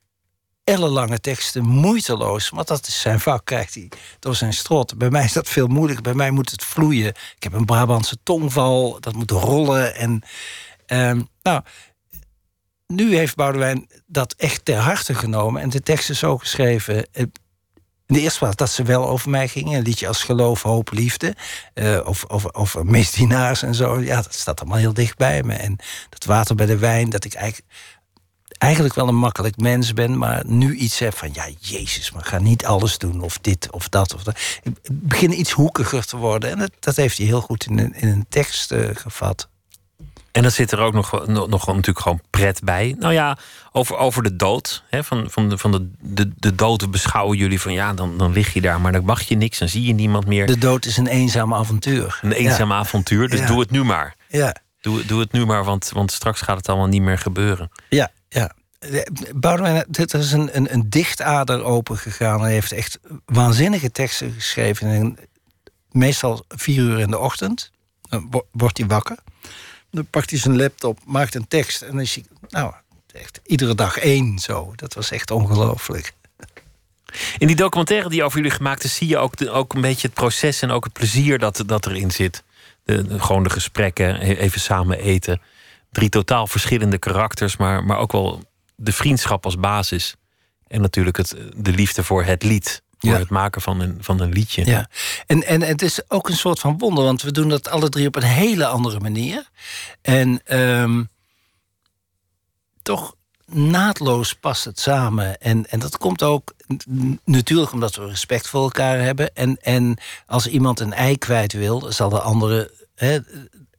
[0.65, 2.49] ellenlange teksten moeiteloos.
[2.49, 3.89] Want dat is zijn vak, krijgt hij
[4.19, 4.99] door zijn strot.
[4.99, 6.03] Bij mij is dat veel moeilijker.
[6.03, 7.09] Bij mij moet het vloeien.
[7.37, 8.97] Ik heb een Brabantse tongval.
[9.01, 9.95] Dat moet rollen.
[9.97, 10.23] En
[10.87, 11.63] ehm, nou,
[12.95, 15.62] nu heeft Boudewijn dat echt ter harte genomen.
[15.62, 17.07] En de tekst is zo geschreven.
[17.12, 17.22] eh,
[18.07, 19.76] In de eerste plaats dat ze wel over mij gingen.
[19.78, 21.34] Een liedje als Geloof, Hoop, Liefde.
[21.74, 24.01] eh, over, over, over misdienaars en zo.
[24.01, 25.55] Ja, dat staat allemaal heel dicht bij me.
[25.55, 25.76] En
[26.09, 27.11] dat water bij de wijn.
[27.11, 27.72] Dat ik eigenlijk,
[28.59, 30.18] eigenlijk wel een makkelijk mens ben.
[30.18, 31.30] Maar nu iets heb van...
[31.32, 33.20] Ja, jezus, maar ga niet alles doen.
[33.20, 34.14] Of dit of dat.
[34.14, 34.38] Of dat.
[34.62, 36.51] Ik begin iets hoekiger te worden.
[36.51, 39.49] En dat, dat heeft hij heel goed in een, in een tekst eh, gevat.
[40.33, 42.95] En dan zit er ook nog, nog, nog natuurlijk gewoon pret bij.
[42.99, 43.39] Nou ja,
[43.72, 44.83] over, over de dood.
[44.91, 48.33] Hè, van van, de, van de, de, de dood beschouwen jullie van ja, dan, dan
[48.33, 50.47] lig je daar, maar dan mag je niks, dan zie je niemand meer.
[50.47, 52.18] De dood is een eenzaam avontuur.
[52.22, 53.47] Een eenzaam avontuur, dus Ja.
[53.47, 54.14] doe het nu maar.
[54.28, 57.70] Ja, Doe, doe het nu maar, want, want straks gaat het allemaal niet meer gebeuren.
[57.89, 58.53] ja, ja.
[58.78, 62.41] De- Boudewijn, dit is een, een, een dichtader open gegaan.
[62.41, 64.89] Hij heeft echt waanzinnige teksten geschreven.
[64.89, 65.18] En
[65.91, 67.70] meestal vier uur in de ochtend.
[68.53, 69.16] Wordt hij wakker.
[69.93, 71.82] Dan pakt hij zijn laptop, maakt een tekst.
[71.82, 72.72] En dan is hij, nou,
[73.12, 74.72] echt iedere dag één zo.
[74.76, 76.12] Dat was echt ongelooflijk.
[77.38, 80.16] In die documentaire die over jullie gemaakt is, zie je ook, ook een beetje het
[80.16, 82.43] proces en ook het plezier dat, dat erin zit.
[82.84, 85.40] De, gewoon de gesprekken, even samen eten.
[85.90, 88.45] Drie totaal verschillende karakters, maar, maar ook wel
[88.76, 90.16] de vriendschap als basis.
[90.66, 92.82] En natuurlijk het, de liefde voor het lied.
[93.03, 93.18] Voor Ja.
[93.18, 94.64] het maken van een, van een liedje.
[94.66, 94.88] Ja,
[95.26, 98.07] en, en het is ook een soort van wonder, want we doen dat alle drie
[98.07, 99.48] op een hele andere manier.
[100.03, 101.05] En ehm,
[102.82, 103.14] toch
[103.46, 105.40] naadloos past het samen.
[105.40, 106.53] En, en dat komt ook
[107.24, 109.34] natuurlijk omdat we respect voor elkaar hebben.
[109.34, 113.18] En, en als iemand een ei kwijt wil, zal de andere hè,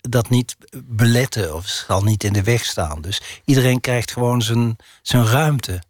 [0.01, 3.01] dat niet beletten of zal niet in de weg staan.
[3.01, 5.82] Dus iedereen krijgt gewoon zijn, zijn ruimte.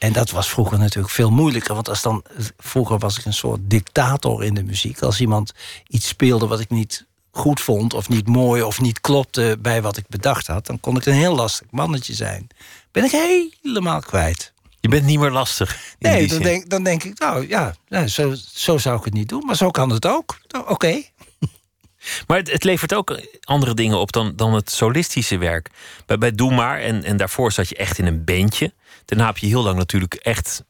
[0.00, 1.74] En dat was vroeger natuurlijk veel moeilijker.
[1.74, 2.24] Want als dan,
[2.58, 5.02] vroeger was ik een soort dictator in de muziek.
[5.02, 5.52] Als iemand
[5.88, 9.96] iets speelde wat ik niet goed vond, of niet mooi, of niet klopte bij wat
[9.96, 12.46] ik bedacht had, dan kon ik een heel lastig mannetje zijn.
[12.92, 14.52] Ben ik helemaal kwijt.
[14.80, 15.94] Je bent niet meer lastig.
[15.98, 17.74] Nee, dan denk, dan denk ik, nou ja,
[18.06, 19.44] zo, zo zou ik het niet doen.
[19.46, 20.38] Maar zo kan het ook.
[20.48, 21.02] Nou, oké.
[22.26, 25.70] Maar het, het, levert ook andere dingen op dan, dan het solistische werk.
[26.06, 28.72] Bij, bij Doe Maar, en, en daarvoor zat je echt in een bandje.
[29.10, 30.64] Daarna heb je heel lang natuurlijk echt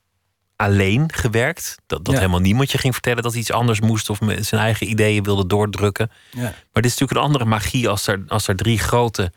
[0.56, 1.76] alleen gewerkt.
[1.86, 4.90] Dat, dat helemaal niemand je ging vertellen dat iets anders moest of met zijn eigen
[4.90, 6.10] ideeën wilde doordrukken.
[6.30, 6.40] Ja.
[6.42, 9.32] Maar dit is natuurlijk een andere magie als er, als er drie grote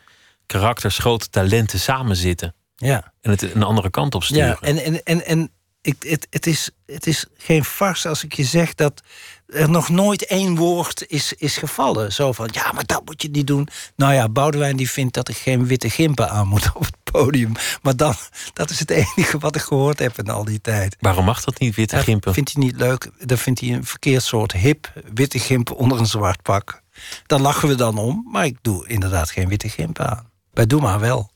[0.46, 2.54] karakters, grote talenten samen zitten.
[2.76, 3.12] Ja.
[3.20, 4.46] En het een andere kant op sturen.
[4.46, 5.50] Ja, en, en, en, en
[5.80, 9.02] ik, het, het, is, het is geen farce als ik je zeg dat
[9.46, 12.12] er nog nooit één woord is, is gevallen.
[12.12, 13.68] Zo van, ja, maar dat moet je niet doen.
[13.96, 17.52] Nou ja, Boudewijn die vindt dat ik geen witte gimpen aan moet op het podium.
[17.82, 18.14] Maar dan,
[18.52, 20.96] dat is het enige wat ik gehoord heb in al die tijd.
[21.00, 22.24] Waarom mag dat niet, witte gimpen?
[22.24, 23.10] Dat vindt hij niet leuk.
[23.18, 26.82] Dan vindt hij een verkeerd soort hip witte gimpen onder een zwart pak.
[27.26, 30.30] Daar lachen we dan om, maar ik doe inderdaad geen witte gimpen aan.
[30.52, 31.30] Bij Doe maar wel.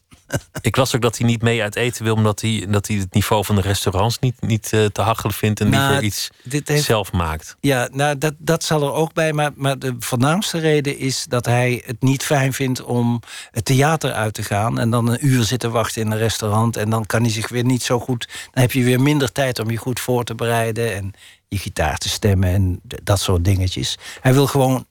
[0.60, 3.14] Ik las ook dat hij niet mee uit eten wil, omdat hij, dat hij het
[3.14, 6.68] niveau van de restaurants niet, niet uh, te hachelen vindt en nou, liever iets dit
[6.68, 7.56] heeft, zelf maakt.
[7.60, 9.32] Ja, nou, dat, dat zal er ook bij.
[9.32, 13.20] Maar, maar de voornaamste reden is dat hij het niet fijn vindt om
[13.50, 16.76] het theater uit te gaan en dan een uur zitten wachten in een restaurant.
[16.76, 18.28] En dan kan hij zich weer niet zo goed.
[18.52, 21.12] Dan heb je weer minder tijd om je goed voor te bereiden en
[21.48, 23.98] je gitaar te stemmen en dat soort dingetjes.
[24.20, 24.86] Hij wil gewoon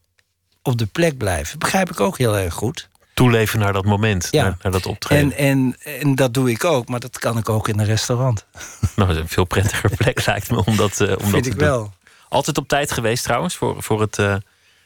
[0.62, 1.60] op de plek blijven.
[1.60, 4.58] Begrijp ik ook heel erg goed toeleven naar dat moment, ja.
[4.62, 5.38] naar, dat optreden.
[5.38, 8.46] En, en, en dat doe ik ook, maar dat kan ik ook in een restaurant.
[8.96, 11.46] Nou, dat is een veel prettiger plek lijkt me om dat, uh, om Vind dat
[11.46, 11.94] ik wel.
[12.30, 14.36] Altijd op tijd geweest trouwens, voor, voor, het, uh,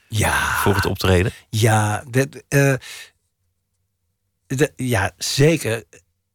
[0.07, 0.57] ja.
[0.57, 1.32] voor het optreden?
[1.49, 2.73] Ja, dat, uh,
[4.75, 5.84] ja, zeker.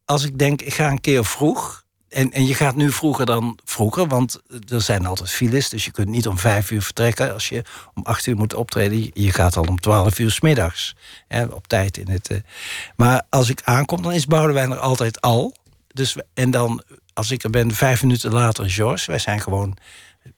[0.05, 1.83] Als ik denk, ik ga een keer vroeg
[2.17, 5.69] en, en je gaat nu vroeger dan vroeger, want er zijn altijd files.
[5.69, 7.63] Dus je kunt niet om vijf uur vertrekken als je
[7.93, 9.11] om acht uur moet optreden.
[9.13, 10.95] Je gaat al om twaalf uur s middags.
[11.27, 12.31] Hè, op tijd in het.
[12.31, 12.37] Uh.
[12.95, 15.55] Maar als ik aankom, dan is Boudewijn er altijd al.
[15.87, 19.11] Dus, en dan, als ik er ben, vijf minuten later, George.
[19.11, 19.77] Wij zijn gewoon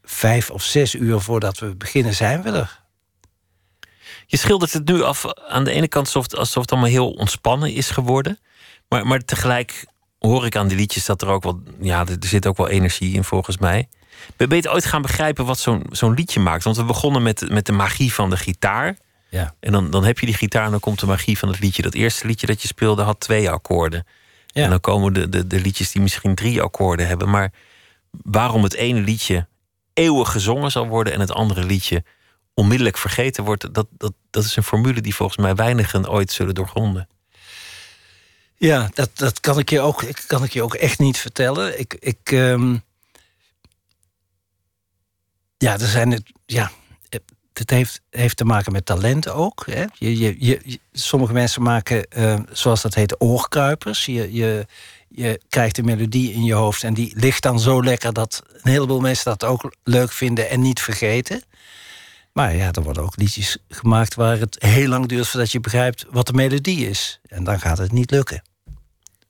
[0.03, 2.81] vijf of zes uur voordat we beginnen, zijn we er.
[4.25, 7.73] Je schildert het nu af aan de ene kant alsof, alsof het allemaal heel ontspannen
[7.73, 8.39] is geworden.
[8.89, 9.85] Maar, maar tegelijk
[10.19, 13.13] hoor ik aan die liedjes dat er ook wel, ja, er zit ook wel energie
[13.13, 13.87] in volgens mij.
[14.37, 16.63] Ben je ooit gaan begrijpen wat zo'n zo'n liedje maakt?
[16.63, 18.97] Want we begonnen met, met de magie van de gitaar.
[19.29, 19.53] Ja.
[19.59, 21.81] En dan, dan heb je die gitaar en dan komt de magie van het liedje.
[21.81, 24.05] Dat eerste liedje dat je speelde had twee akkoorden.
[24.47, 24.63] Ja.
[24.63, 27.29] En dan komen de, de, de liedjes die misschien drie akkoorden hebben.
[27.29, 27.51] Maar
[28.11, 29.47] waarom het ene liedje
[29.93, 32.03] eeuwig gezongen zal worden en het andere liedje
[32.53, 36.55] onmiddellijk vergeten wordt, dat, dat, dat is een formule die volgens mij weinigen ooit zullen
[36.55, 37.07] doorgronden.
[38.59, 41.79] Ja, dat, dat kan, ik je ook, kan ik je ook echt niet vertellen.
[41.79, 42.83] Ik, ik, um...
[45.57, 46.23] ja, er zijn het.
[46.45, 46.71] Ja,
[47.59, 49.65] het heeft, heeft te maken met talent ook.
[49.65, 49.85] Hè.
[49.93, 54.05] Je, je, je, sommige mensen maken, uh, zoals dat heet, oorkruipers.
[54.05, 54.65] Je, je,
[55.07, 58.71] je krijgt een melodie in je hoofd en die ligt dan zo lekker dat een
[58.71, 61.43] heleboel mensen dat ook leuk vinden en niet vergeten.
[62.33, 66.05] Maar ja, er worden ook liedjes gemaakt waar het heel lang duurt voordat je begrijpt
[66.09, 67.19] wat de melodie is.
[67.27, 68.41] En dan gaat het niet lukken.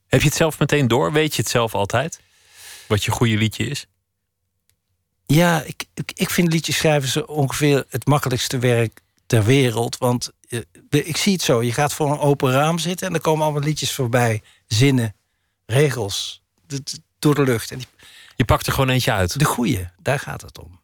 [0.09, 1.11] Heb je het zelf meteen door?
[1.11, 2.19] Weet je het zelf altijd?
[2.87, 3.85] Wat je goede liedje is?
[5.25, 9.97] Ja, ik, ik, ik vind liedjes schrijven zo ongeveer het makkelijkste werk ter wereld.
[9.97, 11.63] Want uh, ik zie het zo.
[11.63, 14.41] Je gaat voor een open raam zitten en er komen allemaal liedjes voorbij.
[14.67, 15.15] Zinnen,
[15.65, 16.41] regels,
[17.19, 17.71] door de lucht.
[17.71, 17.87] En die,
[18.35, 19.39] je pakt er gewoon eentje uit.
[19.39, 20.78] De goede, daar gaat het om.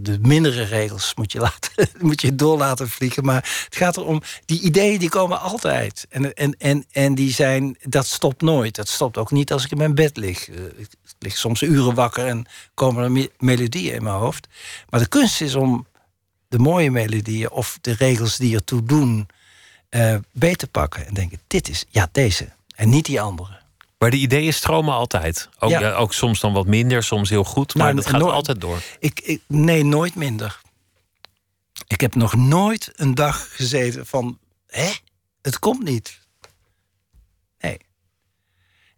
[0.00, 3.24] De mindere regels moet je, laten, moet je door laten vliegen.
[3.24, 6.06] Maar het gaat erom, die ideeën die komen altijd.
[6.08, 8.74] En, en, en, en die zijn, dat stopt nooit.
[8.74, 10.48] Dat stopt ook niet als ik in mijn bed lig.
[10.48, 10.88] Eh, ik
[11.18, 14.46] lig soms uren wakker en komen er melodieën in mijn hoofd.
[14.88, 15.86] Maar de kunst is om
[16.48, 19.28] de mooie melodieën of de regels die ertoe doen...
[19.90, 22.48] Uh, beter te pakken en denken, dit is, ja, deze.
[22.74, 23.60] En niet die andere.
[23.98, 25.48] Maar de ideeën stromen altijd.
[25.58, 25.92] Ook, ja.
[25.92, 27.74] ook soms dan wat minder, soms heel goed.
[27.74, 28.82] Maar nou, het gaat altijd door.
[28.98, 30.60] Ik, ik, nee, nooit minder.
[31.86, 34.38] Ik heb nog nooit een dag gezeten van...
[34.66, 34.92] hè,
[35.42, 36.20] het komt niet.
[37.58, 37.78] Nee.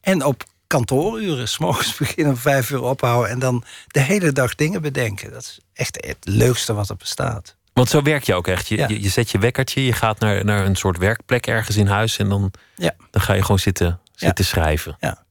[0.01, 3.31] En op kantooruren, s'morgens beginnen om vijf uur ophouden...
[3.31, 5.31] en dan de hele dag dingen bedenken.
[5.31, 7.57] Dat is echt het leukste wat er bestaat.
[7.73, 8.69] Want zo werk je ook echt.
[8.69, 12.19] Je, je, zet je wekkertje, je gaat naar, naar een soort werkplek ergens in huis...
[12.19, 12.95] en dan, ja.
[13.11, 14.97] dan ga je gewoon zitten zit te schrijven.
[15.01, 15.25] Ja,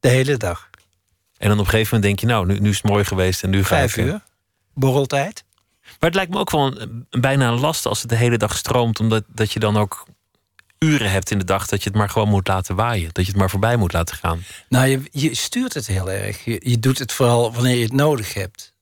[0.00, 0.70] de hele dag.
[1.36, 3.42] En dan op een gegeven moment denk je, nou, nu, nu is het mooi geweest
[3.42, 4.04] en nu ga Vijf ik...
[4.04, 4.22] uur,
[4.74, 5.44] borreltijd.
[5.82, 8.56] Maar het lijkt me ook wel een, bijna een last als het de hele dag
[8.56, 10.06] stroomt, omdat dat je dan ook
[10.78, 13.10] uren hebt in de dag dat je het maar gewoon moet laten waaien.
[13.12, 14.44] Dat je het maar voorbij moet laten gaan.
[14.68, 16.44] Nou, je, je stuurt het heel erg.
[16.44, 18.74] Je, je doet het vooral wanneer je het nodig hebt.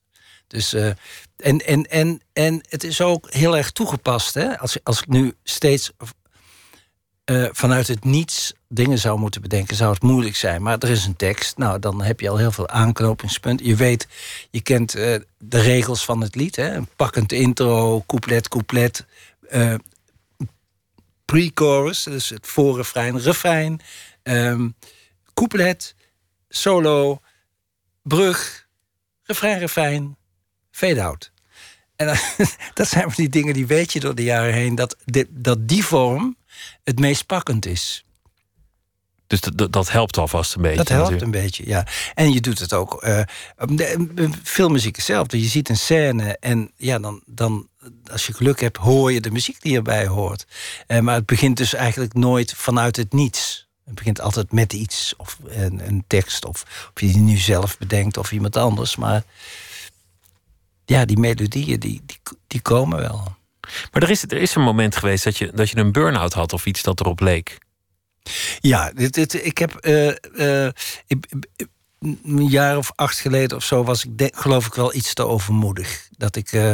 [0.47, 0.87] Dus, uh,
[1.37, 4.33] en, en, en, en het is ook heel erg toegepast.
[4.33, 4.59] Hè?
[4.59, 5.91] Als, als ik nu steeds
[7.25, 10.61] uh, vanuit het niets dingen zou moeten bedenken, zou het moeilijk zijn.
[10.61, 13.65] Maar er is een tekst, nou dan heb je al heel veel aanknopingspunten.
[13.65, 14.07] Je weet,
[14.49, 16.55] je kent uh, de regels van het lied.
[16.55, 16.75] Hè?
[16.75, 19.05] Een pakkend intro, couplet, couplet.
[19.51, 19.73] Uh,
[21.25, 23.81] pre-chorus, dus het voorrefrein, refrein.
[24.23, 24.75] Um,
[25.33, 25.95] couplet,
[26.49, 27.21] solo,
[28.01, 28.67] brug,
[29.23, 30.17] refrein, refrein,
[30.71, 31.31] fade-out.
[31.95, 32.07] En
[32.73, 34.75] dat zijn die dingen die weet je door de jaren heen...
[34.75, 34.97] dat,
[35.29, 36.35] dat die vorm
[36.83, 38.03] het meest pakkend is.
[39.31, 40.77] Dus dat, dat helpt alvast een beetje.
[40.77, 41.87] Dat helpt een beetje, ja.
[42.13, 43.03] En je doet het ook.
[43.03, 43.21] Uh,
[43.57, 45.41] de, filmmuziek hetzelfde.
[45.41, 47.67] Je ziet een scène en ja, dan, dan,
[48.11, 50.45] als je geluk hebt, hoor je de muziek die erbij hoort.
[50.87, 53.67] Uh, maar het begint dus eigenlijk nooit vanuit het niets.
[53.85, 57.77] Het begint altijd met iets, of een, een tekst, of, of je die nu zelf
[57.77, 58.95] bedenkt, of iemand anders.
[58.95, 59.23] Maar
[60.85, 63.35] ja, die melodieën, die, die, die komen wel.
[63.91, 66.53] Maar er is, er is een moment geweest dat je, dat je een burn-out had
[66.53, 67.57] of iets dat erop leek.
[68.59, 69.77] Ja, dit, ik heb.
[69.81, 70.69] Uh, uh,
[71.07, 71.25] ik,
[72.01, 75.25] een jaar of acht geleden of zo was ik, denk, geloof ik, wel iets te
[75.25, 76.07] overmoedig.
[76.17, 76.73] Dat ik uh,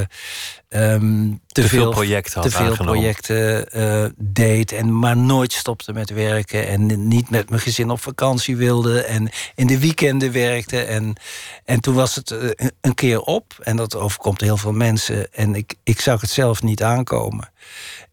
[0.69, 4.71] um, te, te, veel, projecten, te veel projecten uh, deed.
[4.71, 6.67] En maar nooit stopte met werken.
[6.67, 9.01] En niet met mijn gezin op vakantie wilde.
[9.03, 10.83] En in de weekenden werkte.
[10.83, 11.15] En,
[11.65, 12.49] en toen was het uh,
[12.81, 13.53] een keer op.
[13.59, 15.33] En dat overkomt heel veel mensen.
[15.33, 17.51] En ik, ik zag het zelf niet aankomen.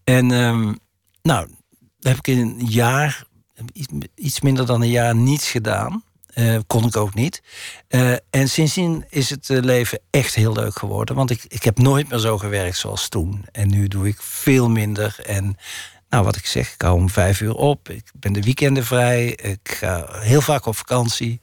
[0.05, 0.79] En um,
[1.23, 1.49] nou,
[2.01, 3.25] heb ik in een jaar,
[4.15, 6.03] iets minder dan een jaar, niets gedaan.
[6.35, 7.43] Uh, kon ik ook niet.
[7.89, 11.17] Uh, en sindsdien is het uh, leven echt heel leuk geworden.
[11.17, 13.45] Want ik, ik heb nooit meer zo gewerkt zoals toen.
[13.53, 15.17] En nu doe ik veel minder.
[15.27, 15.57] En
[16.09, 17.89] nou, wat ik zeg, ik hou om vijf uur op.
[17.89, 19.27] Ik ben de weekenden vrij.
[19.27, 21.41] Ik ga heel vaak op vakantie.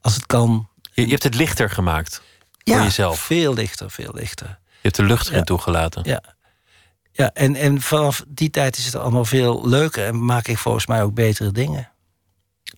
[0.00, 0.68] Als het kan.
[0.92, 2.22] Je, je hebt het lichter gemaakt
[2.64, 3.20] voor jezelf.
[3.20, 4.46] veel lichter, veel lichter.
[4.46, 5.44] Je hebt de lucht erin ja.
[5.44, 6.02] toegelaten.
[6.04, 6.22] Ja,
[7.12, 10.06] ja en, en vanaf die tijd is het allemaal veel leuker.
[10.06, 11.91] En maak ik volgens mij ook betere dingen.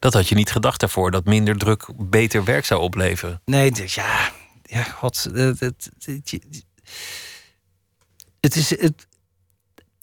[0.05, 3.41] Dat had je niet gedacht daarvoor, dat minder druk beter werk zou opleveren.
[3.45, 4.31] Nee, dus ja,
[4.63, 5.29] ja, god.
[5.33, 5.91] Het, het,
[8.41, 9.07] het, is, het,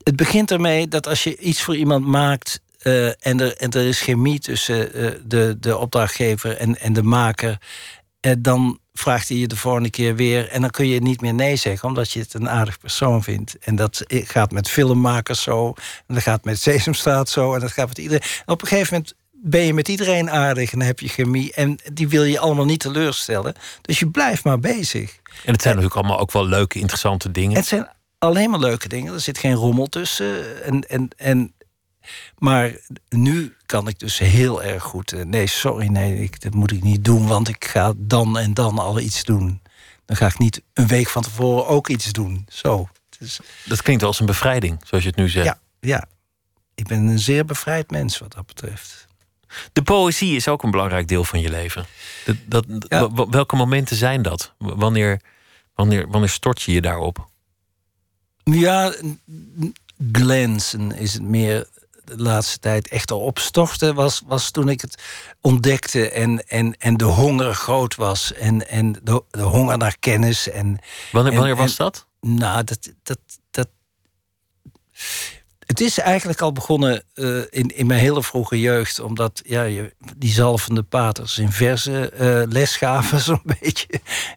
[0.04, 2.62] het begint ermee dat als je iets voor iemand maakt.
[2.84, 7.04] Uh, en, er, en er is chemie tussen uh, de, de opdrachtgever en, en de
[7.04, 7.62] maker.
[8.22, 10.50] Uh, dan vraagt hij je de volgende keer weer.
[10.50, 13.58] En dan kun je niet meer nee zeggen, omdat je het een aardig persoon vindt.
[13.60, 15.68] En dat gaat met filmmakers zo.
[16.08, 17.54] En dat gaat met Sesamstraat zo.
[17.54, 18.28] En dat gaat met iedereen.
[18.46, 21.54] En op een gegeven moment ben je met iedereen aardig en heb je chemie.
[21.54, 23.56] En die wil je allemaal niet teleurstellen.
[23.82, 25.20] Dus je blijft maar bezig.
[25.46, 27.56] En het zijn natuurlijk allemaal ook wel leuke, interessante dingen.
[27.56, 29.14] Het zijn alleen maar leuke dingen.
[29.14, 30.64] Er zit geen rommel tussen.
[30.64, 31.54] En, en, en,
[32.38, 32.76] maar
[33.10, 35.26] nu kan ik dus heel erg goed.
[35.26, 37.28] Nee, sorry, nee, ik, dat moet ik niet doen.
[37.28, 39.62] Want ik ga dan en dan al iets doen.
[40.06, 42.46] Dan ga ik niet een week van tevoren ook iets doen.
[42.50, 42.90] Zo.
[43.20, 45.46] Dus, dat klinkt als een bevrijding, zoals je het nu zegt.
[45.46, 46.06] Ja, ja.
[46.76, 49.08] Ik ben een zeer bevrijd mens wat dat betreft.
[49.74, 51.86] De poëzie is ook een belangrijk deel van je leven.
[52.26, 53.28] Dat, dat, ja.
[53.30, 54.54] Welke momenten zijn dat?
[54.58, 55.22] Wanneer,
[55.76, 57.30] wanneer, wanneer stort je je daarop?
[58.44, 58.94] Ja,
[60.12, 61.68] glansen is het meer
[62.18, 65.04] de laatste tijd echt al opstorten was, was toen ik het
[65.42, 70.50] ontdekte en, en, en de honger groot was en, en de, de honger naar kennis.
[70.50, 70.80] En,
[71.12, 72.06] wanneer wanneer en, was dat?
[72.22, 73.20] Nou, dat, dat,
[73.52, 73.68] dat.
[75.72, 79.94] Het is eigenlijk al begonnen uh, in, in mijn hele vroege jeugd, omdat ja, je,
[80.18, 83.88] die zalvende paters in verse uh, les gaven, zo'n beetje.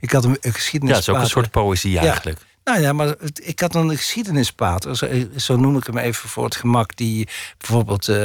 [0.01, 0.95] Ik had een, een geschiedenis.
[0.95, 2.39] Ja, het is ook een soort poëzie eigenlijk.
[2.39, 2.73] Ja.
[2.73, 6.57] Nou ja, maar ik had een geschiedenispater, zo, zo, noem ik hem even voor het
[6.57, 7.29] gemak, die
[7.59, 8.17] bijvoorbeeld uh,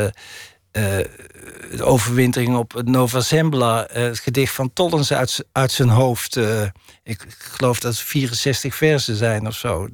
[0.72, 6.36] de overwintering op Nova Zembla, het gedicht van Tollens uit, uit zijn hoofd.
[6.36, 6.72] ik,
[7.04, 9.88] ik, geloof dat het 64 versen zijn of zo.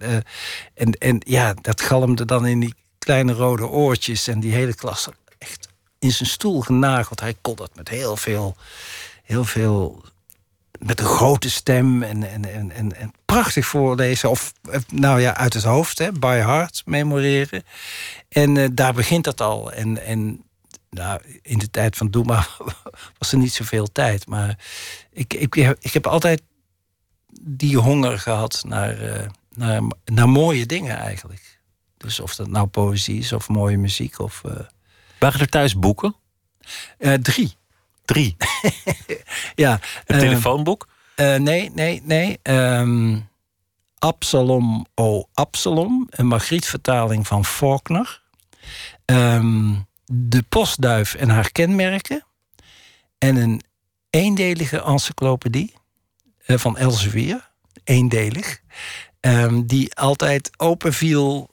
[0.73, 2.73] en, en ja, dat galmde dan in die
[3.05, 5.67] kleine rode oortjes en die hele klas echt
[5.99, 7.19] in zijn stoel genageld.
[7.19, 8.55] Hij kon dat met heel veel,
[9.23, 10.03] heel veel
[10.79, 14.29] met een grote stem en, en, en, en, en prachtig voorlezen.
[14.29, 14.53] Of
[14.91, 17.63] nou ja, uit het hoofd, hè, by heart memoreren.
[18.29, 19.71] En uh, daar begint dat al.
[19.71, 20.43] En, en
[20.89, 22.47] nou, in de tijd van Doema
[23.19, 24.27] was er niet zoveel tijd.
[24.27, 24.57] Maar
[25.11, 26.41] ik, ik, ik heb altijd
[27.41, 31.54] die honger gehad naar, uh, naar, naar mooie dingen eigenlijk.
[31.97, 34.19] Dus of dat nou poëzie is of mooie muziek.
[34.19, 34.51] Of, uh...
[35.19, 36.15] Waren er thuis boeken?
[37.21, 37.57] drie.
[38.05, 38.35] Drie?
[39.55, 39.79] ja.
[40.05, 40.87] Een telefoonboek?
[41.15, 42.39] Uh, nee, nee, nee.
[42.43, 43.29] Um,
[43.99, 48.21] Absalom O Absalom, een Margriet-vertaling van Faulkner.
[49.05, 49.73] Ehm,
[50.05, 52.25] de postduif en haar kenmerken.
[53.17, 53.61] En een
[54.09, 55.73] eendelige encyclopedie
[56.45, 57.51] van Elsevier.
[57.83, 58.61] Eendelig.
[59.19, 61.49] Um, die altijd open viel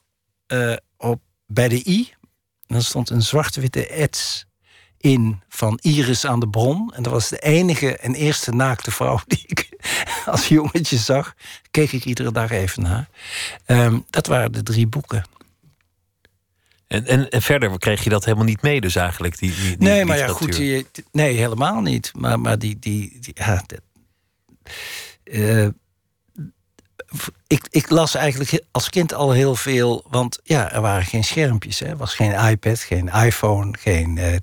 [0.53, 2.13] uh, op, bij de I.
[2.67, 4.47] Dan stond een zwart-witte ets
[4.99, 6.93] in van Iris aan de Bron.
[6.95, 9.69] En dat was de enige en eerste naakte vrouw die ik
[10.27, 11.35] als jongetje zag.
[11.71, 13.09] Keek ik iedere dag even naar.
[13.67, 15.25] Um, dat waren de drie boeken.
[16.87, 19.39] En, en, en, verder kreeg je dat helemaal niet mee, dus eigenlijk?
[19.39, 20.59] Die, die, die nee, maar ja, goed.
[21.13, 22.13] Nee, helemaal niet.
[22.15, 22.79] Maar, maar die.
[22.79, 23.65] die, ja,
[25.25, 25.69] uh,
[27.47, 31.81] ik, ik las eigenlijk als kind al heel veel, want ja, er waren geen schermpjes.
[31.81, 34.17] Er was geen iPad, geen iPhone, geen.
[34.17, 34.37] Uh,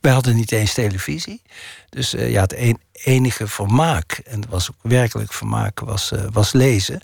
[0.00, 1.42] wij hadden niet eens televisie.
[1.88, 6.52] Dus uh, ja, het enige vermaak, en dat was ook werkelijk vermaak, was, uh, was
[6.52, 7.00] lezen.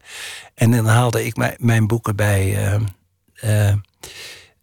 [0.54, 2.56] En dan haalde ik mijn boeken bij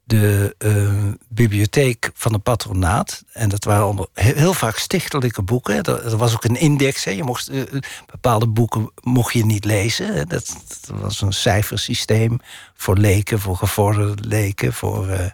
[0.10, 3.24] de uh, bibliotheek van het patronaat.
[3.32, 5.84] En dat waren allemaal heel, vaak stichtelijke boeken.
[5.84, 7.04] Er, was ook een index.
[7.04, 7.12] Hè.
[7.12, 7.64] Je mocht, uh,
[8.06, 10.28] bepaalde boeken mocht je niet lezen.
[10.28, 10.56] Dat,
[10.88, 12.40] was een cijfersysteem
[12.74, 15.26] voor leken, voor gevorderde leken, voor uh,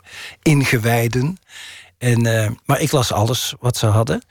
[0.41, 1.37] ingewijden.
[1.97, 2.21] En,
[2.65, 4.21] maar ik las alles wat ze hadden.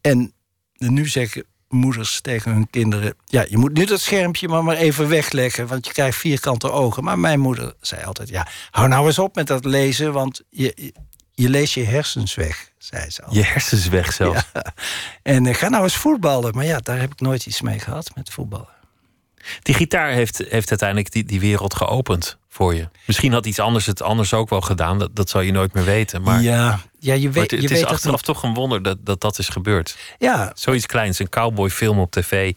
[0.00, 0.32] En
[0.76, 5.08] nu zeggen moeders tegen hun kinderen: Ja, je moet nu dat schermpje maar, maar even
[5.08, 7.04] wegleggen, want je krijgt vierkante ogen.
[7.04, 10.92] Maar mijn moeder zei altijd: Ja, hou nou eens op met dat lezen, want je,
[11.34, 14.52] je leest je hersens weg, zei ze Je hersens weg zelf.
[15.22, 16.54] En uh, ga nou eens voetballen.
[16.54, 18.80] Maar ja, daar heb ik nooit iets mee gehad met voetballen.
[19.62, 22.88] Die gitaar heeft, heeft uiteindelijk die, die wereld geopend voor je.
[23.06, 24.98] Misschien had iets anders het anders ook wel gedaan.
[24.98, 26.22] Dat, dat zal je nooit meer weten.
[26.22, 29.20] Maar ja, ja je weet, het, je is weet achteraf toch een wonder dat, dat
[29.20, 29.96] dat is gebeurd.
[30.18, 30.52] Ja.
[30.54, 32.52] Zoiets kleins, een cowboyfilm op tv.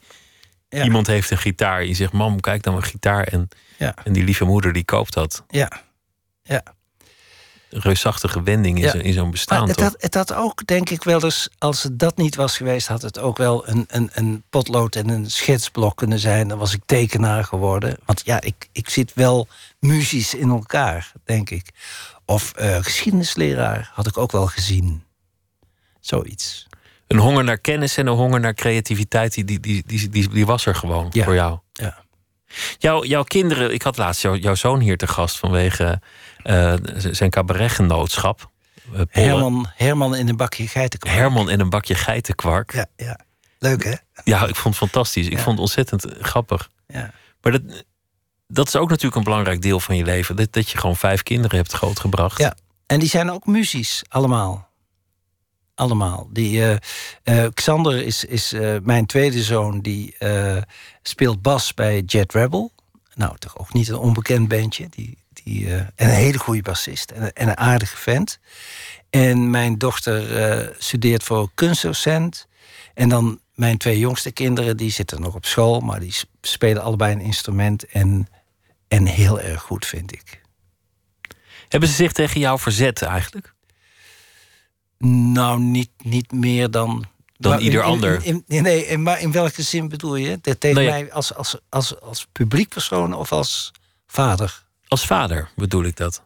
[0.69, 0.83] Ja.
[0.83, 1.85] Iemand heeft een gitaar.
[1.85, 3.23] Je zegt, mam, kijk dan een gitaar.
[3.23, 3.93] En, ja.
[4.03, 5.43] en die lieve moeder die koopt dat.
[5.47, 5.71] Ja,
[6.43, 6.63] ja
[7.69, 9.67] reusachtige wending in, zo'n bestaan.
[9.67, 12.87] het, had, het had ook, denk ik wel eens, als het dat niet was geweest,
[12.87, 16.47] had het ook wel een, een, een potlood en een schetsblok kunnen zijn.
[16.47, 17.97] Dan was ik tekenaar geworden.
[18.05, 19.47] Want ja, ik, ik zit wel
[19.79, 21.69] muzisch in elkaar, denk ik.
[22.25, 25.03] Of uh, geschiedenisleraar had ik ook wel gezien.
[25.99, 26.67] Zoiets.
[27.07, 30.65] Een honger naar kennis en een honger naar creativiteit, die, die, die, die, die, was
[30.65, 31.23] er gewoon ja.
[31.23, 31.59] voor jou.
[31.73, 32.03] Ja.
[32.77, 36.01] Jouw, jouw kinderen, ik had laatst jou, jouw zoon hier te gast vanwege
[36.43, 38.51] uh, zijn cabaretgenootschap.
[38.93, 41.15] Uh, Herman, Herman in een bakje geitenkwark.
[41.15, 42.73] Herman in een bakje geitenkwark.
[42.73, 43.19] Ja, ja.
[43.59, 43.93] leuk hè?
[44.23, 45.27] Ja, ik vond het fantastisch.
[45.27, 46.69] Ik vond het ontzettend grappig.
[46.87, 47.11] Ja.
[47.41, 47.61] Maar dat,
[48.55, 50.35] dat is ook natuurlijk een belangrijk deel van je leven.
[50.35, 52.37] Dat, dat je gewoon vijf kinderen hebt grootgebracht.
[52.37, 54.69] Ja, en die zijn ook muzisch, allemaal.
[55.75, 56.29] Allemaal.
[56.31, 56.75] Die, uh,
[57.23, 60.15] uh, Xander is, is uh, mijn tweede zoon, die
[61.01, 62.71] speelt bas bij Jet Rebel.
[63.15, 64.87] Nou, toch ook niet een onbekend bandje.
[64.89, 68.39] Die, die, en een hele goede bassist en, en, een aardige vent.
[69.09, 72.47] En mijn dochter studeert voor kunstdocent.
[72.93, 77.13] En dan mijn twee jongste kinderen, die zitten nog op school, maar die spelen allebei
[77.13, 78.27] een instrument en,
[78.95, 80.41] en heel erg goed, vind ik.
[81.67, 83.53] Hebben ze zich tegen jou verzet eigenlijk?
[85.07, 87.05] Nou, niet, niet meer dan.
[87.37, 88.25] Dan ieder ander.
[88.25, 90.37] In, in, nee, maar in welke zin bedoel je?
[90.41, 90.89] Dat tegen nee.
[90.89, 93.71] mij als, als, als, als publiek persoon of als
[94.07, 94.63] vader?
[94.87, 96.23] Als vader bedoel ik dat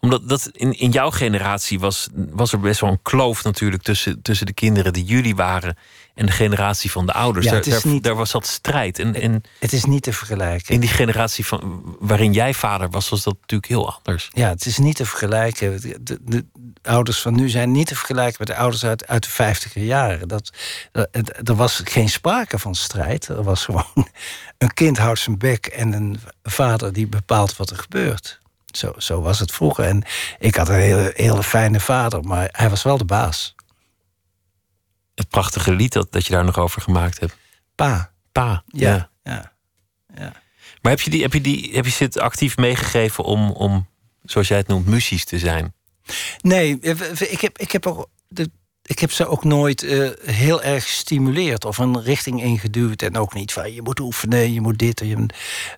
[0.00, 4.22] omdat dat in, in jouw generatie was, was er best wel een kloof natuurlijk tussen,
[4.22, 5.76] tussen de kinderen die jullie waren
[6.18, 7.46] en de generatie van de ouders.
[7.46, 8.98] Ja, daar, daar, niet, daar, was dat strijd.
[8.98, 10.74] En, en het is niet te vergelijken.
[10.74, 14.28] In die generatie van, waarin jij vader was, was dat natuurlijk heel anders.
[14.32, 15.80] Ja, het is niet te vergelijken.
[15.80, 16.44] De, de, de
[16.82, 20.28] ouders van nu zijn niet te vergelijken met de ouders uit, uit de vijftiger jaren.
[20.28, 20.52] Dat,
[20.92, 21.08] dat,
[21.48, 23.28] er was geen sprake van strijd.
[23.28, 23.86] Er was gewoon
[24.58, 28.40] een kind houdt zijn bek en een vader die bepaalt wat er gebeurt.
[28.66, 29.84] Zo, zo was het vroeger.
[29.84, 30.04] En
[30.38, 33.56] ik had een hele, hele fijne vader, maar hij was wel de baas.
[35.18, 37.36] Het prachtige lied dat, dat je daar nog over gemaakt hebt.
[37.74, 38.12] Pa.
[38.32, 38.88] Pa, ja.
[38.88, 39.10] ja.
[39.22, 39.52] ja,
[40.14, 40.32] ja.
[40.82, 43.88] Maar heb je, die, heb, je die, heb je dit actief meegegeven om, om,
[44.22, 45.74] zoals jij het noemt, muzisch te zijn?
[46.40, 46.78] Nee,
[47.28, 48.50] ik heb, ik heb ook de,
[48.88, 53.02] ik heb ze ook nooit uh, heel erg gestimuleerd of een richting ingeduwd.
[53.02, 55.00] En ook niet van je moet oefenen, je moet dit.
[55.00, 55.26] Je,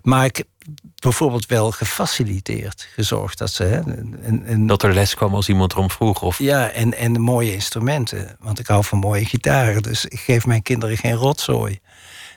[0.02, 0.46] maar ik heb
[0.94, 3.64] bijvoorbeeld wel gefaciliteerd, gezorgd dat ze.
[3.64, 6.22] Hè, dat er les kwam als iemand erom vroeg?
[6.22, 6.38] Of...
[6.38, 8.36] Ja, en, en mooie instrumenten.
[8.38, 9.82] Want ik hou van mooie gitaren.
[9.82, 11.80] Dus ik geef mijn kinderen geen rotzooi.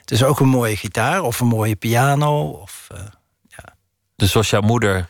[0.04, 2.48] Dus ook een mooie gitaar of een mooie piano.
[2.48, 2.98] Of, uh,
[3.48, 3.74] ja.
[4.16, 5.08] Dus zoals jouw moeder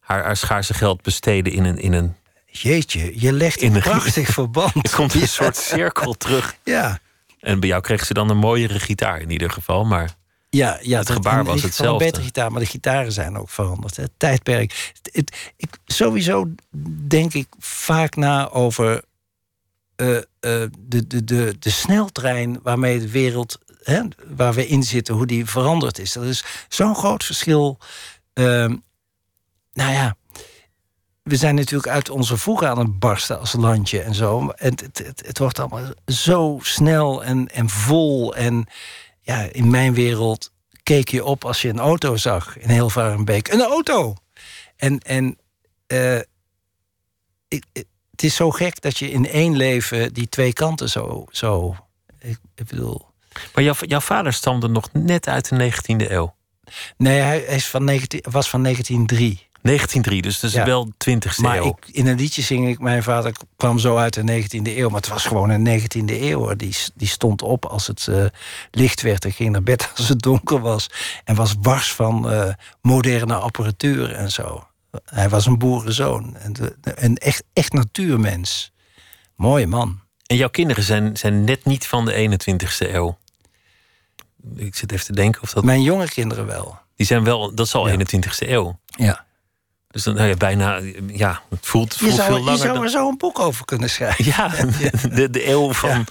[0.00, 2.16] haar, haar schaarse geld besteden in een, in een
[2.50, 4.74] Jeetje, je legt een prachtig verband.
[4.90, 6.56] Er komt een soort cirkel terug.
[6.64, 6.98] Ja.
[7.40, 9.84] En bij jou kreeg ze dan een mooiere gitaar in ieder geval.
[9.84, 10.14] Maar
[10.50, 12.04] Ja, ja Het gebaar in was hetzelfde.
[12.04, 13.96] Een betere gitaar, maar de gitaren zijn ook veranderd.
[13.96, 14.92] Het tijdperk.
[15.02, 16.46] Het, het- ik, sowieso
[17.06, 19.02] denk ik vaak na over
[19.96, 25.14] eh, eh, de, de, de, de sneltrein waarmee de wereld, hè, waar we in zitten,
[25.14, 26.12] hoe die veranderd is.
[26.12, 27.78] Dat is zo'n groot verschil.
[28.32, 28.76] Ehm,
[29.72, 30.16] nou ja,
[31.28, 34.48] we zijn natuurlijk uit onze voegen aan het barsten als landje en zo.
[34.48, 38.34] En het, het, het, het wordt allemaal zo snel en, en vol.
[38.34, 38.66] En
[39.20, 40.52] ja, in mijn wereld
[40.82, 43.48] keek je op als je een auto zag in Hilvarenbeek.
[43.48, 44.14] Een auto!
[44.76, 45.38] En, en
[45.86, 46.16] eh,
[47.48, 51.24] ik, ik- het is zo gek dat je in één leven die twee kanten zo...
[51.30, 51.76] zo
[52.18, 53.06] ik, ik bedoel...
[53.54, 56.34] Maar jouw, jouw vader stamde nog net uit de 19e eeuw.
[56.96, 59.47] Nee, hij, hij is van 19, was van 1903.
[59.62, 60.64] 1903, dus dat is Ja.
[60.64, 61.66] wel 20e Maar eeuw.
[61.66, 62.78] ik, in een liedje zing ik...
[62.78, 64.88] Mijn vader kwam zo uit de 19e eeuw.
[64.88, 66.54] Maar het was gewoon een 19e eeuw.
[66.56, 68.24] Die, die stond op als het eh,
[68.70, 70.86] licht werd en ging naar bed als het donker was.
[71.24, 72.52] En was wars van eh,
[72.82, 74.66] moderne apparatuur en zo.
[75.04, 76.36] Hij was een boerenzoon.
[76.82, 78.72] Een echt, echt natuurmens.
[79.36, 80.00] Mooie man.
[80.26, 83.18] En jouw kinderen zijn, zijn net niet van de 21e eeuw.
[84.56, 85.64] Ik zit even te denken of dat.
[85.64, 86.78] Mijn jonge kinderen wel.
[86.96, 87.94] Die zijn wel, dat is al Ja.
[87.96, 88.78] 21e eeuw.
[88.86, 89.26] Ja.
[89.88, 92.58] Dus dan nou ja, bijna, ja, het voelt, Je voelt veel zou, je langer.
[92.58, 94.24] zou dan- er zo een boek over kunnen schrijven.
[94.24, 94.48] Ja,
[95.16, 96.04] de, de eeuw van, Ja.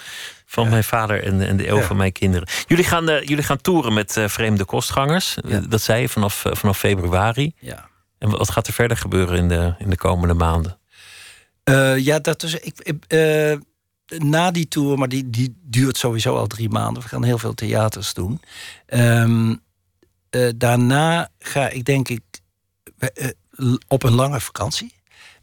[0.46, 2.48] van mijn vader en, en de eeuw van mijn kinderen.
[2.68, 5.36] Jullie gaan, eh, jullie gaan toeren met eh, vreemde kostgangers.
[5.70, 7.54] Dat zei je vanaf, eh, vanaf februari.
[7.60, 7.90] Ja.
[8.18, 10.78] En wat gaat er verder gebeuren in de, in de komende maanden?
[11.64, 12.54] Eh, ja, dat is.
[12.54, 13.58] Ik, ik, eh,
[14.18, 17.04] na die tour, maar die, die duurt sowieso al drie maanden.
[17.04, 18.42] We gaan heel veel theaters doen.
[18.86, 19.56] Ehm,
[20.30, 22.22] eh, daarna ga ik denk ik
[23.00, 23.28] eh,
[23.88, 24.94] op een lange vakantie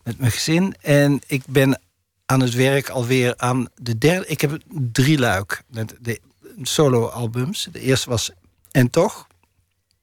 [0.03, 0.75] met mijn gezin.
[0.81, 1.81] En ik ben
[2.27, 4.27] aan het werk alweer aan de derde.
[4.27, 6.21] Ik heb drie luik met de
[6.63, 7.69] solo-albums.
[7.73, 8.31] De eerste was
[8.71, 9.27] En toch.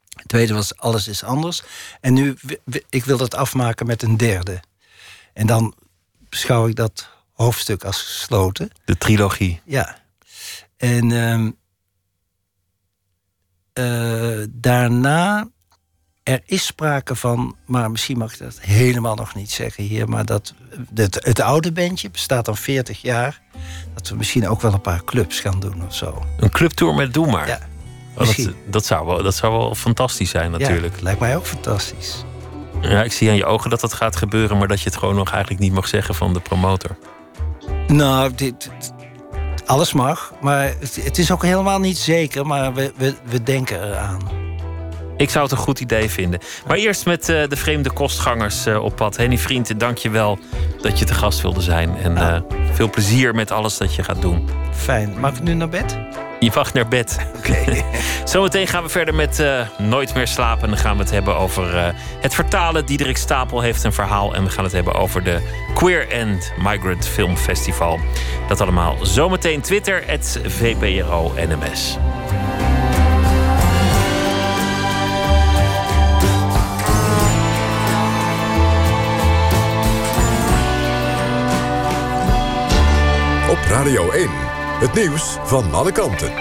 [0.05, 1.64] De tweede was Alles is anders.
[2.01, 2.38] En nu,
[2.89, 4.59] ik wil dat afmaken met een derde.
[5.34, 5.76] En dan
[6.30, 8.70] beschouw ik dat hoofdstuk als gesloten.
[8.86, 9.62] De trilogie.
[9.66, 9.99] Ja.
[10.78, 11.51] En ehm,
[13.74, 15.49] eh, daarna,
[16.24, 20.26] er is sprake van, maar misschien mag ik dat helemaal nog niet zeggen hier, maar
[20.26, 20.53] dat
[20.95, 23.41] het, het oude bandje bestaat dan 40 jaar.
[23.93, 26.26] Dat we misschien ook wel een paar clubs gaan doen of zo.
[26.38, 27.47] Een clubtour met Doe Maar.
[27.47, 27.59] Ja,
[28.15, 30.95] Oh, dat, dat, zou wel, dat zou wel fantastisch zijn natuurlijk.
[30.95, 32.24] Ja, lijkt mij ook fantastisch.
[32.82, 34.57] Ja, ik zie aan je ogen dat dat gaat gebeuren...
[34.57, 36.97] maar dat je het gewoon nog eigenlijk niet mag zeggen van de promotor.
[37.88, 38.72] Nou, dit,
[39.65, 43.84] alles mag, maar het, het is ook helemaal niet zeker, maar we, we, we denken
[43.84, 44.41] eraan.
[45.22, 46.39] Ik zou het een goed idee vinden.
[46.67, 49.17] Maar eerst met eh, de vreemde kostgangers eh, op pad.
[49.17, 50.39] Henny Vriend, dank je wel
[50.82, 51.97] dat je te gast wilde zijn.
[51.97, 52.36] En Ja.
[52.36, 52.41] eh,
[52.72, 54.49] veel plezier met alles dat je gaat doen.
[54.74, 55.19] Fijn.
[55.19, 55.97] Mag ik nu naar bed?
[56.39, 57.17] Je mag naar bed.
[57.38, 57.65] Oké.
[58.24, 59.43] Zometeen gaan we verder met
[59.78, 60.63] Nooit meer slapen.
[60.63, 62.86] En dan gaan we het hebben over het vertalen.
[62.86, 64.36] Diederik Stapel heeft een verhaal.
[64.36, 65.39] En we gaan het hebben over de
[65.74, 67.99] Queer and Migrant Film Festival.
[68.47, 71.97] Dat allemaal zometeen Twitter, het VPRO NMS.
[83.72, 84.30] Radio 1.
[84.80, 86.32] Het nieuws van alle kanten.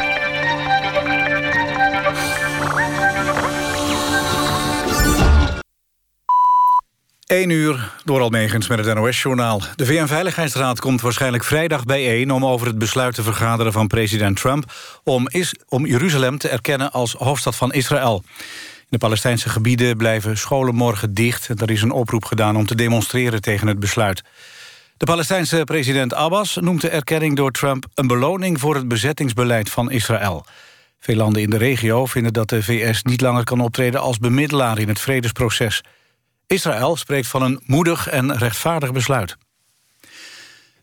[7.26, 9.62] 1 uur door Almegens met het NOS-journaal.
[9.76, 12.30] De VN-veiligheidsraad komt waarschijnlijk vrijdag bijeen...
[12.30, 14.72] om over het besluit te vergaderen van president Trump...
[15.04, 18.22] om, is, om Jeruzalem te erkennen als hoofdstad van Israël.
[18.78, 21.48] In de Palestijnse gebieden blijven scholen morgen dicht.
[21.48, 24.22] Er is een oproep gedaan om te demonstreren tegen het besluit.
[25.00, 27.86] De Palestijnse president Abbas noemt de erkenning door Trump...
[27.94, 30.44] een beloning voor het bezettingsbeleid van Israël.
[30.98, 34.00] Veel landen in de regio vinden dat de VS niet langer kan optreden...
[34.00, 35.82] als bemiddelaar in het vredesproces...
[36.46, 39.36] Israël spreekt van een moedig en rechtvaardig besluit.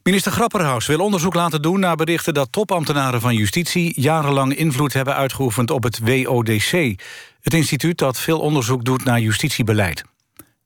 [0.03, 5.15] Minister Grapperhaus wil onderzoek laten doen naar berichten dat topambtenaren van justitie jarenlang invloed hebben
[5.15, 7.01] uitgeoefend op het WODC,
[7.41, 10.03] het instituut dat veel onderzoek doet naar justitiebeleid.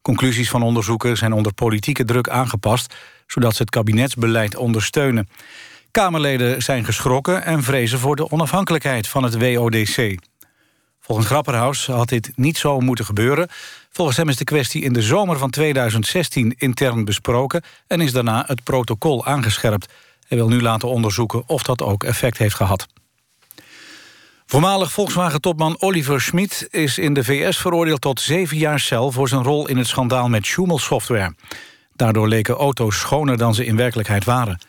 [0.02, 2.96] Conclusies van onderzoeken zijn onder politieke druk aangepast,
[3.32, 5.30] zodat ze het kabinetsbeleid ondersteunen.
[5.92, 10.18] Kamerleden zijn geschrokken en vrezen voor de onafhankelijkheid van het WODC.
[11.00, 13.48] Volgens Grapperhaus had dit niet zo moeten gebeuren.
[13.92, 17.64] Volgens hem is de kwestie in de zomer van 2016 intern besproken...
[17.88, 19.88] en is daarna het protocol aangescherpt.
[20.28, 22.88] Hij wil nu laten onderzoeken of dat ook effect heeft gehad.
[24.46, 29.12] Voormalig Volkswagen-topman Oliver Schmid is in de VS veroordeeld tot zeven jaar cel...
[29.12, 31.34] voor zijn rol in het schandaal met Schumel Software.
[32.02, 34.60] Daardoor leken auto's schoner dan ze in werkelijkheid waren.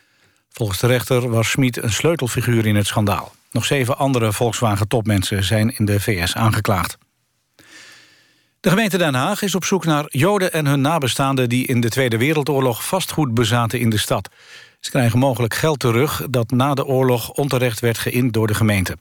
[0.50, 3.32] Volgens de rechter was Schmid een sleutelfiguur in het schandaal.
[3.50, 6.98] Nog zeven andere Volkswagen-topmensen zijn in de VS aangeklaagd.
[8.60, 11.48] De gemeente Den Haag is op zoek naar Joden en hun nabestaanden...
[11.48, 14.28] die in de Tweede Wereldoorlog vastgoed bezaten in de stad.
[14.80, 18.96] Ze krijgen mogelijk geld terug dat na de oorlog onterecht werd geïnd door de gemeente.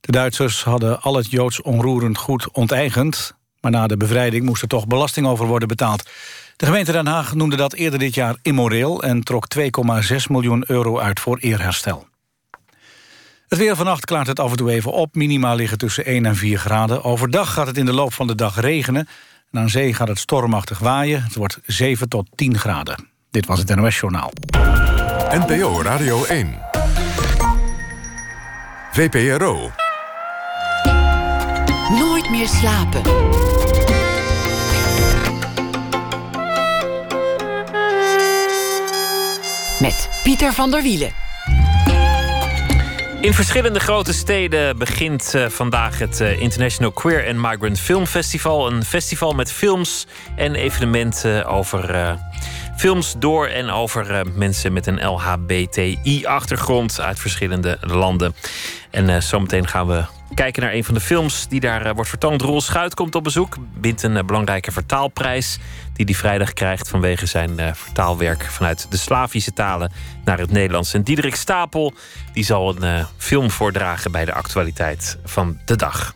[0.00, 3.34] De Duitsers hadden al het Joods onroerend goed onteigend...
[3.60, 6.10] maar na de bevrijding moest er toch belasting over worden betaald.
[6.62, 9.02] De gemeente Den Haag noemde dat eerder dit jaar immoreel...
[9.02, 12.06] en trok 2,6 miljoen euro uit voor eerherstel.
[13.48, 15.14] Het weer vannacht klaart het af en toe even op.
[15.14, 17.04] Minima liggen tussen 1 en 4 graden.
[17.04, 19.08] Overdag gaat het in de loop van de dag regenen.
[19.50, 21.22] En aan zee gaat het stormachtig waaien.
[21.22, 23.08] Het wordt 7 tot 10 graden.
[23.30, 24.32] Dit was het NOS Journaal.
[25.30, 26.58] NPO Radio 1.
[28.92, 29.70] VPRO.
[31.90, 33.02] Nooit meer slapen.
[39.82, 41.12] Met Pieter van der Wielen.
[43.20, 48.72] In verschillende grote steden begint uh, vandaag het uh, International Queer and Migrant Film Festival.
[48.72, 50.06] Een festival met films
[50.36, 52.12] en evenementen over uh,
[52.76, 58.34] films door en over mensen met een LHBTI-achtergrond uit verschillende landen.
[58.90, 60.04] En zometeen gaan we
[60.34, 62.42] kijken naar een van de films die daar wordt vertoond.
[62.42, 65.58] Roel Schuit komt op bezoek, wint een belangrijke vertaalprijs
[65.92, 69.92] die hij vrijdag krijgt vanwege zijn uh, vertaalwerk vanuit de Slavische talen
[70.24, 70.94] naar het Nederlands.
[70.94, 71.94] En Diederik Stapel
[72.32, 76.14] die zal een film voordragen bij de actualiteit van de dag.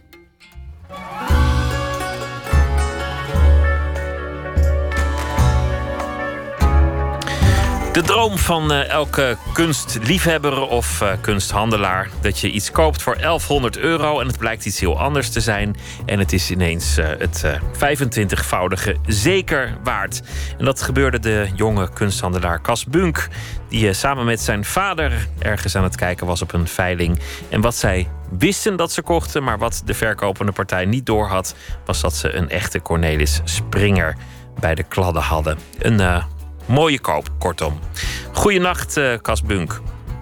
[7.97, 13.79] De droom van uh, elke kunstliefhebber of uh, kunsthandelaar: dat je iets koopt voor 1100
[13.79, 15.77] euro en het blijkt iets heel anders te zijn.
[16.07, 17.45] En het is ineens uh, het
[17.75, 20.23] 25-voudige zeker waard.
[20.59, 23.29] En dat gebeurde de jonge kunsthandelaar Cas Bunk,
[23.69, 27.19] die samen met zijn vader ergens aan het kijken was op een veiling.
[27.49, 32.01] En wat zij wisten dat ze kochten, maar wat de verkopende partij niet doorhad, was
[32.01, 34.17] dat ze een echte Cornelis Springer
[34.61, 35.59] bij de kladden hadden.
[35.79, 36.25] Een
[36.69, 37.79] Mooie koop, kortom.
[38.33, 39.81] Goedenacht, uh, Cas Bunk.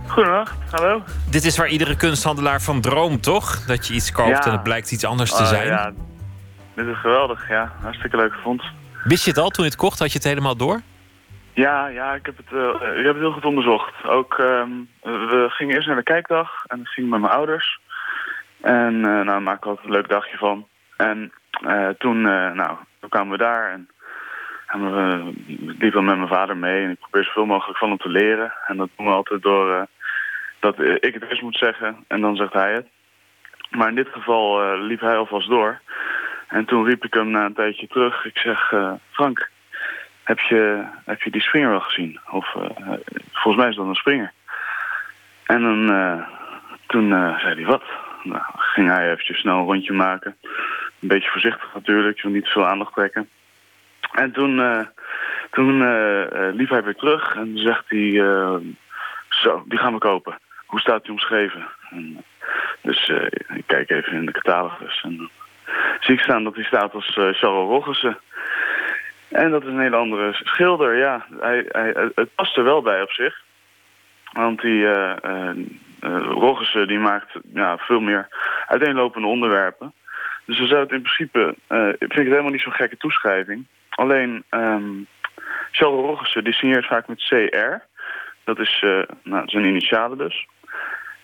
[0.09, 1.03] Goedenacht, hallo.
[1.31, 3.65] Dit is waar iedere kunsthandelaar van droomt, toch?
[3.67, 5.67] Dat je iets koopt en het blijkt iets anders te Oh, zijn.
[5.67, 5.93] ja.
[6.75, 7.73] Dit is geweldig, ja.
[7.83, 8.67] Hartstikke leuk gevonden.
[9.05, 9.99] Wist je het al toen je het kocht?
[9.99, 10.81] Had je het helemaal door?
[11.53, 14.05] Ja, ja ik, heb het, eh, ik heb het heel goed onderzocht.
[14.05, 14.71] Ook, ehm,
[15.03, 17.81] we gingen eerst naar de kijkdag en ik ging met mijn ouders.
[18.61, 20.67] En uh, nou, daar maak ik altijd een leuk dagje van.
[20.97, 21.33] En
[21.67, 23.89] uh, toen, nou, toen kwamen we daar en
[24.75, 25.33] en we
[25.79, 28.53] liepen met mijn vader mee en ik probeer zoveel mogelijk van hem te leren.
[28.67, 29.83] En dat doen we altijd door uh,
[30.59, 32.87] dat ik het eerst moet zeggen en dan zegt hij het.
[33.71, 35.81] Maar in dit geval uh, liep hij alvast door.
[36.49, 38.25] En toen riep ik hem na een tijdje terug.
[38.25, 39.51] Ik zeg, uh, Frank,
[40.23, 42.21] heb je, heb je die springer wel gezien?
[42.31, 42.57] Of
[43.33, 44.33] volgens mij is dat een springer.
[45.45, 45.87] En dan,
[46.87, 47.83] toen zei hij, wat?
[48.23, 50.37] Nou, ging hij eventjes snel een rondje maken.
[51.01, 53.29] Een beetje voorzichtig natuurlijk, wil niet veel aandacht trekken.
[54.15, 54.81] En toen, uh,
[55.51, 58.13] toen uh, uh, liep hij weer terug en zegt hij...
[59.29, 60.39] zo, die gaan we kopen.
[60.67, 61.67] Hoe staat die omschreven?
[61.91, 62.25] En,
[62.83, 63.13] dus
[63.55, 65.01] ik kijk even in de catalogus.
[65.03, 65.31] En
[66.01, 68.19] zie ik staan dat hij staat als Charles Roggessen.
[69.29, 71.27] En dat is een hele andere schilder, ja.
[71.41, 73.43] Hij, hij, het past er wel bij op zich.
[74.33, 74.87] Want die
[76.29, 78.29] Roggessen die maakt ja, veel meer
[78.67, 79.93] uiteenlopende onderwerpen.
[80.45, 81.55] Dus we zouden in principe...
[81.69, 83.67] vind ik het helemaal niet zo'n gekke toeschrijving.
[83.89, 85.07] Alleen, um,
[85.71, 87.83] Charles Roggessen die signeert vaak met CR.
[88.45, 90.47] Dat is uh, nou, zijn initialen dus.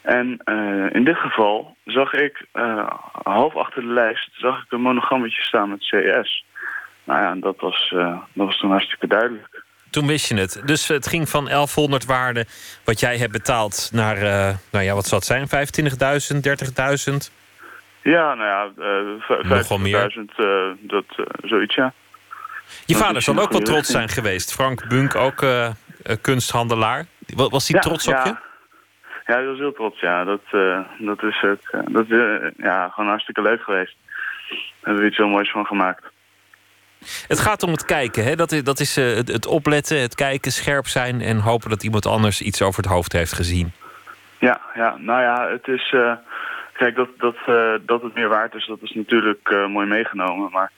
[0.03, 2.87] En uh, in dit geval zag ik, uh,
[3.23, 6.45] half achter de lijst, zag ik een monogrammetje staan met CS.
[7.05, 7.89] Nou ja, dat was,
[8.33, 9.65] dat was toen hartstikke duidelijk.
[9.91, 10.63] Toen wist je het.
[10.65, 12.47] Dus het ging van 1100 waarde
[12.85, 14.19] wat jij hebt betaald naar,
[14.71, 15.49] nou ja, wat zal het zijn?
[15.49, 16.41] 25.000,
[17.31, 17.40] 30.000?
[18.03, 20.15] Ja, nou ja, uh,
[20.77, 21.05] 50.000, dat,
[21.43, 21.93] zoiets ja.
[22.87, 24.53] Je vader zal ook wel trots zijn geweest.
[24.53, 25.69] Frank Bunk, ook uh,
[26.21, 27.07] kunsthandelaar.
[27.35, 28.25] Was hij ja, trots op ja.
[28.25, 28.35] je?
[29.27, 30.25] Ja, hij was heel trots, ja.
[30.25, 33.97] Dat, uh, dat is ook, dat, uh, ja, gewoon hartstikke leuk geweest.
[34.49, 36.05] Daar hebben we iets heel moois van gemaakt.
[37.29, 38.37] Het gaat om het kijken, hè?
[38.37, 41.21] Dat is, dat is het, het opletten, het kijken, scherp zijn...
[41.21, 43.73] en hopen dat iemand anders iets over het hoofd heeft gezien.
[44.39, 45.95] Ja, ja nou ja, het is...
[46.81, 47.37] kijk, dat, dat,
[47.87, 50.51] dat het meer waard is, dat is natuurlijk mooi meegenomen.
[50.51, 50.71] Maar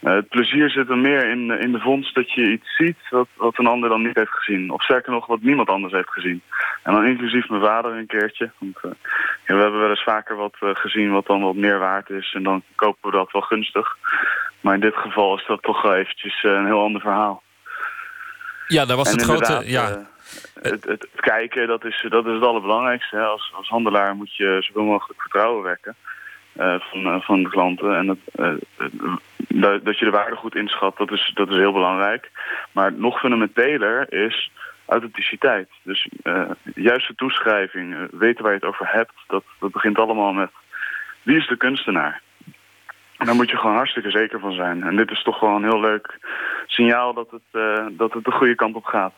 [0.00, 3.28] uh, het plezier zit er meer in, in de vondst dat je iets ziet wat,
[3.36, 4.70] wat een ander dan niet heeft gezien.
[4.70, 6.42] Of sterker nog, wat niemand anders heeft gezien.
[6.82, 8.50] En dan inclusief mijn vader een keertje.
[8.58, 12.32] Want, ja, we hebben wel eens vaker wat gezien wat dan wat meer waard is.
[12.34, 13.96] En dan kopen we dat wel gunstig.
[14.60, 17.42] Maar in dit geval is dat toch wel eventjes een heel ander verhaal.
[18.66, 19.62] Ja, daar was en het grote...
[19.64, 20.06] Ja.
[20.62, 23.16] Het, kijken, dat is, dat is het allerbelangrijkste.
[23.16, 23.24] Hè.
[23.24, 25.96] Als, als handelaar moet je zoveel mogelijk vertrouwen wekken
[26.78, 27.96] van, van de klanten.
[27.96, 28.18] En dat,
[29.84, 32.30] dat je de waarde goed inschat, dat is, dat is heel belangrijk.
[32.72, 34.50] Maar nog fundamenteler is
[34.86, 35.68] authenticiteit.
[35.82, 36.08] Dus
[36.74, 40.50] juiste toeschrijving, weten waar je het over hebt, dat, dat begint allemaal met
[41.22, 42.20] wie is de kunstenaar?
[43.16, 44.82] En daar moet je gewoon hartstikke zeker van zijn.
[44.82, 46.18] En dit is toch gewoon een heel leuk
[46.66, 49.14] signaal dat het, dat het de goede kant op gaat.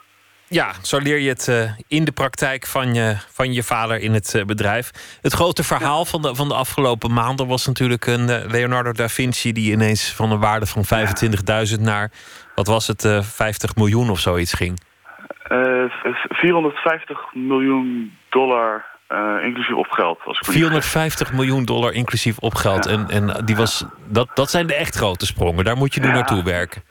[0.53, 4.12] Ja, zo leer je het uh, in de praktijk van je, van je vader in
[4.12, 4.90] het uh, bedrijf.
[5.22, 9.53] Het grote verhaal van, de, van de afgelopen maanden was natuurlijk een Leonardo da Vinci...
[9.53, 10.84] die ineens van een waarde van
[11.76, 12.11] 25.000 naar,
[12.55, 14.80] wat was het, 50 miljoen of zoiets ging.
[16.28, 18.84] 450 miljoen dollar
[19.42, 20.18] inclusief opgeld.
[20.24, 22.84] Als ik 450 miljoen dollar inclusief opgeld.
[22.84, 22.90] Ja.
[22.90, 25.64] En, en die was, dat, dat zijn de echt grote sprongen.
[25.64, 26.82] Daar moet je nu naartoe werken.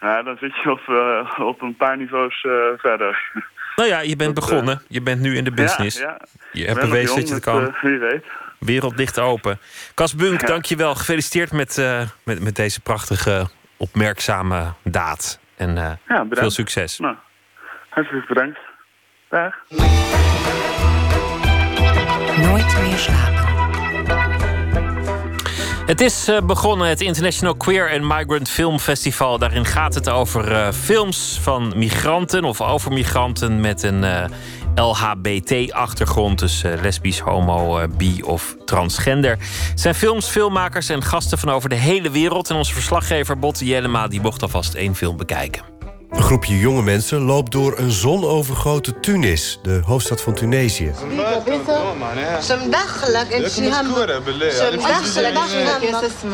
[0.00, 3.18] Ja, dan zit je op, uh, op een paar niveaus uh, verder.
[3.76, 4.82] Nou ja, je bent dat, begonnen.
[4.88, 5.98] Je bent nu in de business.
[5.98, 6.20] Ja,
[6.52, 7.74] je hebt bewezen dat je het kan.
[7.82, 8.24] wie weet.
[8.58, 9.58] Wereld ligt open.
[9.94, 10.94] Cas Bunk, dank je wel.
[10.94, 11.76] Gefeliciteerd met,
[12.24, 15.40] met, met deze prachtige, opmerkzame daad.
[15.56, 15.98] En
[16.30, 16.98] veel succes.
[16.98, 17.16] Nou,
[17.88, 18.58] hartelijk bedankt.
[19.28, 19.54] Dag.
[22.36, 23.49] Nooit meer slapen.
[25.90, 29.38] Het is uh, begonnen, het International Queer and Migrant Film Festival.
[29.38, 34.24] Daarin gaat het over uh, films van migranten of over migranten met een uh,
[34.74, 36.38] LHBT-achtergrond.
[36.38, 39.30] Dus lesbisch, homo, bi of transgender.
[39.70, 42.50] Het zijn films, filmmakers en gasten van over de hele wereld.
[42.50, 45.69] En onze verslaggever Botte Jellema die mocht alvast één film bekijken.
[46.10, 50.92] Een groepje jonge mensen loopt door een zonovergoten Tunis, de hoofdstad van Tunesië.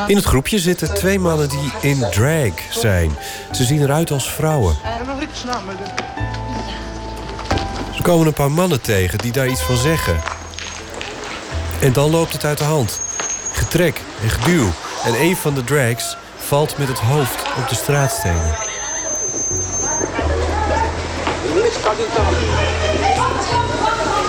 [0.06, 3.16] In het groepje zitten twee mannen die in drag zijn.
[3.52, 4.76] Ze zien eruit als vrouwen.
[7.94, 10.16] Ze komen een paar mannen tegen die daar iets van zeggen.
[11.80, 13.00] En dan loopt het uit de hand.
[13.52, 14.68] Getrek en geduw.
[15.04, 18.75] En een van de drags valt met het hoofd op de straatstenen.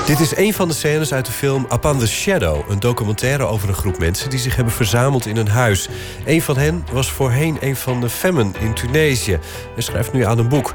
[0.07, 2.69] Dit is een van de scènes uit de film Upon the Shadow.
[2.69, 5.89] Een documentaire over een groep mensen die zich hebben verzameld in een huis.
[6.25, 9.39] Een van hen was voorheen een van de femmen in Tunesië
[9.75, 10.73] en schrijft nu aan een boek.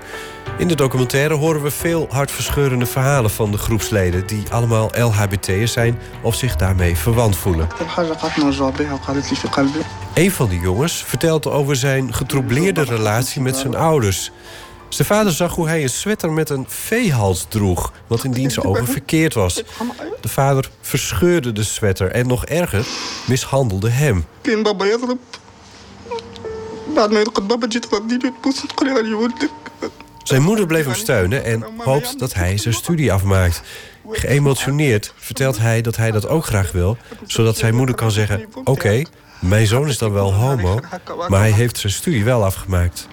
[0.58, 4.26] In de documentaire horen we veel hartverscheurende verhalen van de groepsleden...
[4.26, 7.68] die allemaal LHBT'ers zijn of zich daarmee verwant voelen.
[10.14, 14.30] Een van die jongens vertelt over zijn getroubleerde relatie met zijn ouders...
[14.92, 18.86] Zijn vader zag hoe hij een sweater met een veehals droeg, wat in diens ogen
[18.86, 19.62] verkeerd was.
[20.20, 22.86] De vader verscheurde de sweater en nog erger,
[23.26, 24.24] mishandelde hem.
[30.22, 33.62] Zijn moeder bleef hem steunen en hoopt dat hij zijn studie afmaakt.
[34.10, 39.02] Geëmotioneerd vertelt hij dat hij dat ook graag wil, zodat zijn moeder kan zeggen: Oké,
[39.42, 40.78] mijn zoon is dan wel homo,
[41.28, 43.08] maar hij heeft zijn studie wel afgemaakt.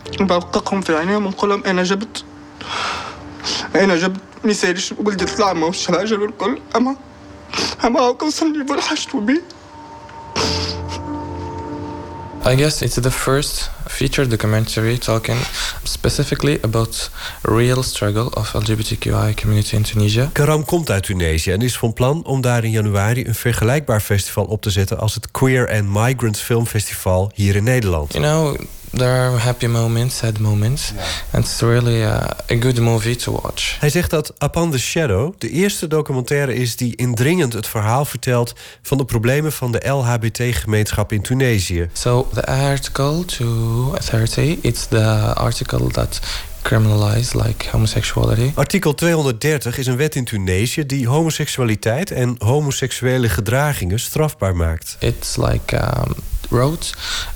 [12.46, 15.38] I guess it's the first feature documentary talking
[15.84, 17.10] specifically about
[17.42, 20.30] real struggle of LGBTQI community in Tunisia.
[20.34, 24.46] Karam komt uit Tunesië en is van plan om daar in januari een vergelijkbaar festival
[24.46, 28.14] op te zetten als het Queer and Migrant Film Festival hier in Nederland.
[28.14, 30.92] You know, there are happy moments, sad moments.
[30.96, 31.04] Yeah.
[31.32, 33.80] And it's really a, a, good movie to watch.
[33.80, 38.54] Hij zegt dat Upon the Shadow de eerste documentaire is die indringend het verhaal vertelt
[38.82, 41.90] van de problemen van de LHBT-gemeenschap in Tunesië.
[41.94, 46.20] So the article 230, it's the article that
[46.62, 48.52] criminalize like homosexuality.
[48.56, 54.98] Artikel 230 is een wet in Tunesië die homoseksualiteit en homoseksuele gedragingen strafbaar maakt.
[55.00, 56.14] It's like um,
[56.50, 56.94] wrote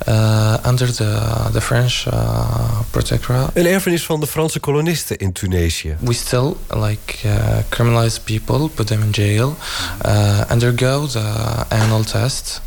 [0.07, 1.19] uh, under the,
[1.51, 3.59] the French uh, protectorate.
[3.59, 5.95] Een erfenis van de Franse kolonisten in Tunesië.
[5.99, 9.55] We still like uh, criminalize people, put them in jail,
[10.51, 11.25] undergo the
[11.69, 12.61] anal test.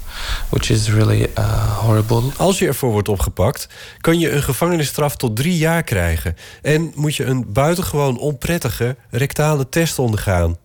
[0.48, 2.22] Which is really uh, horrible.
[2.36, 3.68] Als je ervoor wordt opgepakt,
[4.00, 6.36] kan je een gevangenisstraf tot drie jaar krijgen.
[6.62, 10.56] En moet je een buitengewoon onprettige rectale test ondergaan.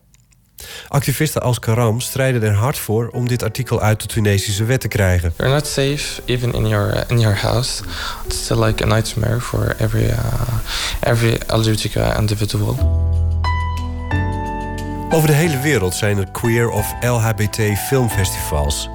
[0.87, 4.87] Activisten als Karam strijden er hard voor om dit artikel uit de Tunesische wet te
[4.87, 5.33] krijgen.
[5.37, 7.83] You're not safe even in your in your house.
[8.25, 10.17] It's still like a nightmare for every uh,
[10.99, 12.77] every LGBTQ individual.
[15.13, 18.89] Over de hele wereld zijn er queer of LHBT filmfestivals.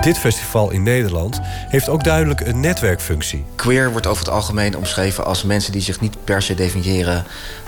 [0.00, 3.44] Dit festival in Nederland heeft ook duidelijk een netwerkfunctie.
[3.54, 7.24] Queer wordt over het algemeen omschreven als mensen die zich niet per se definiëren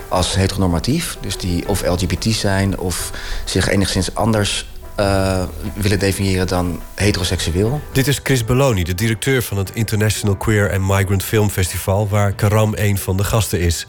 [0.09, 1.17] als heteronormatief.
[1.21, 3.11] Dus die of LGBT zijn of
[3.45, 4.65] zich enigszins anders
[4.99, 5.43] uh,
[5.75, 7.81] willen definiëren dan heteroseksueel.
[7.91, 12.33] Dit is Chris Belloni, de directeur van het International Queer and Migrant Film Festival, waar
[12.33, 13.87] Karam een van de gasten is.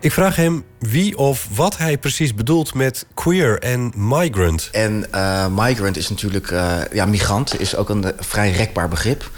[0.00, 4.68] Ik vraag hem wie of wat hij precies bedoelt met queer en migrant.
[4.72, 9.30] En uh, migrant is natuurlijk, uh, ja, migrant is ook een vrij rekbaar begrip.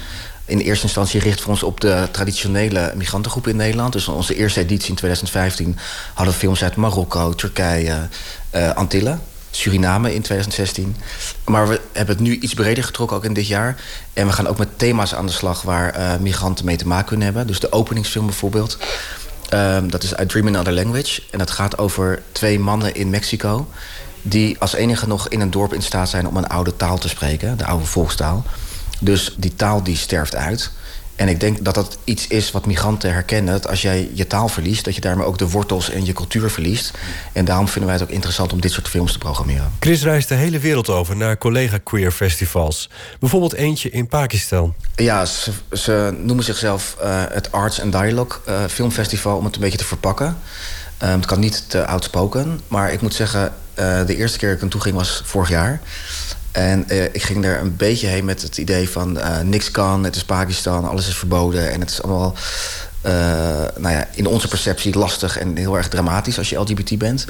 [0.46, 3.92] In eerste instantie richten we ons op de traditionele migrantengroepen in Nederland.
[3.92, 5.78] Dus onze eerste editie in 2015
[6.14, 8.08] hadden we films uit Marokko, Turkije,
[8.54, 9.20] uh, Antillen.
[9.50, 10.96] Suriname in 2016.
[11.44, 13.80] Maar we hebben het nu iets breder getrokken, ook in dit jaar.
[14.12, 17.06] En we gaan ook met thema's aan de slag waar uh, migranten mee te maken
[17.06, 17.46] kunnen hebben.
[17.46, 18.78] Dus de openingsfilm bijvoorbeeld.
[19.54, 21.22] Um, dat is I Dream Another Language.
[21.30, 23.68] En dat gaat over twee mannen in Mexico...
[24.22, 27.08] die als enige nog in een dorp in staat zijn om een oude taal te
[27.08, 27.56] spreken.
[27.56, 28.44] De oude volkstaal.
[29.00, 30.70] Dus die taal die sterft uit.
[31.16, 33.52] En ik denk dat dat iets is wat migranten herkennen.
[33.52, 36.50] Dat als jij je taal verliest, dat je daarmee ook de wortels en je cultuur
[36.50, 36.90] verliest.
[37.32, 39.72] En daarom vinden wij het ook interessant om dit soort films te programmeren.
[39.78, 42.90] Chris reist de hele wereld over naar collega-queer festivals.
[43.20, 44.74] Bijvoorbeeld eentje in Pakistan.
[44.94, 49.60] Ja, ze, ze noemen zichzelf uh, het Arts and Dialogue uh, Filmfestival om het een
[49.60, 50.38] beetje te verpakken.
[51.02, 54.56] Um, het kan niet te outspoken, maar ik moet zeggen, uh, de eerste keer dat
[54.56, 55.80] ik er toe ging was vorig jaar.
[56.56, 60.04] En uh, ik ging er een beetje heen met het idee van uh, niks kan,
[60.04, 61.70] het is Pakistan, alles is verboden.
[61.70, 62.34] En het is allemaal,
[63.06, 63.12] uh,
[63.76, 67.26] nou ja, in onze perceptie lastig en heel erg dramatisch als je LGBT bent.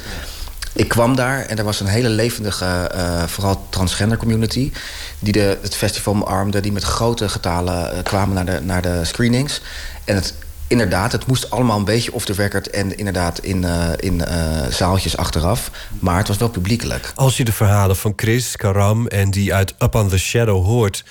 [0.72, 2.90] Ik kwam daar en er was een hele levendige,
[3.26, 4.72] vooral transgender community...
[5.18, 9.60] die de, het festival omarmde, die met grote getalen kwamen naar de, naar de screenings.
[10.04, 10.34] En het
[10.68, 12.70] inderdaad, het moest allemaal een beetje off the record...
[12.70, 15.70] en inderdaad in, uh, in uh, zaaltjes achteraf.
[15.98, 17.12] Maar het was wel publiekelijk.
[17.14, 21.04] Als je de verhalen van Chris, Karam en die uit Up on the Shadow hoort...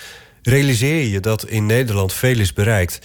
[0.44, 3.00] realiseer je dat in Nederland veel is bereikt.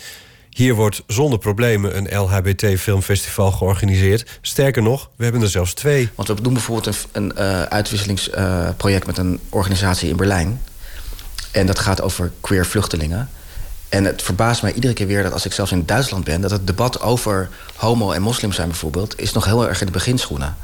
[0.51, 4.39] Hier wordt zonder problemen een LHBT-filmfestival georganiseerd.
[4.41, 6.09] Sterker nog, we hebben er zelfs twee.
[6.15, 9.07] Want we doen bijvoorbeeld een, een uh, uitwisselingsproject...
[9.07, 10.61] met een organisatie in Berlijn.
[11.51, 13.29] En dat gaat over queer vluchtelingen...
[13.91, 16.41] En het verbaast mij iedere keer weer dat als ik zelfs in Duitsland ben...
[16.41, 19.21] dat het debat over homo en moslim zijn bijvoorbeeld...
[19.21, 20.57] is nog heel erg in de beginschoenen.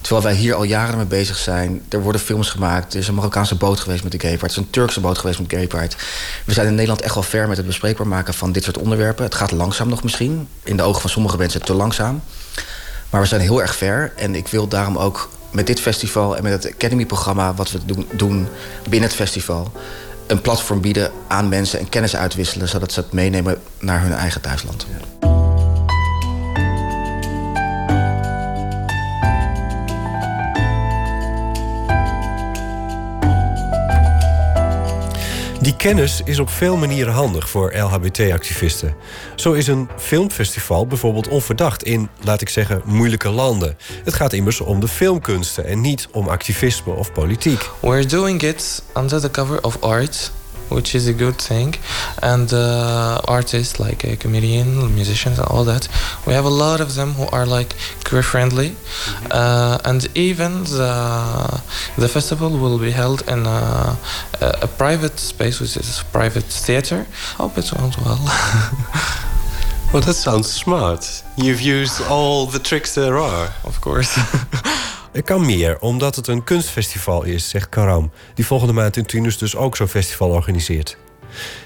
[0.00, 1.82] Terwijl wij hier al jaren mee bezig zijn.
[1.88, 2.92] Er worden films gemaakt.
[2.92, 4.36] Er is een Marokkaanse boot geweest met de Pride.
[4.36, 5.94] Er is een Turkse boot geweest met Gay Pride.
[6.44, 9.24] We zijn in Nederland echt wel ver met het bespreekbaar maken van dit soort onderwerpen.
[9.24, 10.48] Het gaat langzaam nog misschien.
[10.62, 12.22] In de ogen van sommige mensen te langzaam.
[13.10, 14.12] Maar we zijn heel erg ver.
[14.16, 17.54] En ik wil daarom ook met dit festival en met het Academy-programma...
[17.54, 17.78] wat we
[18.12, 18.48] doen
[18.88, 19.72] binnen het festival
[20.30, 22.68] een platform bieden aan mensen en kennis uitwisselen...
[22.68, 24.86] zodat ze het meenemen naar hun eigen thuisland.
[35.60, 38.94] Die kennis is op veel manieren handig voor LHBT-activisten.
[39.34, 43.76] Zo is een filmfestival bijvoorbeeld onverdacht in, laat ik zeggen, moeilijke landen.
[44.04, 47.70] Het gaat immers om de filmkunsten en niet om activisme of politiek.
[47.80, 50.32] We're doing it under the cover of art
[50.70, 51.74] which is a good thing.
[52.22, 55.88] And uh, artists like a comedian, musicians, and all that,
[56.26, 57.74] we have a lot of them who are like
[58.04, 58.76] queer friendly.
[59.30, 61.62] Uh, and even the
[61.96, 63.96] the festival will be held in a,
[64.40, 67.06] a, private space, which is a private theater.
[67.36, 68.18] Hope it went well.
[69.92, 71.22] well, that sounds smart.
[71.36, 73.48] You've used all the tricks there are.
[73.64, 74.18] Of course.
[75.12, 78.10] Er kan meer, omdat het een kunstfestival is, zegt Karam...
[78.34, 80.96] die volgende maand in Tunis dus ook zo'n festival organiseert.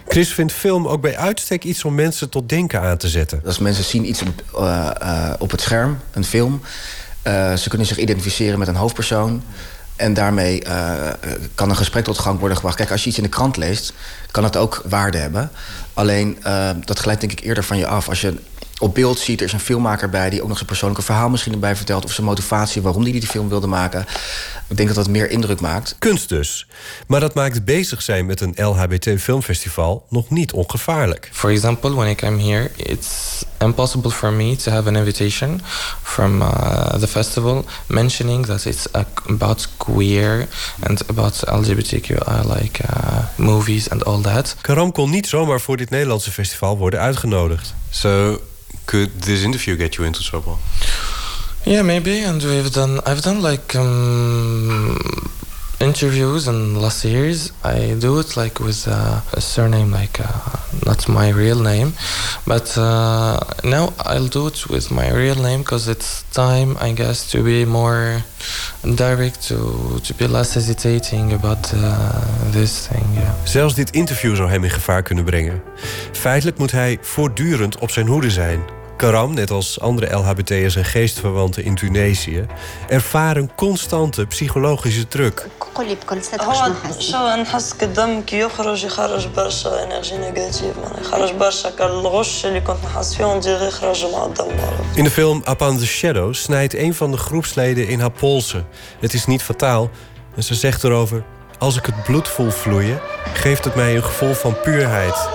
[0.08, 3.42] Chris vindt film ook bij uitstek iets om mensen tot denken aan te zetten.
[3.46, 6.60] Als mensen zien iets op, uh, uh, op het scherm, een film...
[7.26, 9.42] Uh, ze kunnen zich identificeren met een hoofdpersoon...
[9.96, 10.62] En daarmee
[11.54, 12.76] kan een gesprek tot gang worden gebracht.
[12.76, 13.92] Kijk, als je iets in de krant leest,
[14.30, 15.50] kan het ook waarde hebben.
[15.92, 16.38] Alleen,
[16.84, 18.08] dat glijdt denk ik eerder van je af.
[18.08, 18.34] Als je
[18.84, 19.40] op beeld ziet.
[19.40, 22.04] Er is een filmmaker bij die ook nog zijn persoonlijke verhaal misschien erbij vertelt.
[22.04, 24.06] Of zijn motivatie waarom hij die, die film wilde maken.
[24.68, 25.96] Ik denk dat dat meer indruk maakt.
[25.98, 26.66] Kunst dus.
[27.06, 31.28] Maar dat maakt bezig zijn met een LHBT filmfestival nog niet ongevaarlijk.
[31.32, 35.60] For example, when I came here, it's impossible for me to have an invitation
[36.02, 38.86] from uh, the festival mentioning that it's
[39.26, 40.46] about queer
[40.80, 44.56] and about LGBTQI like uh, movies and all that.
[44.60, 47.74] Karam kon niet zomaar voor dit Nederlandse festival worden uitgenodigd.
[47.90, 48.40] So
[48.86, 50.58] could this interview get you into trouble?
[51.64, 52.20] Yeah, maybe.
[52.20, 53.00] And we've done.
[53.06, 54.98] I've done like um,
[55.84, 60.26] interviews and last years I do it like with uh, a surname like uh,
[60.86, 61.92] not my real name
[62.46, 67.30] but uh, now I'll do it with my real name because it's time I guess
[67.32, 68.24] to be more
[68.96, 71.80] direct to, to be less hesitating about uh,
[72.52, 73.34] this thing yeah.
[73.44, 75.62] Zelfs dit interview zou hem in gevaar kunnen brengen.
[76.12, 78.60] Feitelijk moet hij voortdurend op zijn hoede zijn.
[78.96, 82.46] Karam, net als andere LHBT'ers en geestverwanten in Tunesië,
[82.88, 85.48] ervaren constante psychologische druk.
[94.94, 98.66] In de film Upon the Shadows snijdt een van de groepsleden in haar polsen.
[99.00, 99.90] Het is niet fataal
[100.36, 101.24] en ze zegt erover...
[101.58, 103.00] Als ik het bloed voel vloeien,
[103.32, 105.28] geeft het mij een gevoel van puurheid.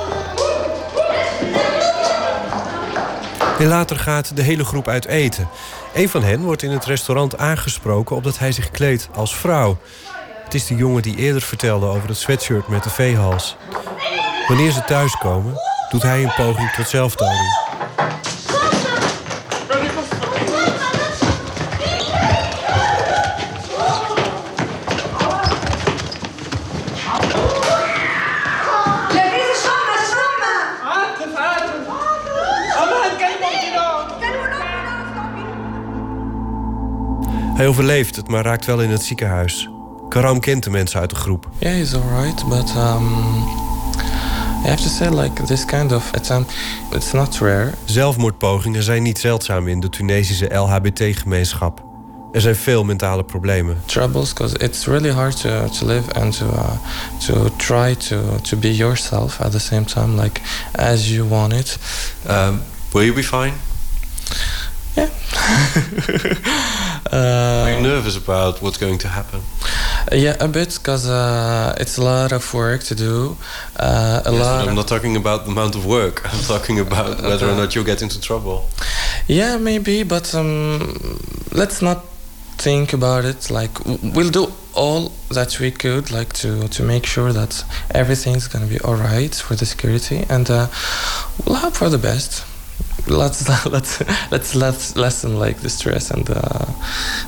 [3.60, 5.50] En later gaat de hele groep uit eten.
[5.94, 9.78] Een van hen wordt in het restaurant aangesproken omdat hij zich kleedt als vrouw.
[10.44, 13.58] Het is de jongen die eerder vertelde over het sweatshirt met de veehals.
[14.48, 15.54] Wanneer ze thuiskomen,
[15.90, 17.69] doet hij een poging tot zelfdoding.
[37.60, 39.70] Hij overleeft het, maar raakt wel in het ziekenhuis.
[40.10, 41.50] Karam kent de mensen uit de groep.
[41.58, 43.08] Yeah, he's alright, but um,
[44.64, 46.54] I have to say, like this kind of attempt,
[46.92, 47.72] it's not rare.
[47.86, 51.84] Zelfmoordpogingen zijn niet zeldzaam in de Tunesische LHBT-gemeenschap.
[52.32, 53.78] Er zijn veel mentale problemen.
[53.86, 56.72] Troubles, because it's really hard to, to live and to uh,
[57.28, 60.42] to try to to be yourself at the same time, like
[60.72, 61.78] as you want it.
[62.30, 62.62] Um,
[62.92, 63.54] will you be fine?
[65.00, 65.10] Yeah.
[67.12, 69.42] uh, Are you nervous about what's going to happen?
[70.12, 73.38] Yeah, a bit, because uh, it's a lot of work to do.
[73.80, 74.68] Uh, a Yes, lot.
[74.68, 76.22] I'm not talking about the amount of work.
[76.34, 78.66] I'm talking about whether or not you'll get into trouble.
[79.28, 81.20] Yeah, maybe, but um,
[81.52, 82.06] let's not
[82.58, 83.50] think about it.
[83.50, 83.72] Like
[84.16, 88.80] we'll do all that we could, like to to make sure that everything's gonna be
[88.82, 90.68] all right for the security, and uh,
[91.46, 92.46] we'll hope for the best.
[93.06, 94.00] Let's let's
[94.30, 96.36] let's let's lessen like the stress and uh,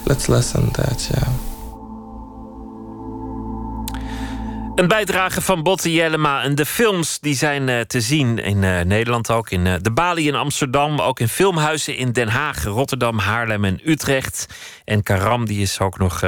[0.06, 1.10] let's lessen that.
[1.12, 1.52] Yeah.
[4.76, 6.44] Een bijdrage van Botte Jellema.
[6.44, 9.50] En de films die zijn eh, te zien in eh, Nederland ook.
[9.50, 11.00] In eh, de Bali in Amsterdam.
[11.00, 14.46] Ook in filmhuizen in Den Haag, Rotterdam, Haarlem en Utrecht.
[14.86, 16.22] En Karam die is ook nog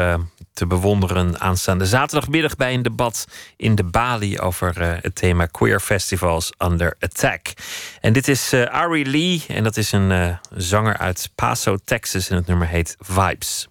[0.53, 3.27] te bewonderen aanstaande zaterdagmiddag bij een debat
[3.57, 7.53] in de Bali over eh, het thema Queer Festivals Under Attack.
[8.01, 12.29] En dit is eh, Ari Lee en dat is een eh, zanger uit Paso, Texas.
[12.29, 13.67] En het nummer heet Vibes.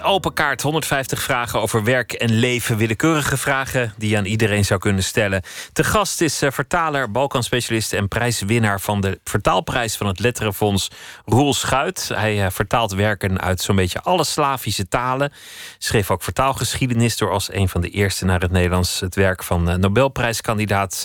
[0.00, 0.62] Open Kaart.
[0.62, 2.76] 150 vragen over werk en leven.
[2.76, 5.42] Willekeurige vragen die je aan iedereen zou kunnen stellen.
[5.72, 10.90] Te gast is eh, vertaler, Balkanspecialist en prijswinnaar van de vertaalprijs van het Letterenfonds
[11.24, 12.10] Roel Schuit.
[12.14, 15.32] Hij eh, vertaalt werken uit zo'n beetje alle Slavische talen.
[15.78, 19.70] Schreef ook vertaalgeschiedenis door als een van de eerste naar het Nederlands het werk van
[19.70, 21.04] eh, Nobelprijskandidaat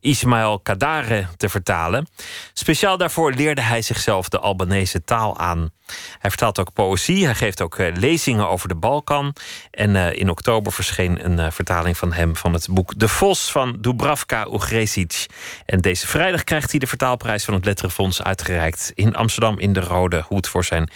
[0.00, 2.06] Ismail Kadare te vertalen.
[2.52, 5.70] Speciaal daarvoor leerde hij zichzelf de Albanese taal aan.
[6.18, 7.24] Hij vertaalt ook poëzie.
[7.24, 7.96] Hij geeft ook eh,
[8.26, 9.32] lezingen over de Balkan.
[9.70, 13.50] En eh, in oktober verscheen een eh, vertaling van hem van het boek De Vos
[13.50, 15.26] van Dubravka Ugresic.
[15.66, 19.80] En deze vrijdag krijgt hij de vertaalprijs van het Letterenfonds uitgereikt in Amsterdam in de
[19.80, 20.90] Rode Hoed voor zijn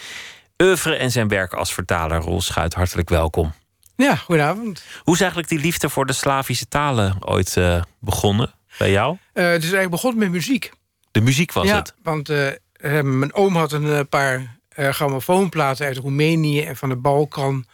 [0.63, 2.21] oeuvre en zijn werk als vertaler.
[2.21, 3.53] Roel Schuit, hartelijk welkom.
[3.97, 4.83] Ja, goedenavond.
[5.03, 9.17] Hoe is eigenlijk die liefde voor de Slavische talen ooit eh, begonnen bij jou?
[9.33, 10.73] Het is eigenlijk begonnen met muziek.
[11.11, 11.95] De muziek was ja, het.
[12.03, 12.29] want
[13.03, 17.65] mijn oom had een paar eh grammofoonplaten uit Roemenië en van de Balkan.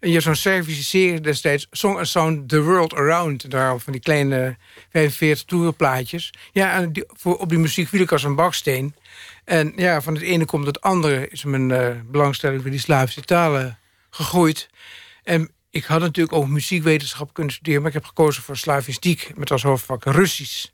[0.00, 3.50] En je zo'n Servische serie destijds, Song and Sound The World Around.
[3.50, 4.56] Daar van die kleine
[4.90, 6.32] 45 toerenplaatjes.
[6.52, 8.94] Ja, en die, voor, op die muziek viel ik als een baksteen.
[9.44, 13.22] En ja, van het ene komt het andere is mijn eh, belangstelling voor die Slavische
[13.22, 13.78] talen
[14.10, 14.68] gegroeid.
[15.22, 17.80] En ik had natuurlijk ook muziekwetenschap kunnen studeren...
[17.80, 20.66] maar ik heb gekozen voor Slavistiek met als hoofdvak Russisch.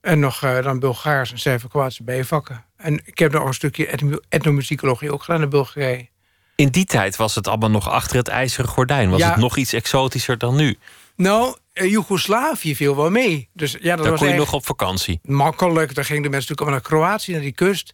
[0.00, 2.64] En nog eh, dan Bulgaars en Servo-Kroatische bijvakken.
[2.82, 6.08] En ik heb nog een stukje etno- etnomusicologie ook gedaan in Bulgarije.
[6.56, 9.10] In die tijd was het allemaal nog achter het ijzeren gordijn.
[9.10, 9.28] Was Ja.
[9.30, 10.76] het nog iets exotischer dan nu?
[11.16, 13.48] Nou, eh, Joegoslavië viel wel mee.
[13.52, 15.20] Dus ja, dat Daar was kon je nog op vakantie.
[15.22, 15.94] makkelijk.
[15.94, 17.92] Daar gingen de mensen natuurlijk allemaal naar Kroatië, naar die kust.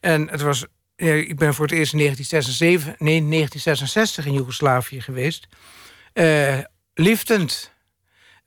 [0.00, 0.64] En het was...
[0.96, 5.46] ik ben voor het eerst in 1976, nee, 1966 in Joegoslavië geweest.
[6.12, 6.58] Eh,
[6.94, 7.72] liftend.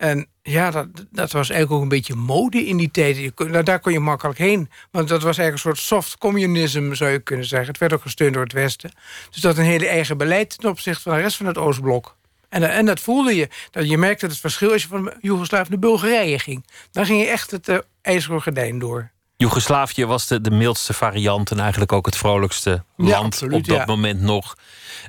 [0.02, 3.32] En ja, dat, dat was eigenlijk ook een beetje mode in die tijd.
[3.38, 4.70] Nou, daar kon je makkelijk heen.
[4.92, 7.68] Want dat was eigenlijk een soort soft communism, zou je kunnen zeggen.
[7.68, 8.92] Het werd ook gesteund door het Westen.
[9.32, 12.18] Dus dat een hele eigen beleid ten opzichte van de rest van het Oostblok.
[12.50, 13.48] En, en dat voelde je.
[13.72, 16.66] Dat je merkte het verschil als je van Joegoslavië naar Bulgarije ging.
[16.92, 19.12] Dan ging je echt het eh, ijzeren gordijn door.
[19.42, 23.66] Joegoslavië was de, de mildste variant en eigenlijk ook het vrolijkste Ja, land absoluut, op
[23.66, 23.86] dat ja.
[23.86, 24.56] moment nog.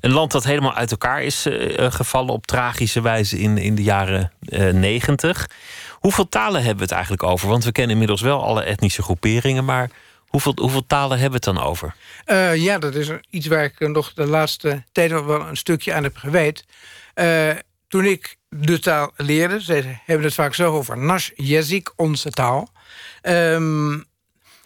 [0.00, 3.74] Een land dat helemaal uit elkaar is eh, eh, gevallen op tragische wijze in, in
[3.74, 5.50] de jaren eh, negentig.
[5.90, 7.48] hoeveel talen hebben we het eigenlijk over?
[7.48, 9.90] Want we kennen inmiddels wel alle etnische groeperingen, maar
[10.26, 11.94] hoeveel, hoeveel talen hebben we het dan over?
[12.54, 16.02] Ja, dat is iets waar ik nog de laatste tijd nog wel een stukje aan
[16.02, 16.64] heb gewijd.
[17.88, 22.68] Toen ik de taal leerde, ze hebben het vaak zo over nash jezik, onze taal.
[23.22, 23.98] Ehm,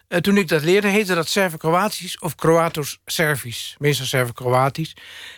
[0.09, 3.77] eh, toen ik dat leerde, heette dat Servo-Kroatisch of Kroatos-Servisch.
[3.79, 4.97] Meestal Servo-Kroatisch.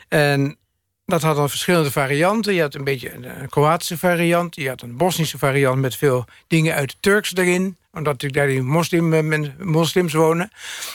[0.09, 0.59] En
[1.07, 2.55] dat had dan verschillende varianten.
[2.55, 4.55] Je had een beetje een, een Kroatische variant.
[4.57, 7.77] Je had een Bosnische variant met veel dingen uit Turks erin.
[7.93, 10.51] Omdat natuurlijk daar die eh, moslims wonen.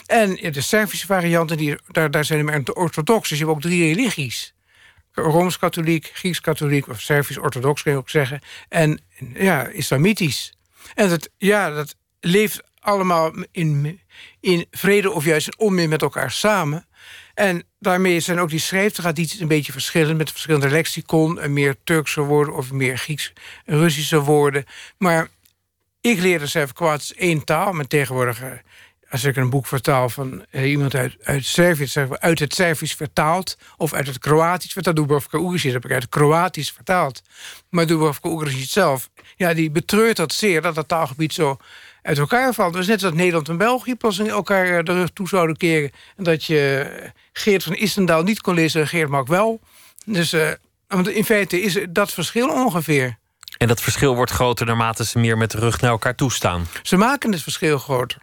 [0.06, 3.28] En de Servische varianten, die, daar, daar zijn er maar orthodox.
[3.28, 4.54] Dus je hebt ook drie religies.
[5.12, 8.40] Rooms-katholiek, Grieks-katholiek of Servisch-orthodox kun je ook zeggen.
[8.68, 9.00] En
[9.34, 10.52] ja, islamitisch.
[10.94, 14.00] En dat, ja, dat leeft allemaal in,
[14.40, 16.86] in vrede of juist in onmin met elkaar samen.
[17.34, 20.18] En daarmee zijn ook die schrijftradities een beetje verschillend...
[20.18, 22.54] met verschillende lexicon, en meer Turkse woorden...
[22.54, 24.64] of meer Grieks-Russische woorden.
[24.98, 25.28] Maar
[26.00, 27.72] ik leerde Servo-Kroatisch één taal...
[27.72, 28.50] maar tegenwoordig eh,
[29.14, 31.44] als ik een boek vertaal van eh, iemand uit, uit
[31.94, 36.02] maar, uit het Servisch vertaald, of uit het Kroatisch vertaald, Dubrovka Ugrisic heb ik uit
[36.02, 37.22] het Kroatisch vertaald.
[37.68, 41.56] Maar Dubrovka Ugrisic zelf, ja, die betreurt dat zeer, dat het taalgebied zo
[42.04, 42.76] uit elkaar valt.
[42.76, 45.90] Is net zoals Nederland en België pas in elkaar eh, de rug toe zouden keren.
[46.16, 49.60] En dat je eh, Geert van Istendaal niet kon lezen en Geert Mak wel.
[50.04, 50.36] Dus
[50.88, 53.18] want in feite is dat verschil ongeveer.
[53.58, 56.66] En dat verschil wordt groter naarmate ze meer met de rug naar elkaar toestaan.
[56.82, 58.18] Ze maken het verschil groter.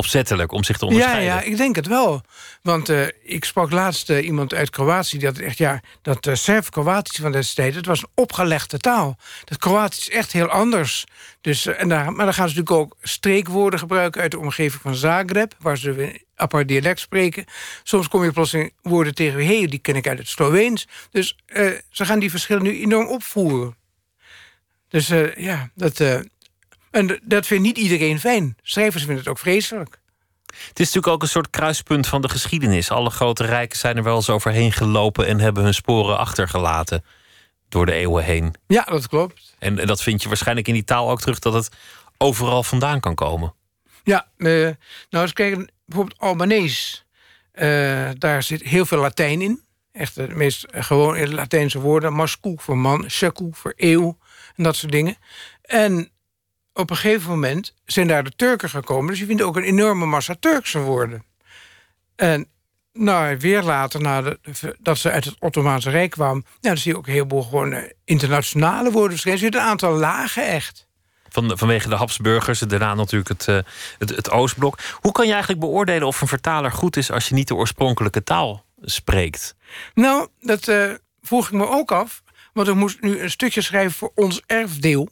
[0.00, 1.34] Opzettelijk, om zich te Ja, onderscheiden.
[1.34, 2.22] ja, ik denk het wel.
[2.62, 5.18] Want eh, ik sprak laatst eh, iemand uit Kroatië...
[5.18, 7.76] die had echt, ja, dat uh, Serf-Kroatisch van destijds...
[7.76, 9.16] het was een opgelegde taal.
[9.44, 11.04] Dat Kroatisch is echt heel anders.
[11.40, 14.20] Dus, eh, en daar, maar dan gaan ze natuurlijk ook streekwoorden gebruiken...
[14.20, 17.44] uit de omgeving van Zagreb, waar ze een apart dialect spreken.
[17.82, 19.46] Soms kom je plotseling woorden tegen...
[19.46, 20.88] hé, die ken ik uit het Sloveens.
[21.10, 23.76] Dus eh, ze gaan die verschillen nu enorm opvoeren.
[24.88, 26.02] Dus eh, ja, dat...
[26.90, 28.56] en dat vindt niet iedereen fijn.
[28.62, 29.98] Schrijvers vinden het ook vreselijk.
[30.46, 32.90] Het is natuurlijk ook een soort kruispunt van de geschiedenis.
[32.90, 37.04] Alle grote rijken zijn er wel eens overheen gelopen en hebben hun sporen achtergelaten
[37.68, 38.54] door de eeuwen heen.
[38.66, 39.54] Ja, dat klopt.
[39.58, 41.68] En, dat vind je waarschijnlijk in die taal ook terug dat het
[42.18, 43.54] overal vandaan kan komen.
[44.04, 44.48] Ja, eh,
[45.10, 47.04] nou eens kijken, bijvoorbeeld Albanees.
[47.52, 49.62] Eh, daar zit heel veel Latijn in.
[49.92, 52.12] Echt de meest gewoon Latijnse woorden.
[52.12, 54.18] Masku voor man, sheku voor eeuw
[54.56, 55.16] en dat soort dingen.
[55.62, 56.10] En
[56.72, 59.10] op een gegeven moment zijn daar de Turken gekomen.
[59.10, 61.24] Dus je vindt ook een enorme massa Turkse woorden.
[62.16, 62.48] En
[62.92, 64.38] nou, weer later, nadat
[64.78, 66.44] dat ze uit het Ottomaanse Rijk kwamen...
[66.60, 69.40] Ja, dan zie je ook een heleboel gewoon internationale woorden verschijnen.
[69.40, 70.88] Er zitten een aantal lagen echt.
[71.28, 73.58] Van vanwege de Habsburgers, daarna natuurlijk het, eh,
[73.98, 74.78] het, het Oostblok.
[74.94, 78.22] Hoe kan je eigenlijk beoordelen of een vertaler goed is als je niet de oorspronkelijke
[78.22, 79.54] taal spreekt?
[79.94, 82.22] Nou, dat eh, vroeg ik me ook af.
[82.52, 85.08] Want ik moest nu een stukje schrijven voor ons erfdeel.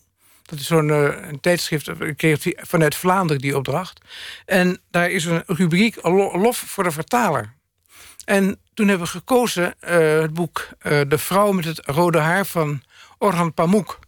[0.49, 4.01] Dat is zo'n eh, een tijdschrift, kreeg vanuit Vlaanderen die opdracht.
[4.47, 7.55] En daar is een rubriek lo- lof voor de vertaler.
[8.25, 12.47] En toen hebben we gekozen eh, het boek eh, De vrouw met het rode haar
[12.47, 12.83] van
[13.19, 13.99] Orhan Pamuk.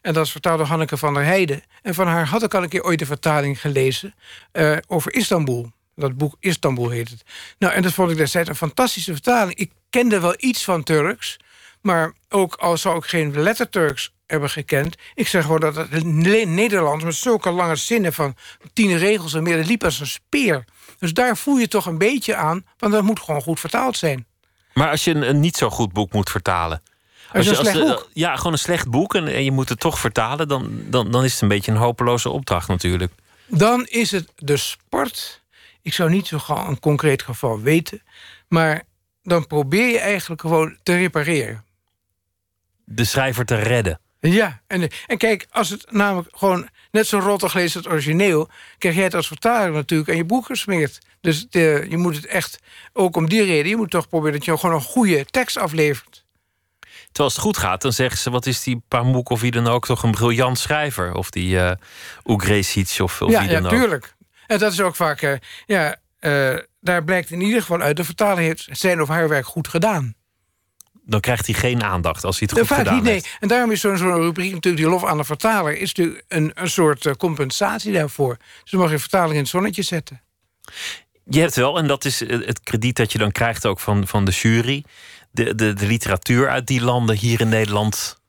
[0.00, 1.62] En dat is vertaald door Hanneke van der Heijden.
[1.82, 4.14] En van haar had ik al een keer ooit de vertaling gelezen
[4.52, 5.72] eh, over Istanbul.
[5.94, 7.22] Dat boek Istanbul heet het.
[7.58, 9.58] Nou, en dat vond ik destijds een fantastische vertaling.
[9.58, 11.36] Ik kende wel iets van Turks,
[11.80, 14.96] maar ook al zou ik geen letterturks hebben gekend.
[15.14, 18.34] Ik zeg gewoon dat het Ne- Nederlands met zulke lange zinnen van
[18.72, 20.64] tien regels en meer, dat liep als een speer.
[20.98, 24.26] Dus daar voel je toch een beetje aan, want dat moet gewoon goed vertaald zijn.
[24.74, 26.82] Maar als je een, een niet zo goed boek moet vertalen.
[27.32, 28.06] Als je slecht de-?
[28.12, 31.24] Ja, gewoon een slecht boek en, en je moet het toch vertalen, dan, dan, dan
[31.24, 33.12] is het een beetje een hopeloze opdracht natuurlijk.
[33.46, 35.42] Dan is het de sport.
[35.82, 38.02] Ik zou niet zo gauw een concreet geval weten,
[38.48, 38.82] maar
[39.22, 41.64] dan probeer je eigenlijk gewoon te repareren.
[42.84, 44.00] De schrijver te redden.
[44.20, 48.48] Ja, en, en kijk, als het namelijk gewoon net zo rottig leest als het origineel...
[48.78, 50.98] krijg jij het als vertaler natuurlijk aan je boek gesmeerd.
[51.20, 52.58] Dus de, je moet het echt,
[52.92, 53.68] ook om die reden...
[53.68, 56.24] je moet toch proberen dat je gewoon een goede tekst aflevert.
[56.80, 58.30] Terwijl als het goed gaat, dan zeggen ze...
[58.30, 61.14] wat is die Pamuk of wie dan ook toch een briljant schrijver?
[61.14, 61.72] Of die uh,
[62.24, 63.78] Ugresic of, of ja, wie ja, dan ook.
[63.78, 64.14] tuurlijk.
[64.46, 65.22] En dat is ook vaak...
[65.22, 65.32] eh,
[65.66, 67.96] ja, eh, daar blijkt in ieder geval uit...
[67.96, 70.14] de vertaler heeft zijn of haar werk goed gedaan.
[71.10, 73.12] Dan krijgt hij geen aandacht als hij het goed gedaan niet, nee.
[73.12, 73.36] heeft.
[73.40, 75.78] En daarom is zo'n zo'n rubriek natuurlijk die lof aan de vertaler...
[75.78, 78.36] is natuurlijk een, een soort eh, compensatie daarvoor.
[78.62, 80.20] Dus dan mag je vertaling in het zonnetje zetten.
[81.24, 84.06] Je hebt wel, en dat is eh, het krediet dat je dan krijgt ook van,
[84.06, 84.84] van de jury...
[85.30, 88.20] De, de, de literatuur uit die landen hier in Nederland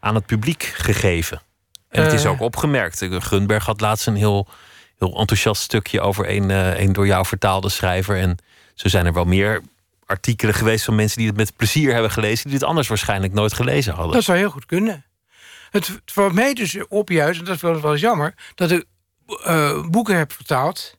[0.00, 1.42] aan het publiek gegeven.
[1.88, 2.30] En het is Eh.
[2.30, 3.06] ook opgemerkt.
[3.08, 4.48] Gunberg had laatst een heel,
[4.98, 6.00] heel enthousiast stukje...
[6.00, 8.16] over een, een door jou vertaalde schrijver.
[8.18, 8.36] En
[8.74, 9.62] zo zijn er wel meer
[10.12, 11.18] artikelen geweest van mensen...
[11.18, 12.44] die het met plezier hebben gelezen...
[12.44, 14.14] die het anders waarschijnlijk nooit gelezen hadden.
[14.14, 15.04] Dat zou heel goed kunnen.
[15.70, 18.34] Het valt mij dus op juist, en dat is wel, jammer...
[18.54, 18.84] dat ik
[19.44, 20.98] eh, boeken heb vertaald.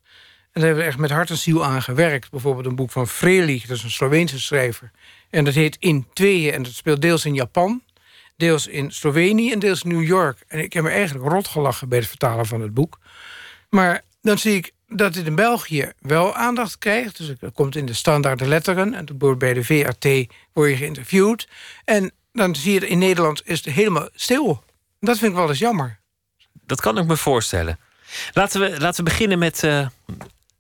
[0.52, 2.30] En daar hebben we echt met hart en ziel aan gewerkt.
[2.30, 4.91] Bijvoorbeeld een boek van Frelich, dat is een Sloveense schrijver.
[5.30, 7.81] En dat heet In Tweeën en dat speelt deels in Japan...
[8.38, 10.44] deels in Slovenië en deels in New York.
[10.48, 12.99] En ik heb me eigenlijk rot gelachen bij het vertalen van het boek.
[13.69, 17.18] Maar dan zie ik dat dit in België wel aandacht krijgt.
[17.18, 18.93] Dus het komt in de standaard letteren.
[18.93, 21.47] En bij de VRT word je geïnterviewd.
[21.85, 24.64] En dan zie je in Nederland is het helemaal stil.
[24.99, 25.99] Dat vind ik wel eens jammer.
[26.65, 27.80] Dat kan ik me voorstellen.
[28.34, 29.88] Laten we, laten we beginnen met eh,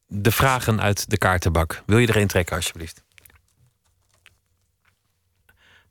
[0.07, 1.83] de vragen uit de kaartenbak.
[1.85, 3.03] Wil je er een trekken, alsjeblieft?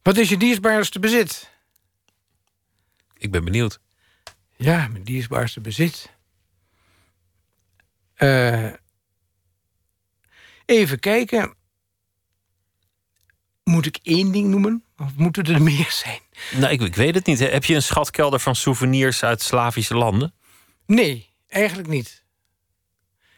[0.02, 1.50] Wat is je dierbaarste bezit?
[3.16, 3.78] Ik ben benieuwd.
[4.56, 6.10] Ja, mijn dierbaarste bezit.
[8.22, 8.72] Eh,
[10.64, 11.54] even kijken.
[13.64, 14.84] Moet ik één ding noemen?
[14.98, 16.20] Of moeten er meer zijn?
[16.60, 17.38] Nou, ik, ik weet het niet.
[17.38, 20.34] Heb je een schatkelder van souvenirs uit Slavische landen?
[20.86, 22.24] Nee, eigenlijk niet.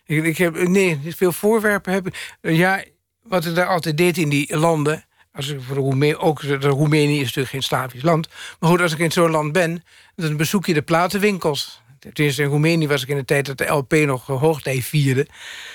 [0.04, 2.36] Ik, ik heb, nee, veel voorwerpen heb ik.
[2.40, 2.84] Ja,
[3.22, 5.04] wat ik daar altijd deed in die landen.
[5.32, 8.28] Als ik voor Roemenië, ook de Roemenië is natuurlijk geen Slavisch land.
[8.60, 9.84] Maar goed, als ik in zo'n land ben,
[10.16, 11.82] dan bezoek je de platenwinkels.
[12.12, 15.26] Tenminste, in Roemenië was ik in de tijd dat de LP nog hoogtij vierde.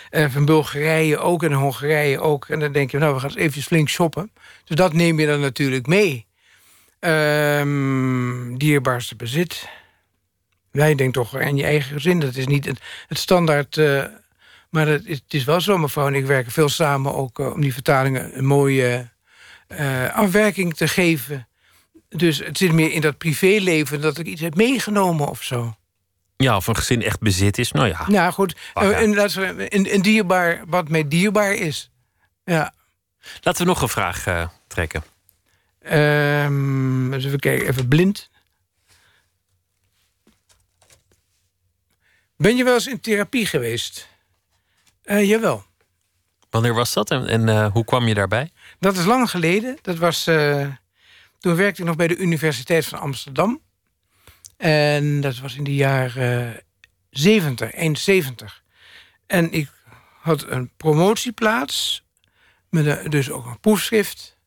[0.10, 2.48] En van Bulgarije ook en Hongarije ook.
[2.50, 4.32] En dan denk je, nou, we gaan eens even flink shoppen.
[4.64, 6.26] Dus dat neem je dan natuurlijk mee.
[7.00, 9.70] Ehm dierbaarste bezit.
[10.72, 12.20] Wij denken toch aan je eigen gezin.
[12.20, 13.78] Dat is niet het, het standaard.
[13.78, 14.04] eh,
[14.70, 17.54] maar het is, het is wel zo, mevrouw en ik werken veel samen ook eh,
[17.54, 19.10] om die vertalingen een mooie
[19.68, 21.48] eh, afwerking te geven.
[22.10, 25.76] Dus het zit meer in dat privéleven dat ik iets heb meegenomen of zo.
[26.44, 27.72] Ja, of een gezin echt bezit is.
[27.72, 28.06] Nou ja.
[28.08, 28.82] Nou goed, ja.
[28.92, 31.92] eh, inderdaad, een, een dierbaar wat mij dierbaar is.
[32.44, 32.74] Ja.
[33.42, 35.04] Laten we nog een vraag eh, trekken.
[35.82, 38.30] Eens even kijken, even blind.
[42.38, 44.08] Ben je wel eens in therapie geweest?
[45.04, 45.64] Eh, jawel.
[46.50, 48.52] Wanneer was dat en, en hoe kwam je daarbij?
[48.80, 49.78] Dat is lang geleden.
[49.82, 50.24] Dat was,
[51.40, 53.62] toen werkte ik nog bij de Universiteit van Amsterdam.
[54.60, 56.62] En dat was in de jaren
[57.10, 58.64] 70, eind 70.
[59.28, 59.70] En ik
[60.22, 62.04] had een promotieplaats.
[62.70, 64.38] Met dus ook een proefschrift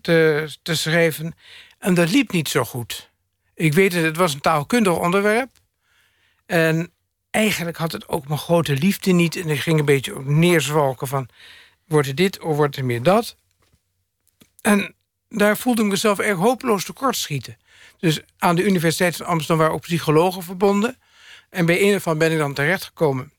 [0.00, 1.34] te, te schrijven.
[1.78, 3.10] En dat liep niet zo goed.
[3.54, 5.50] Ik weet het, het was een taalkundig onderwerp.
[6.46, 6.92] En
[7.30, 9.36] eigenlijk had het ook mijn grote liefde niet.
[9.36, 11.28] En ik ging een beetje neerzwalken van...
[11.86, 13.36] wordt het dit of wordt het meer dat?
[14.60, 14.94] En
[15.28, 17.56] daar voelde ik mezelf erg hopeloos tekortschieten.
[18.02, 20.98] Dus aan de Universiteit van Amsterdam waren ook psychologen verbonden.
[21.50, 23.32] En bij een ervan ben ik dan terechtgekomen.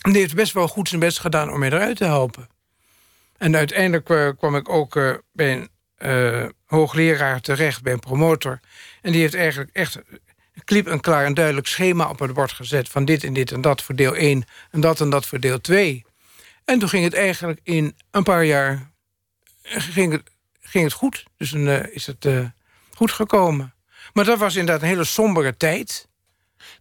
[0.00, 2.48] En die heeft best wel goed zijn best gedaan om mij eruit te helpen.
[3.36, 8.60] En uiteindelijk eh, kwam ik ook eh, bij een eh, hoogleraar terecht, bij een promotor.
[9.02, 9.98] En die heeft eigenlijk echt
[10.64, 12.88] klip en klaar een duidelijk schema op het bord gezet...
[12.88, 15.60] van dit en dit en dat voor deel 1 en dat en dat voor deel
[15.60, 16.04] 2.
[16.64, 18.90] En toen ging het eigenlijk in een paar jaar
[19.62, 20.22] ging het,
[20.60, 21.24] ging het goed.
[21.36, 22.28] Dus eh, is het
[22.94, 23.74] goed gekomen.
[24.14, 26.08] Maar dat was inderdaad een hele sombere tijd.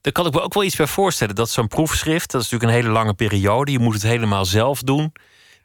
[0.01, 1.35] Daar kan ik me ook wel iets bij voorstellen.
[1.35, 3.71] Dat zo'n proefschrift, dat is natuurlijk een hele lange periode.
[3.71, 5.11] Je moet het helemaal zelf doen.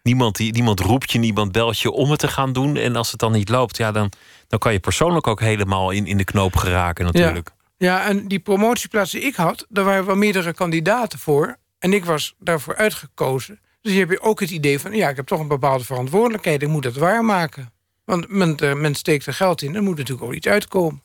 [0.03, 2.77] Niemand, niemand roept je, niemand belt je om het te gaan doen.
[2.77, 4.12] En als het dan niet loopt, ja, dan,
[4.47, 7.51] dan kan je persoonlijk ook helemaal in, in de knoop geraken natuurlijk.
[7.77, 11.57] Ja, en die promotieplaats die ik had, daar waren wel meerdere kandidaten voor.
[11.78, 13.61] En ik was daarvoor uitgekozen.
[13.81, 16.62] Dus je hebt ook het idee van, ja, ik heb toch een bepaalde verantwoordelijkheid.
[16.62, 17.73] Ik moet het waarmaken.
[18.05, 21.03] Want men, eh, men steekt er geld in, er moet natuurlijk ook iets uitkomen.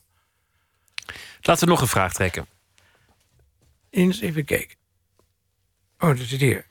[1.46, 2.46] Laten we nog een vraag trekken.
[3.90, 4.76] Eens even kijken.
[5.98, 6.66] Oh, dat zit hier.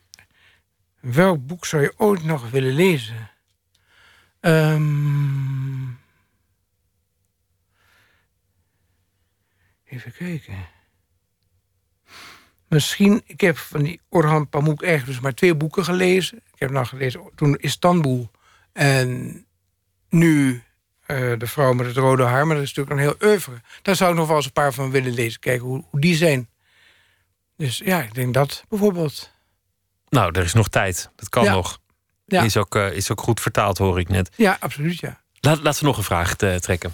[0.99, 3.29] Welk boek zou je ooit nog willen lezen?
[4.39, 5.89] Ehm,
[9.83, 10.67] even kijken.
[12.67, 16.37] Misschien, ik heb van die Orhan Pamuk eigenlijk dus maar twee boeken gelezen.
[16.37, 18.31] Ik heb nog gelezen toen Istanbul
[18.71, 19.45] en
[20.09, 20.63] nu
[21.15, 22.47] eh, De vrouw met het rode haar.
[22.47, 23.61] Maar dat is natuurlijk een heel oeuvre.
[23.81, 25.39] Daar zou ik nog wel eens een paar van willen lezen.
[25.39, 26.49] Kijken hoe, hoe die zijn.
[27.57, 29.31] Dus ja, ik denk dat bijvoorbeeld.
[30.09, 31.09] Nou, er is nog tijd.
[31.15, 31.51] Dat kan Ja.
[31.53, 31.79] nog.
[32.25, 32.41] Ja.
[32.43, 34.29] Is, ook, eh, is ook goed vertaald, hoor ik net.
[34.35, 35.21] Ja, absoluut, ja.
[35.39, 36.93] Laat, laten we nog een vraag eh, trekken.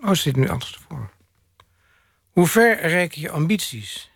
[0.00, 1.10] Oh, zit nu anders voor.
[2.30, 4.10] Hoe ver reiken je ambities?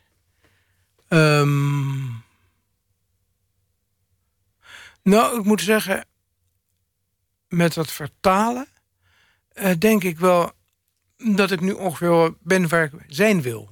[1.08, 2.04] Ehm,
[5.02, 6.04] nou, ik moet zeggen,
[7.52, 8.66] met dat vertalen
[9.52, 10.52] eh, denk ik wel
[11.16, 13.70] dat ik nu ongeveer ben waar ik zijn wil.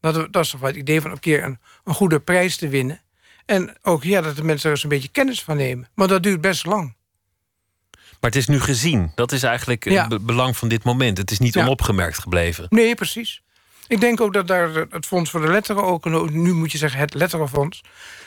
[0.00, 2.68] Dat, dat is toch wel het idee van een keer een, een goede prijs te
[2.68, 3.00] winnen.
[3.46, 5.88] En ook ja, dat de mensen er eens een beetje kennis van nemen.
[5.94, 6.94] Maar dat duurt best lang.
[7.92, 9.12] Maar het is nu gezien.
[9.14, 10.00] Dat is eigenlijk Ja.
[10.00, 11.18] het be- belang van dit moment.
[11.18, 11.62] Het is niet Ja.
[11.62, 12.66] onopgemerkt gebleven.
[12.68, 13.42] Nee, precies.
[13.88, 17.00] Ik denk ook dat daar het Fonds voor de Letteren ook, nu moet je zeggen
[17.00, 17.80] het Letterenfonds,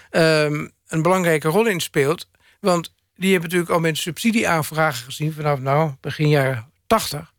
[0.09, 2.29] ehm, een belangrijke rol in speelt.
[2.59, 7.33] Want die hebben natuurlijk al met subsidieaanvragen gezien vanaf nou, begin jaren 80.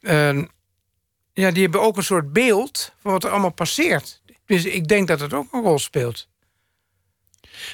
[0.00, 0.50] En
[1.32, 4.22] ja, die hebben ook een soort beeld van wat er allemaal passeert.
[4.46, 6.28] Dus ik denk dat het ook een rol speelt.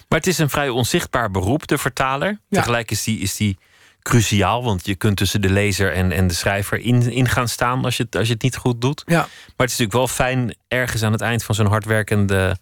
[0.08, 2.40] Maar het is een vrij onzichtbaar beroep, de vertaler.
[2.50, 3.58] Tegelijk is die, is die
[4.02, 7.84] cruciaal, want je kunt tussen de lezer en, en de schrijver in, in gaan staan
[7.84, 9.02] als je, het, als je het niet goed doet.
[9.06, 9.18] Ja.
[9.18, 12.58] Maar het is natuurlijk wel fijn ergens aan het eind van zo'n hardwerkende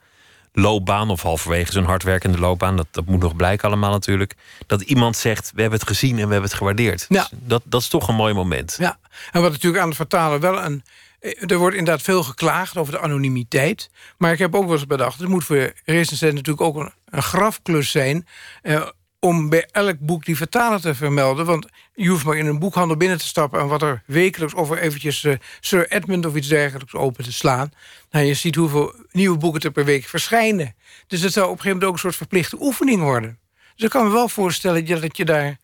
[0.59, 4.35] loopbaan, of halverwege zo'n hardwerkende loopbaan, dat, dat moet nog blijken allemaal natuurlijk,
[4.67, 7.07] dat iemand zegt: We hebben het gezien en we hebben het gewaardeerd.
[7.09, 7.27] Ja.
[7.31, 8.77] Dus dat, dat is toch een mooi moment.
[8.79, 8.99] Ja,
[9.33, 10.83] en wat natuurlijk aan het vertalen wel een.
[11.21, 13.91] eh, Er wordt inderdaad veel geklaagd over de anonimiteit.
[14.19, 15.19] Maar ik heb ook wel eens bedacht...
[15.19, 18.27] het moet voor recensent natuurlijk ook een, een grafklus zijn...
[18.63, 18.87] eh,
[19.21, 21.47] om bij elk boek die vertaler te vermelden.
[21.47, 23.61] Want je hoeft maar in een boekhandel binnen te stappen...
[23.61, 27.33] en wat er wekelijks of er eventjes eh, Sir Edmund of iets dergelijks open te
[27.33, 27.71] slaan.
[28.11, 30.75] Nou, je ziet hoeveel nieuwe boeken er per week verschijnen.
[31.07, 33.39] Dus het zou op een gegeven moment ook een soort verplichte oefening worden.
[33.75, 35.59] Dus ik kan me wel voorstellen dat je daar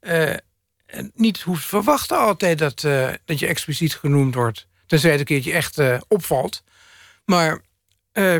[0.00, 0.34] eh,
[1.14, 2.58] niet hoeft te verwachten altijd...
[2.58, 4.66] Dat, eh, dat je expliciet genoemd wordt.
[4.86, 6.64] Tenzij het een keertje echt opvalt.
[7.24, 7.60] Maar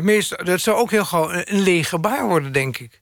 [0.01, 2.99] meestal, dat zou ook heel gauw een, een gebaar worden, denk ik.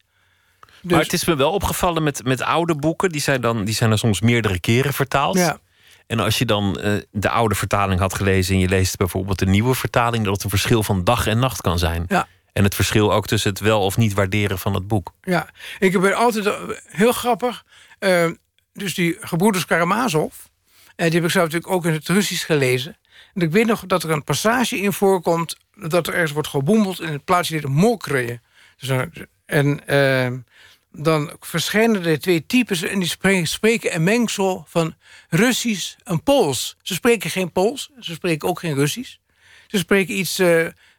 [0.88, 3.10] Dus- Maar het is me wel opgevallen met, met oude boeken.
[3.10, 5.38] Die zijn, dan, die zijn er soms meerdere keren vertaald.
[5.38, 5.60] Ja.
[6.08, 8.54] En als je dan eh, de oude vertaling had gelezen...
[8.56, 10.24] en je leest bijvoorbeeld de nieuwe vertaling...
[10.24, 12.06] dat het een verschil van dag en nacht kan zijn.
[12.08, 12.28] Ja.
[12.54, 15.14] En het verschil ook tussen het wel of niet waarderen van het boek.
[15.22, 15.50] Ja,
[15.80, 16.54] ik ben altijd eh,
[16.86, 17.64] heel grappig.
[18.00, 18.30] eh,
[18.74, 20.34] dus die gebroeders Karamazov,
[20.96, 22.98] en die heb ik zelf natuurlijk ook in het Russisch gelezen.
[23.34, 27.02] En ik weet nog dat er een passage in voorkomt dat er ergens wordt geboemeld
[27.02, 28.40] in het plaatsje heet Mokreje.
[28.78, 29.08] Dus,
[29.46, 29.86] en
[30.98, 34.96] dan verschijnen er twee types en die spreken, een mengsel van
[35.30, 36.78] Russisch en Pools.
[36.82, 39.18] Ze spreken geen Pools, ze spreken ook geen Russisch.
[39.68, 40.40] Ze spreken iets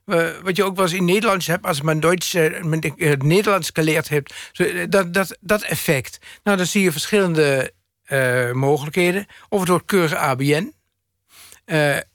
[0.08, 1.66] eh, wat je ook wel eens in Nederlands hebt...
[1.66, 4.34] als men Duits, eh, eh, Nederlands geleerd hebt.
[4.88, 6.18] Dat, dat, dat effect.
[6.42, 7.72] Nou, dan zie je verschillende
[8.52, 9.26] mogelijkheden.
[9.48, 10.74] Of het wordt keurig ABN.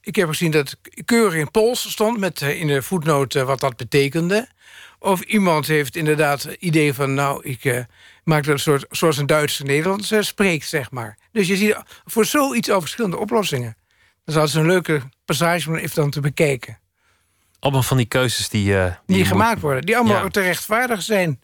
[0.01, 2.19] Ik heb gezien dat keurig in Pools stond...
[2.19, 4.47] met in de voetnoot wat dat betekende.
[5.03, 7.13] Of iemand heeft inderdaad het idee van...
[7.13, 7.79] nou, ik eh,
[8.23, 11.17] maak dat een soort, zoals een Duitse Nederlands eh, spreekt, zeg maar.
[11.31, 13.75] Dus je ziet voor zoiets al verschillende oplossingen.
[14.25, 16.79] Dat is altijd een leuke passage om even dan te bekijken.
[17.59, 18.77] Allemaal van die keuzes die...
[18.77, 19.81] eh, Die, gemaakt moet- worden.
[19.85, 20.23] Die allemaal Ja.
[20.23, 21.39] ook te rechtvaardig zijn.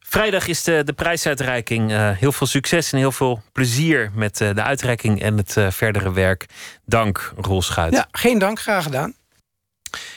[0.00, 1.90] Vrijdag is de, de prijsuitreiking.
[2.18, 6.46] Heel veel succes en heel veel plezier met de uitreiking en het verdere werk.
[6.84, 7.92] Dank, Roel Schuit.
[7.92, 9.14] Ja, geen dank, graag gedaan.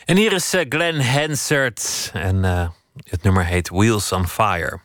[0.06, 2.10] En hier is eh, Glenn Hansard.
[2.14, 2.69] En eh,
[3.03, 4.80] het nummer heet Wheels on Fire.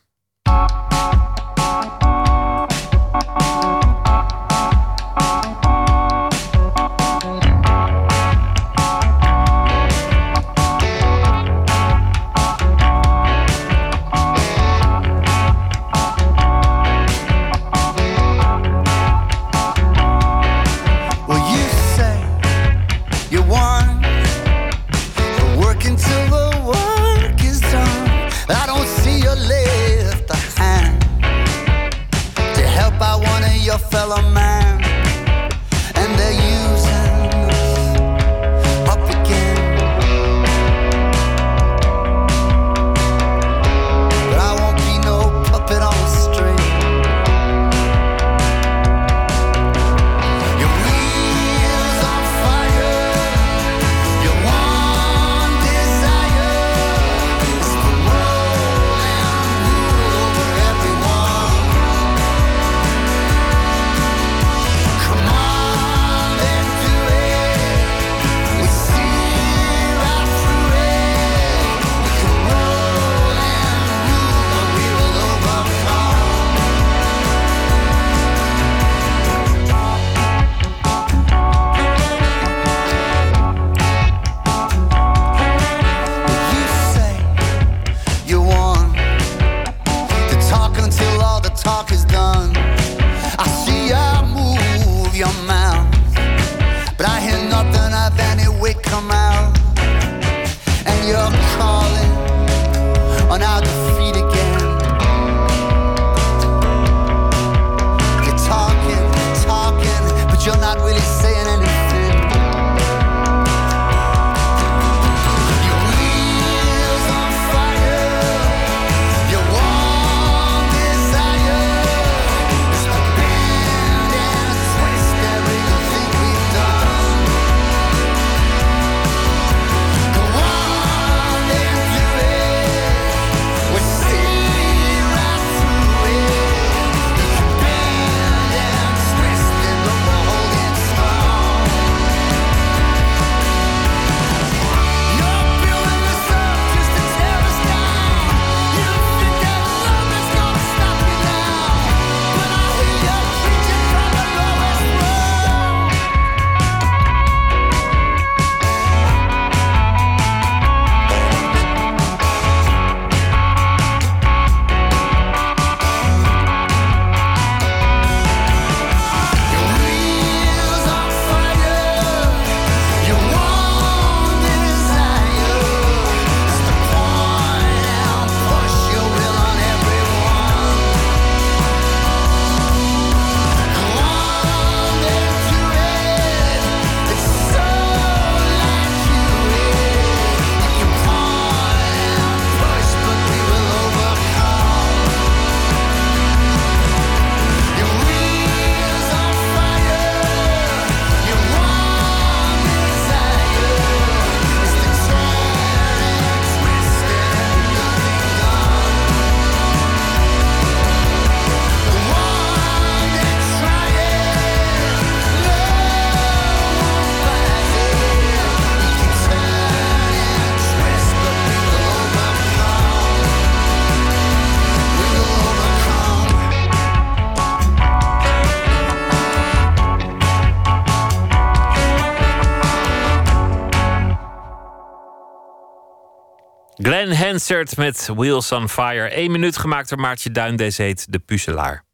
[236.87, 239.19] Glenn Hansard met Wheels on Fire.
[239.19, 240.57] Eén minuut gemaakt door Maartje Duin.
[240.57, 241.85] Deze heet De Puzzelaar.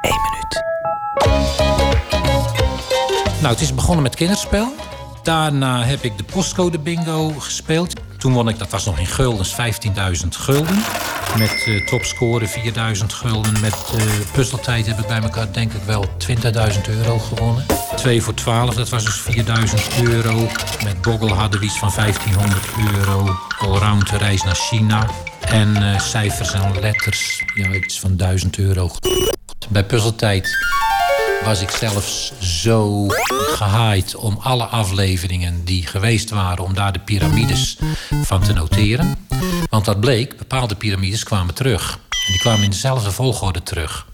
[0.00, 0.64] Eén minuut.
[3.40, 4.74] Nou, het is begonnen met kinderspel.
[5.24, 8.00] Daarna heb ik de postcode bingo gespeeld.
[8.18, 10.82] Toen won ik, dat was nog in guldens, 15.000 gulden.
[11.38, 13.60] Met eh topscore 4.000 gulden.
[13.60, 14.02] Met eh,
[14.32, 17.64] puzzeltijd heb ik bij elkaar denk ik wel 20.000 euro gewonnen.
[17.96, 20.48] 2 voor 12, dat was dus 4.000 euro.
[20.84, 22.14] Met Boggle hadden we iets van 1.500
[22.94, 23.36] euro.
[23.58, 25.06] Allround reis naar China.
[25.40, 28.90] En eh, cijfers en letters, ja, iets van 1000 euro.
[29.68, 30.56] Bij puzzeltijd
[31.44, 36.64] was ik zelfs zo gehaaid om alle afleveringen die geweest waren...
[36.64, 37.78] om daar de piramides
[38.22, 39.16] van te noteren.
[39.70, 41.92] Want wat bleek, bepaalde piramides kwamen terug.
[41.92, 44.06] En die kwamen in dezelfde volgorde terug.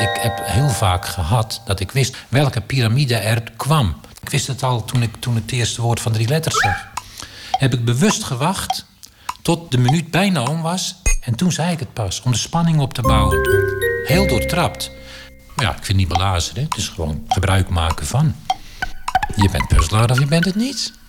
[0.00, 3.96] Ik heb heel vaak gehad dat ik wist welke piramide er kwam.
[4.22, 6.86] Ik wist het al toen ik toen het eerste woord van drie letters zag.
[7.50, 8.84] Heb ik bewust gewacht
[9.42, 10.94] tot de minuut bijna om was...
[11.20, 13.38] en toen zei ik het pas, om de spanning op te bouwen.
[14.04, 14.90] Heel doortrapt.
[15.56, 16.64] Maar ja, ik vind het niet belazeren.
[16.64, 18.34] Het is gewoon gebruik maken van.
[19.36, 21.02] Je bent puzzelaar of je bent het niet.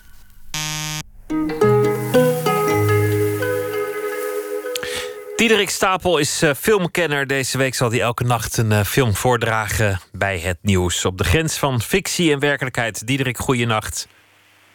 [5.36, 7.28] Diederik Stapel is eh, filmkenner.
[7.28, 11.06] Deze week zal hij elke nacht een eh, film voordragen bij het nieuws.
[11.06, 13.08] Op de grens van fictie en werkelijkheid.
[13.08, 14.08] Diederik, goeienacht.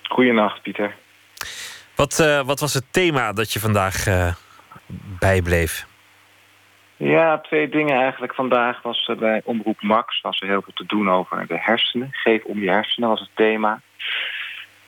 [0.03, 0.95] Goeienacht, Pieter.
[2.01, 4.35] Wat, eh, wat was het thema dat je vandaag eh,
[5.19, 5.87] bijbleef?
[7.03, 8.35] Ja, twee dingen eigenlijk.
[8.35, 12.09] Vandaag was er bij Omroep Max was er heel veel te doen over de hersenen.
[12.13, 13.81] Geef om je hersenen was het thema.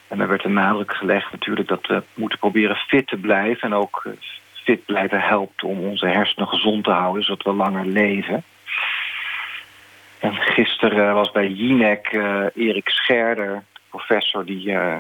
[0.09, 3.63] En er werd de nadruk gelegd natuurlijk dat we moeten proberen fit te blijven.
[3.63, 4.13] En ook eh,
[4.53, 8.45] fit blijven helpt om onze hersenen gezond te houden, zodat we langer leven.
[10.19, 14.99] En gisteren was bij Jinek eh, Erik Scherder, professor, die eh,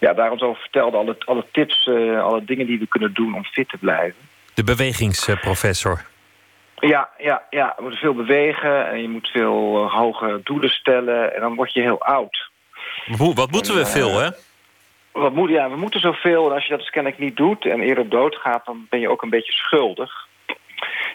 [0.00, 0.96] ja, daar ons over vertelde.
[0.96, 4.32] Alle, alle tips, alle dingen die we kunnen doen om fit te blijven.
[4.54, 6.04] De bewegingsprofessor.
[6.74, 11.34] Ja, ja, ja, we moeten veel bewegen en je moet veel eh, hoge doelen stellen.
[11.34, 12.50] En dan word je heel oud.
[13.16, 14.30] Hoe, wat moeten we En, veel, eh, hè?
[15.12, 16.46] Wat moet, ja, we moeten zoveel.
[16.46, 18.64] En als je dat dus kennelijk niet doet en eerder doodgaat...
[18.64, 20.26] dan ben je ook een beetje schuldig.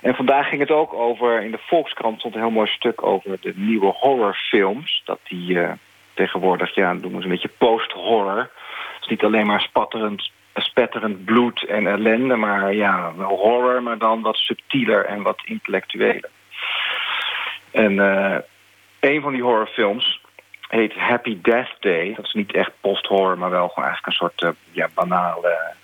[0.01, 1.41] En vandaag ging het ook over...
[1.41, 5.01] in de Volkskrant stond een heel mooi stuk over de nieuwe horrorfilms.
[5.05, 5.71] Dat die eh,
[6.13, 8.39] tegenwoordig, ja, noemen ze een beetje post-horror.
[8.93, 12.35] Het is niet alleen maar spatterend, spetterend bloed en ellende...
[12.35, 16.29] maar ja, wel horror, maar dan wat subtieler en wat intellectueler.
[17.71, 18.37] En eh,
[18.99, 20.21] een van die horrorfilms
[20.67, 22.13] heet Happy Death Day.
[22.15, 25.77] Dat is niet echt post-horror, maar wel gewoon eigenlijk een soort eh, ja, banale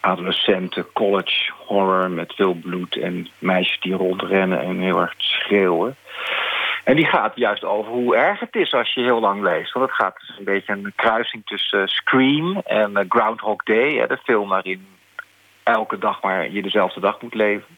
[0.00, 5.96] adolescenten college horror met veel bloed en meisjes die rondrennen en heel erg schreeuwen.
[6.84, 9.72] En die gaat juist over hoe erg het is als je heel lang leest.
[9.72, 14.06] Want het gaat dus een beetje een kruising tussen eh, Scream en eh, Groundhog Day.
[14.06, 14.86] De film waarin
[15.62, 17.76] elke dag maar je dezelfde dag moet leven.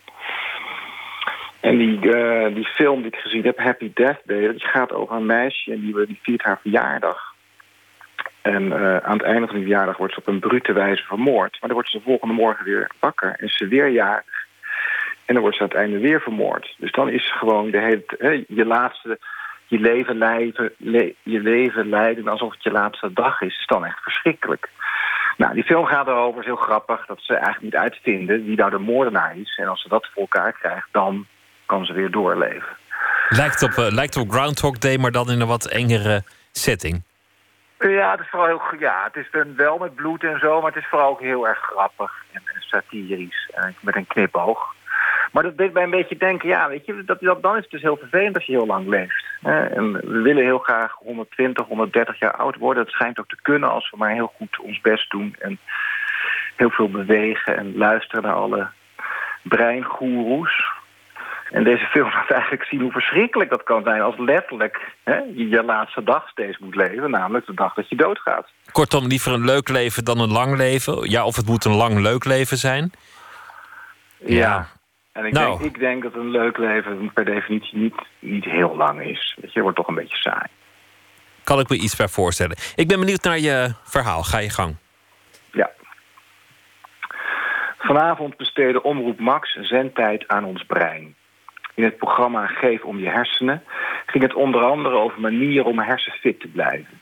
[1.61, 5.17] En die, eh, die film die ik gezien heb, Happy Death Day, die gaat over
[5.17, 7.35] een meisje en die, die viert haar verjaardag.
[8.43, 8.73] En
[9.05, 11.51] aan het einde van die verjaardag wordt ze op een brute wijze vermoord.
[11.51, 14.36] Maar dan wordt ze de volgende morgen weer wakker en ze weer jarig.
[15.27, 16.75] En dan wordt ze aan het einde weer vermoord.
[16.79, 19.19] Dus dan is gewoon de hele, hè, je laatste,
[19.67, 23.85] je leven leiden, le- je leven leiden alsof het je laatste dag is, is dan
[23.85, 24.69] echt verschrikkelijk.
[25.37, 28.71] Nou, die film gaat erover, is heel grappig, dat ze eigenlijk niet uitvinden wie daar
[28.71, 29.57] de moordenaar is.
[29.57, 31.27] En als ze dat voor elkaar krijgt, dan
[31.67, 32.77] kan ze weer doorleven.
[33.29, 36.23] Lijkt op, eh, lijkt op Groundhog Day, maar dan in een wat engere
[36.53, 37.03] setting.
[37.79, 40.83] Ja, het is vooral heel, ja, het is wel met bloed en zo, maar het
[40.83, 44.75] is vooral ook heel erg grappig en, en satirisch en met een knipoog.
[45.33, 47.71] Maar dat deed mij een beetje denken, ja, weet je, dat, dat, dan is het
[47.71, 49.25] dus heel vervelend als je heel lang leeft.
[49.41, 49.67] Hè?
[49.67, 52.85] En we willen heel graag 120, 130 jaar oud worden.
[52.85, 55.59] Dat schijnt ook te kunnen als we maar heel goed ons best doen en
[56.57, 58.69] heel veel bewegen en luisteren naar alle
[59.43, 60.75] breingoeroes.
[61.51, 65.49] En deze film laat eigenlijk zien hoe verschrikkelijk dat kan zijn als letterlijk hè, je
[65.49, 68.49] je laatste dag steeds moet leven, namelijk de dag dat je doodgaat.
[68.73, 71.11] Kortom, liever een leuk leven dan een lang leven.
[71.11, 72.91] Ja, of het moet een lang leuk leven zijn.
[74.19, 74.67] Ja.
[75.17, 75.59] En ik, Nou.
[75.59, 79.37] denk, ik denk dat een leuk leven per definitie niet, niet heel lang is.
[79.41, 80.47] Weet je, wordt toch een beetje saai.
[81.45, 82.57] Kan ik me iets bij voorstellen.
[82.75, 84.23] Ik ben benieuwd naar je verhaal.
[84.23, 84.77] Ga je gang.
[85.53, 85.71] Ja.
[87.79, 91.15] Vanavond besteedde Omroep Max zendtijd aan ons brein.
[91.75, 93.63] In het programma Geef om je hersenen
[94.07, 97.01] ging het onder andere over manieren om hersenfit te blijven.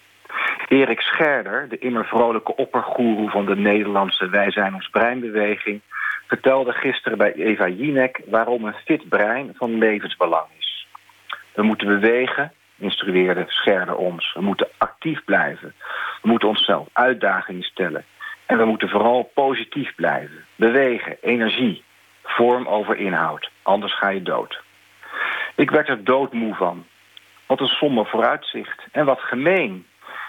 [0.68, 5.80] Erik Scherder, de immer vrolijke oppergoeroe van de Nederlandse Wij zijn ons breinbeweging,
[6.26, 10.86] vertelde gisteren bij Eva Jinek waarom een fit brein van levensbelang is.
[11.54, 14.32] We moeten bewegen, instrueerde Scherder ons.
[14.34, 15.74] We moeten actief blijven.
[16.22, 18.04] We moeten onszelf uitdagingen stellen.
[18.46, 20.44] En we moeten vooral positief blijven.
[20.56, 21.84] Bewegen, energie,
[22.22, 23.50] vorm over inhoud.
[23.62, 24.62] Anders ga je dood.
[25.54, 26.86] Ik werd er doodmoe van.
[27.46, 28.86] Wat een somber vooruitzicht.
[28.92, 29.86] En wat gemeen.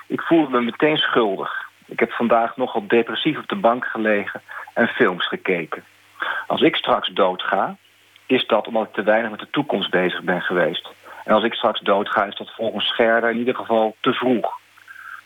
[0.07, 1.64] Ik voelde me meteen schuldig.
[1.85, 4.41] Ik heb vandaag nogal depressief op de bank gelegen
[4.73, 5.83] en films gekeken.
[6.47, 7.75] Als ik straks doodga,
[8.25, 10.89] is dat omdat ik te weinig met de toekomst bezig ben geweest.
[11.23, 14.59] En als ik straks doodga, is dat volgens Scherder in ieder geval te vroeg.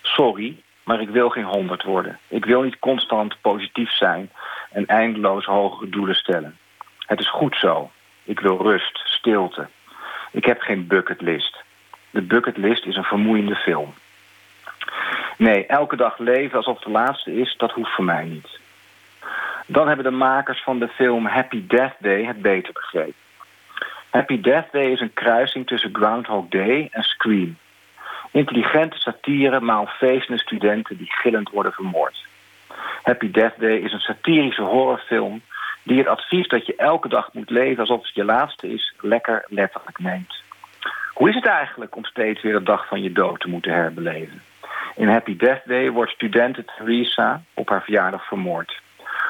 [0.01, 2.19] Sorry, maar ik wil geen honderd worden.
[2.27, 4.29] Ik wil niet constant positief zijn
[4.71, 6.57] en eindeloos hogere doelen stellen.
[7.05, 7.91] Het is goed zo.
[8.23, 9.67] Ik wil rust, stilte.
[10.31, 11.63] Ik heb geen bucketlist.
[12.09, 13.93] De bucketlist is een vermoeiende film.
[15.39, 18.59] Nee, elke dag leven alsof het de laatste is, dat hoeft voor mij niet.
[19.65, 23.13] Dan hebben de makers van de film Happy Death Day het beter begrepen.
[24.09, 27.57] Happy Death Day is een kruising tussen Groundhog Day en Scream.
[28.31, 32.25] Intelligente satire maal feestende studenten die gillend worden vermoord.
[33.03, 35.41] Happy Death Day is een satirische horrorfilm
[35.83, 39.45] die het advies dat je elke dag moet leven alsof het je laatste is, lekker
[39.47, 40.35] letterlijk neemt.
[41.13, 44.41] Hoe is het eigenlijk om steeds weer de dag van je dood te moeten herbeleven?
[44.99, 48.81] In Happy Death Day wordt studente Theresa op haar verjaardag vermoord.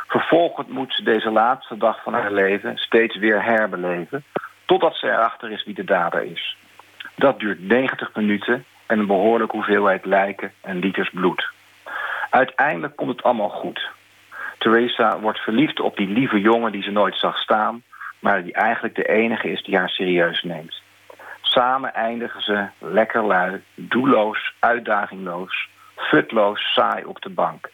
[0.07, 4.23] Vervolgens moet ze deze laatste dag van haar leven steeds weer herbeleven,
[4.65, 6.57] totdat ze erachter is wie de dader is.
[7.15, 11.49] Dat duurt 90 minuten en een behoorlijke hoeveelheid lijken en liters bloed.
[12.29, 13.89] Uiteindelijk komt het allemaal goed.
[14.57, 17.83] Theresa wordt verliefd op die lieve jongen die ze nooit zag staan,
[18.19, 20.81] maar die eigenlijk de enige is die haar serieus neemt.
[21.49, 27.69] Samen eindigen ze lekker lui, doelloos, uitdagingloos, futloos, saai op de bank.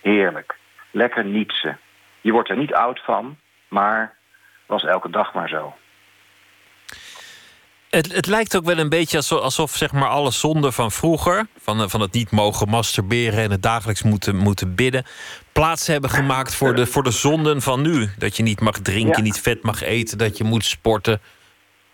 [0.00, 0.56] Heerlijk.
[0.90, 1.78] Lekker nietsen.
[2.20, 3.36] Je wordt er niet oud van,
[3.68, 4.14] maar
[4.66, 5.74] was elke dag maar zo.
[7.90, 11.46] Het, het lijkt ook wel een beetje alsof, alsof zeg maar alle zonden van vroeger,
[11.58, 15.04] van, eh, van het niet mogen masturberen en het dagelijks moeten, moeten bidden,
[15.52, 18.08] plaats hebben gemaakt voor de, voor de zonden van nu.
[18.18, 19.22] Dat je niet mag drinken, Ja.
[19.22, 21.20] niet vet mag eten, dat je moet sporten.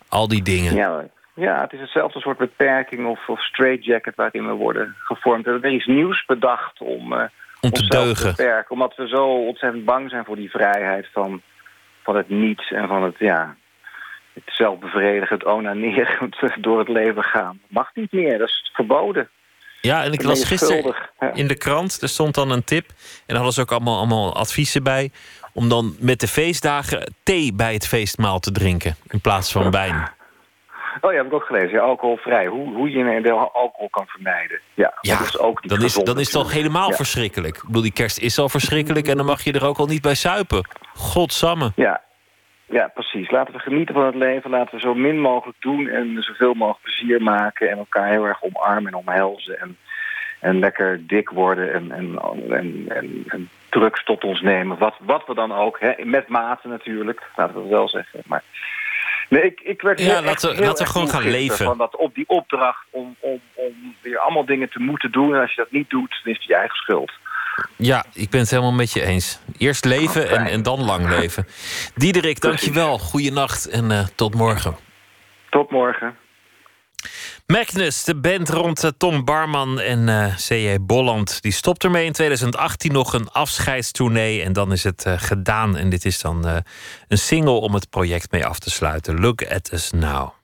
[0.07, 0.75] Al die dingen.
[0.75, 1.03] Ja,
[1.35, 5.47] ja, het is hetzelfde soort beperking of, of straitjacket waarin we worden gevormd.
[5.47, 7.25] Er is iets nieuws bedacht om, eh
[7.61, 8.35] Om te deugen.
[8.35, 8.71] beperken.
[8.71, 11.41] Omdat we zo ontzettend bang zijn voor die vrijheid van,
[12.03, 13.55] van het niets en van het, ja,
[14.33, 16.31] het zelfbevredigend onaneren
[16.61, 17.59] door het leven gaan.
[17.67, 19.29] Mag niet meer, dat is verboden.
[19.81, 20.95] Ja, en ik las gisteren
[21.33, 22.89] in de krant, er stond dan een tip.
[22.89, 22.95] En
[23.25, 25.11] daar hadden ze ook allemaal, allemaal adviezen bij.
[25.53, 28.95] Om dan met de feestdagen thee bij het feestmaal te drinken.
[29.07, 30.13] In plaats van wijn.
[31.01, 31.69] Oh ja, heb ik ook gelezen.
[31.69, 32.45] Ja, alcoholvrij.
[32.45, 34.59] Hoe, hoe je een deel alcohol kan vermijden.
[34.73, 36.95] Ja, Ja, dat is ook niet Dan is, gezond dan is het helemaal Ja.
[36.95, 37.55] verschrikkelijk.
[37.55, 39.07] Ik bedoel, die kerst is al verschrikkelijk.
[39.07, 40.67] En dan mag je er ook al niet bij suipen.
[40.93, 41.71] Godsamme.
[41.75, 42.01] Ja.
[42.65, 43.31] ja, precies.
[43.31, 44.49] Laten we genieten van het leven.
[44.49, 47.69] Laten we zo min mogelijk doen en zoveel mogelijk plezier maken.
[47.69, 49.59] En elkaar heel erg omarmen en omhelzen.
[49.59, 49.77] En,
[50.39, 52.19] en lekker dik worden en, en,
[52.49, 54.77] en, en, drugs tot ons nemen.
[54.77, 55.79] Wat, wat we dan ook.
[55.79, 56.05] Hè.
[56.05, 58.21] Met mate natuurlijk, laten we het wel zeggen.
[58.25, 58.43] Maar
[59.29, 61.65] nee, ik, ik werd Ja, laten laten we gewoon gaan leven.
[61.65, 65.35] Van dat, op die opdracht om, om, om weer allemaal dingen te moeten doen.
[65.35, 67.11] En als je dat niet doet, dan is het je eigen schuld.
[67.75, 69.39] Ja, ik ben het helemaal met je eens.
[69.57, 71.47] Eerst leven en, en dan lang leven.
[71.95, 72.97] Diederik, dankjewel.
[72.97, 74.75] Goeienacht en eh, tot morgen.
[75.49, 76.15] Tot morgen.
[77.45, 80.77] Magnus, de band rond eh, Tom Barman en eh C.J.
[80.81, 81.41] Bolland...
[81.41, 84.41] die stopt ermee in 2018 nog een afscheidstournee...
[84.41, 85.77] en dan is het eh, gedaan.
[85.77, 86.45] En dit is dan
[87.07, 89.19] een single om het project mee af te sluiten.
[89.19, 90.34] Look at us now.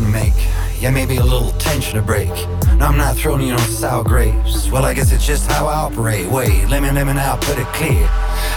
[0.00, 0.80] Confession to make.
[0.80, 2.30] Yeah, maybe a little tension to break.
[2.78, 4.70] No, I'm not throwing you on sour grapes.
[4.70, 6.30] Well, I guess it's just how I operate.
[6.30, 8.08] Wait, let me, let me now put it clear.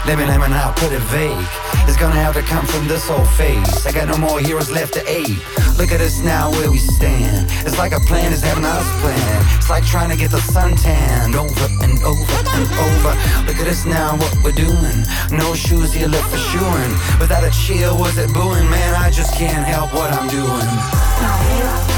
[0.05, 1.47] Let me, let me now put it vague.
[1.85, 3.85] It's gonna have to come from this old face.
[3.85, 5.37] I got no more heroes left to aid.
[5.77, 7.49] Look at us now where we stand.
[7.67, 9.45] It's like a plan is having us plan.
[9.57, 13.11] It's like trying to get the sun tanned over and over and over.
[13.43, 15.03] Look at us now, what we're doing.
[15.31, 16.37] No shoes here left for.
[16.63, 18.69] And without a cheer, was it booing?
[18.69, 21.02] Man, I just can't help what I'm doing.
[21.23, 21.92] 小了。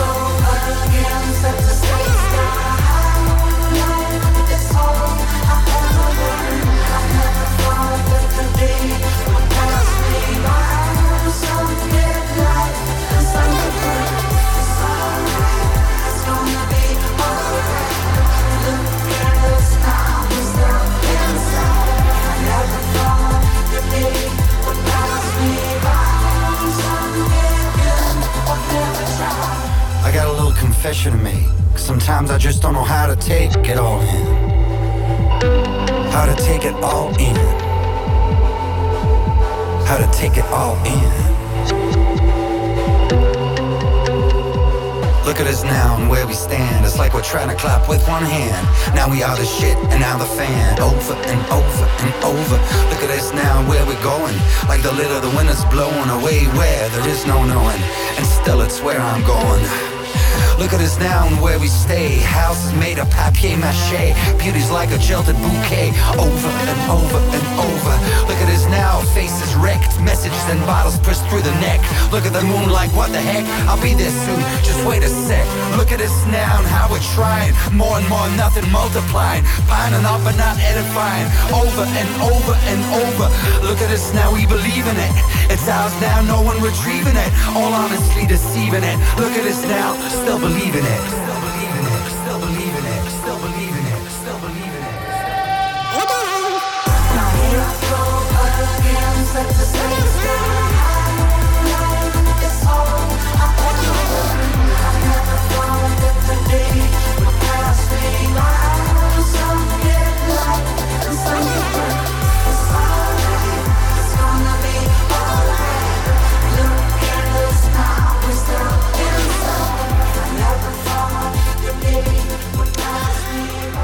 [30.86, 31.50] Confession to make.
[31.76, 34.26] Sometimes I just don't know how to take it all in.
[36.14, 37.36] How to take it all in.
[39.90, 41.12] How to take it all in.
[45.26, 46.86] Look at us now and where we stand.
[46.86, 48.68] It's like we're trying to clap with one hand.
[48.94, 50.80] Now we are the shit and now the fan.
[50.80, 52.58] Over and over and over.
[52.94, 54.38] Look at us now and where we're going.
[54.70, 57.82] Like the of the wind is blowing away where there is no knowing.
[58.18, 59.96] And still it's where I'm going.
[60.58, 62.20] Look at us now and where we stay.
[62.24, 64.16] Houses made of papier mache.
[64.40, 65.92] Beauty's like a jilted bouquet.
[66.16, 67.94] Over and over and over.
[68.32, 70.00] Look at us now, faces wrecked.
[70.00, 71.84] Messages and bottles pushed through the neck.
[72.12, 73.44] Look at the moon like, what the heck?
[73.68, 75.44] I'll be there soon, just wait a sec.
[75.76, 77.52] Look at us now and how we're trying.
[77.76, 79.44] More and more, nothing multiplying.
[79.68, 81.28] Pining up but not edifying.
[81.52, 83.28] Over and over and over.
[83.68, 85.14] Look at us now, we believe in it.
[85.52, 87.32] It's ours now, no one retrieving it.
[87.52, 88.98] All honestly deceiving it.
[89.20, 91.02] Look at us now, still believe in it.
[91.10, 92.06] Still believe in it.
[92.22, 93.04] Still believe in it.
[93.18, 94.02] Still believe in it.
[94.18, 94.98] Still believe in it.
[95.96, 96.52] Hold on.
[97.18, 98.02] Now here I go
[98.78, 99.18] again.
[99.34, 101.26] Set the stage down high.
[102.46, 103.10] It's all
[104.86, 106.38] I never thought that the
[107.18, 108.55] would pass me.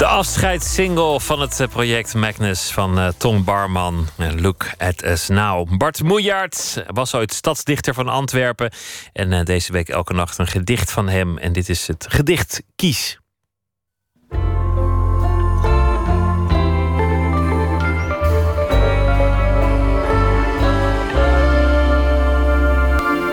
[0.02, 4.08] De afscheidssingle van het eh, project Magnus van eh, Tom Barman.
[4.36, 5.78] Look at us now.
[5.78, 8.72] Bart Moejaert was ooit stadsdichter van Antwerpen.
[9.14, 11.38] En eh, deze week elke nacht een gedicht van hem.
[11.38, 13.20] En dit is het gedicht Kies.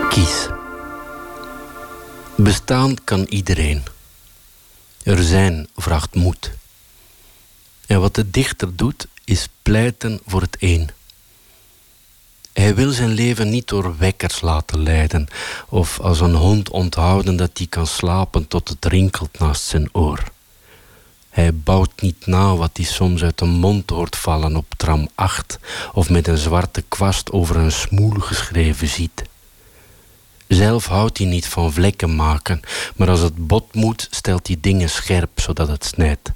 [0.09, 0.47] Kies.
[2.35, 3.83] Bestaan kan iedereen.
[5.03, 6.58] Er zijn vraagt moed.
[7.89, 10.89] En wat de dichter doet, is pleiten voor het een.
[12.53, 15.27] Hij wil zijn leven niet door wekkers laten leiden,
[15.69, 20.23] of als een hond onthouden dat hij kan slapen tot het rinkelt naast zijn oor.
[21.29, 25.59] Hij bouwt niet na wat hij soms uit de mond hoort vallen op tram 8,
[25.93, 29.23] of met een zwarte kwast over een smoel geschreven ziet.
[30.47, 32.61] Zelf houdt hij niet van vlekken maken,
[32.95, 36.31] maar als het bot moet, stelt hij dingen scherp zodat het snijdt.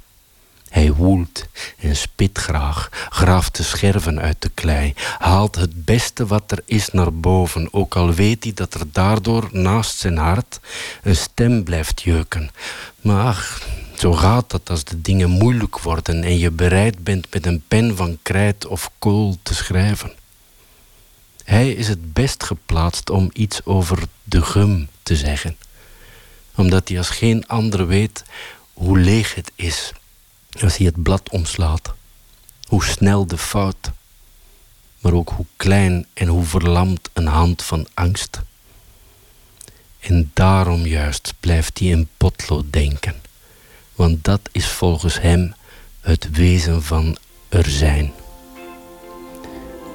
[0.74, 1.46] Hij woelt
[1.78, 6.90] en spit graag, graaft de scherven uit de klei, haalt het beste wat er is
[6.90, 10.60] naar boven, ook al weet hij dat er daardoor naast zijn hart
[11.04, 12.52] een stem blijft jeuken.
[13.02, 13.68] Maar ach,
[13.98, 17.96] zo gaat dat als de dingen moeilijk worden en je bereid bent met een pen
[17.96, 20.12] van krijt of kool te schrijven.
[21.44, 25.58] Hij is het best geplaatst om iets over de gum te zeggen,
[26.56, 28.24] omdat hij als geen ander weet
[28.74, 29.94] hoe leeg het is
[30.62, 31.94] als hij het blad omslaat,
[32.68, 33.92] hoe snel de fout,
[35.00, 38.42] maar ook hoe klein en hoe verlamd een hand van angst.
[40.00, 43.16] En daarom juist blijft hij in potlood denken,
[43.96, 45.54] want dat is volgens hem
[46.02, 47.18] het wezen van
[47.50, 48.14] er zijn.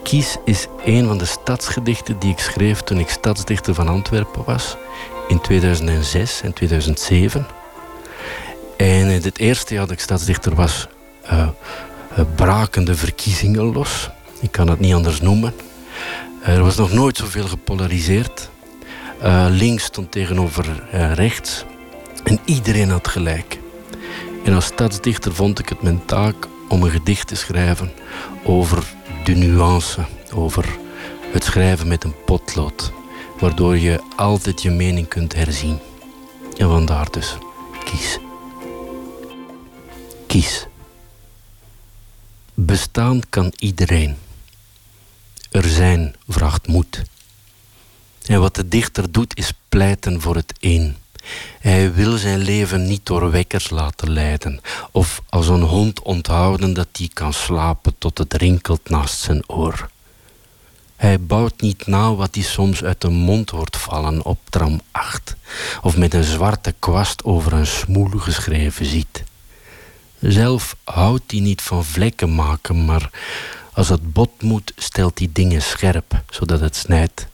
[0.03, 4.77] Kies is een van de stadsgedichten die ik schreef toen ik stadsdichter van Antwerpen was.
[5.29, 7.58] In 2006 en 2007.
[8.79, 10.87] En in het eerste jaar dat ik stadsdichter was,
[11.23, 14.11] eh, eh, braken de verkiezingen los.
[14.41, 15.55] Ik kan het niet anders noemen.
[16.43, 18.51] Er was nog nooit zoveel gepolariseerd.
[19.21, 21.65] Eh, links stond tegenover eh, rechts.
[22.25, 23.59] En iedereen had gelijk.
[24.45, 26.35] En als stadsdichter vond ik het mijn taak
[26.69, 27.93] om een gedicht te schrijven
[28.45, 28.85] over
[29.25, 30.01] de nuance,
[30.35, 30.67] over
[31.33, 32.93] het schrijven met een potlood,
[33.39, 35.79] waardoor je altijd je mening kunt herzien.
[36.57, 37.37] En vandaar dus,
[37.85, 38.19] kies.
[42.55, 44.17] Bestaan kan iedereen.
[45.51, 47.03] Er zijn vraagt moed.
[48.27, 50.97] En wat de dichter doet is pleiten voor het een.
[51.61, 54.61] Hij wil zijn leven niet door wekkers laten leiden,
[54.91, 59.91] of als een hond onthouden dat hij kan slapen tot het rinkelt naast zijn oor.
[60.97, 65.37] Hij bouwt niet na wat hij soms uit de mond hoort vallen op tram 8,
[65.83, 69.25] of met een zwarte kwast over een smoel geschreven ziet.
[70.21, 73.11] Zelf houdt hij niet van vlekken maken, maar
[73.73, 77.27] als het bot moet, stelt hij dingen scherp, zodat het snijdt.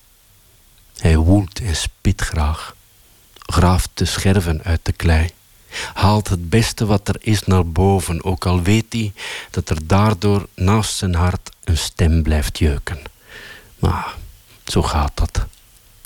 [0.97, 2.75] Hij woelt en spit graag,
[3.39, 5.31] graaft de scherven uit de klei,
[5.95, 9.13] haalt het beste wat er is naar boven, ook al weet hij
[9.51, 13.03] dat er daardoor naast zijn hart een stem blijft jeuken.
[13.79, 14.15] Maar
[14.65, 15.47] zo gaat dat.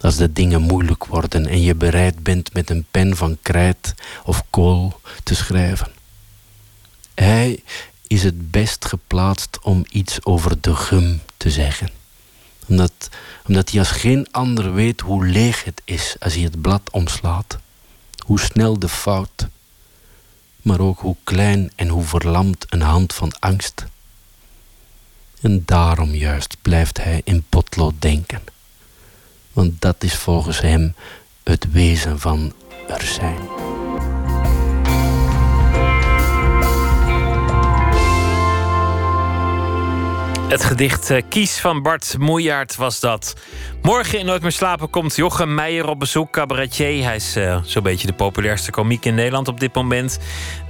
[0.00, 3.94] Als de dingen moeilijk worden en je bereid bent met een pen van krijt
[4.24, 5.97] of kool te schrijven.
[7.18, 7.62] Hij
[8.06, 11.90] is het best geplaatst om iets over de gum te zeggen.
[12.66, 13.08] Omdat,
[13.46, 17.58] omdat hij als geen ander weet hoe leeg het is als hij het blad omslaat.
[18.26, 19.46] Hoe snel de fout,
[20.62, 23.84] maar ook hoe klein en hoe verlamd een hand van angst.
[25.40, 28.42] En daarom juist blijft hij in potlood denken.
[29.52, 30.94] Want dat is volgens hem
[31.42, 32.52] het wezen van
[32.88, 33.57] er zijn.
[40.48, 43.34] Het gedicht eh, Kies van Bart Moejaert was dat.
[43.82, 47.04] Morgen in Nooit meer slapen komt Jochem Meijer op bezoek, cabaretier.
[47.04, 50.18] Hij is uh, zo'n beetje de populairste komiek in Nederland op dit moment.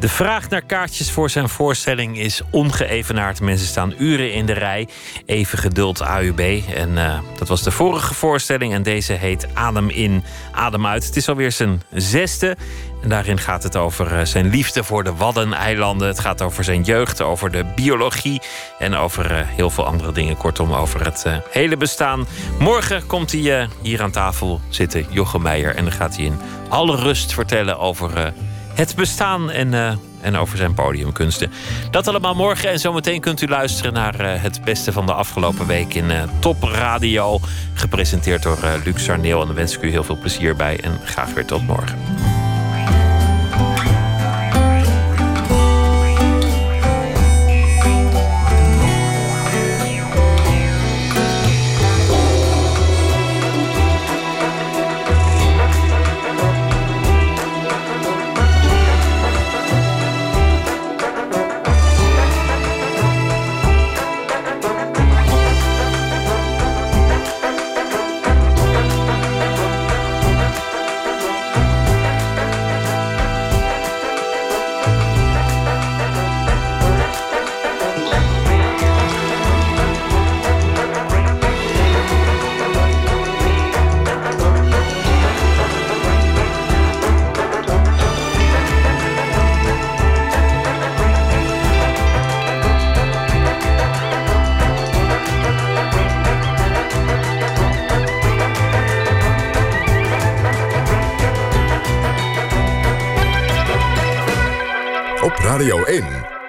[0.00, 3.40] De vraag naar kaartjes voor zijn voorstelling is ongeëvenaard.
[3.40, 4.88] Mensen staan uren in de rij.
[5.26, 6.40] Even geduld AUB.
[6.74, 8.72] En uh, dat was de vorige voorstelling.
[8.72, 11.06] En deze heet Adem in, Adem uit.
[11.06, 12.56] Het is alweer zijn zesde.
[13.02, 16.08] En daarin gaat het over zijn liefde voor de Waddeneilanden.
[16.08, 18.40] Het gaat over zijn jeugd, over de biologie
[18.78, 20.36] en over uh, heel veel andere dingen.
[20.36, 22.26] Kortom, over het uh, hele bestaan.
[22.58, 25.74] Morgen komt hij hier aan tafel zitten, Jochem Meijer.
[25.74, 28.32] En dan gaat hij in alle rust vertellen over
[28.74, 31.52] het bestaan en, en over zijn podiumkunsten.
[31.90, 32.70] Dat allemaal morgen.
[32.70, 37.40] En zometeen kunt u luisteren naar het beste van de afgelopen week in Top Radio.
[37.74, 39.40] Gepresenteerd door Luc Sarneel.
[39.40, 40.80] En dan wens ik u heel veel plezier bij.
[40.80, 42.37] En graag weer tot morgen.